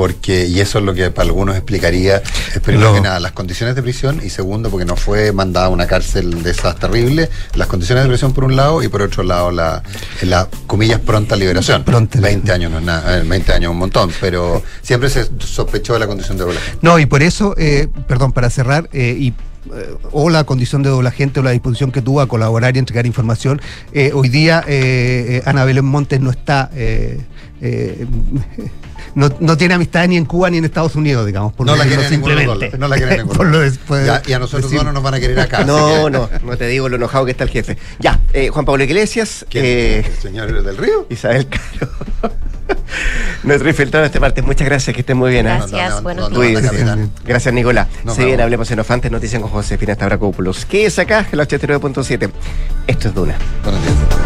Porque, 0.00 0.46
y 0.46 0.60
eso 0.60 0.78
es 0.78 0.84
lo 0.86 0.94
que 0.94 1.10
para 1.10 1.28
algunos 1.28 1.54
explicaría, 1.56 2.22
primero 2.64 2.88
No. 2.88 2.94
que 2.94 3.02
nada, 3.02 3.20
las 3.20 3.32
condiciones 3.32 3.76
de 3.76 3.82
prisión, 3.82 4.22
y 4.24 4.30
segundo, 4.30 4.70
porque 4.70 4.86
no 4.86 4.96
fue 4.96 5.30
mandada 5.30 5.66
a 5.66 5.68
una 5.68 5.86
cárcel 5.86 6.42
de 6.42 6.52
esas 6.52 6.76
terribles, 6.76 7.28
las 7.54 7.68
condiciones 7.68 8.04
de 8.04 8.08
prisión 8.08 8.32
por 8.32 8.44
un 8.44 8.56
lado, 8.56 8.82
y 8.82 8.88
por 8.88 9.02
otro 9.02 9.22
lado, 9.24 9.50
la, 9.50 9.82
la 10.22 10.48
comillas, 10.66 11.00
pronta 11.00 11.36
liberación. 11.36 11.84
20 11.84 12.50
años 12.50 12.70
no 12.72 12.78
es 12.78 12.84
nada, 12.84 13.18
eh, 13.18 13.24
20 13.26 13.52
años 13.52 13.64
es 13.64 13.72
un 13.72 13.76
montón, 13.76 14.10
pero 14.22 14.62
siempre 14.80 15.10
se 15.10 15.28
sospechó 15.38 15.92
de 15.92 15.98
la 15.98 16.06
condición 16.06 16.38
de 16.38 16.44
doble 16.44 16.56
agente. 16.60 16.78
No, 16.80 16.98
y 16.98 17.04
por 17.04 17.22
eso, 17.22 17.54
eh, 17.58 17.88
perdón, 18.08 18.32
para 18.32 18.48
cerrar, 18.48 18.88
eh, 18.94 19.14
y 19.18 19.34
eh, 19.74 19.94
o 20.12 20.30
la 20.30 20.44
condición 20.44 20.82
de 20.82 20.88
doble 20.88 21.08
agente 21.08 21.40
o 21.40 21.42
la 21.42 21.50
disposición 21.50 21.92
que 21.92 22.00
tuvo 22.00 22.22
a 22.22 22.26
colaborar 22.26 22.74
y 22.74 22.78
entregar 22.78 23.04
información. 23.04 23.60
Eh, 23.92 24.12
hoy 24.14 24.30
día 24.30 24.64
eh, 24.66 25.26
eh, 25.28 25.42
Ana 25.44 25.66
Belén 25.66 25.84
Montes 25.84 26.18
no 26.20 26.30
está, 26.30 26.70
eh, 27.60 28.06
eh, 28.58 28.70
no, 29.14 29.28
no 29.40 29.56
tiene 29.56 29.74
amistad 29.74 30.06
ni 30.08 30.16
en 30.16 30.24
Cuba 30.24 30.50
ni 30.50 30.58
en 30.58 30.64
Estados 30.64 30.94
Unidos, 30.96 31.26
digamos. 31.26 31.52
Por 31.52 31.66
No 31.66 31.76
la 31.76 31.84
decirlo 31.84 32.00
quieren 32.08 32.20
ninguno 32.20 32.34
de 32.36 32.44
los 32.46 32.52
simplemente. 32.52 32.78
no 32.78 32.88
la 32.88 32.96
quieren 32.96 33.28
Por 33.36 33.58
después 33.60 34.06
Ya, 34.06 34.22
y 34.26 34.32
a 34.32 34.38
nosotros 34.38 34.70
dos 34.72 34.84
no 34.84 34.92
nos 34.92 35.02
van 35.02 35.14
a 35.14 35.20
querer 35.20 35.38
acá. 35.40 35.64
No, 35.64 36.04
que- 36.06 36.10
no, 36.10 36.30
no 36.44 36.56
te 36.56 36.66
digo 36.68 36.88
lo 36.88 36.96
enojado 36.96 37.24
que 37.24 37.32
está 37.32 37.44
el 37.44 37.50
jefe. 37.50 37.76
Ya, 37.98 38.18
eh, 38.32 38.48
Juan 38.48 38.64
Pablo 38.64 38.82
Iglesias. 38.84 39.44
eh, 39.52 40.02
¿El 40.06 40.22
señor 40.22 40.62
del 40.62 40.76
Río? 40.76 41.06
Isabel 41.10 41.46
Caro. 41.48 41.90
Nuestro 43.42 43.68
infiltrado 43.68 44.02
de 44.02 44.06
este 44.06 44.20
martes. 44.20 44.44
Muchas 44.44 44.66
gracias, 44.66 44.94
que 44.94 45.00
estén 45.00 45.16
muy 45.16 45.30
bien. 45.30 45.46
¿eh? 45.46 45.56
Gracias, 45.58 45.90
No, 45.90 45.96
no, 45.96 46.02
buenos 46.02 46.30
no, 46.30 46.38
no, 46.38 46.96
no. 46.96 47.10
Gracias, 47.24 47.52
Nicolás. 47.54 47.88
Nos 48.04 48.14
Se 48.14 48.20
viene, 48.22 48.36
vemos. 48.36 48.44
hablemos 48.44 48.70
en 48.70 48.80
Ofantes, 48.80 49.10
noticias 49.10 49.40
con 49.42 49.50
Josefina 49.50 49.92
Estabracopoulos. 49.92 50.66
¿Qué 50.66 50.86
es 50.86 50.98
acá? 50.98 51.26
El 51.32 51.40
89.7. 51.40 52.30
Esto 52.86 53.08
es 53.08 53.14
Duna. 53.14 53.36
Buenos 53.64 53.82
días. 53.82 54.19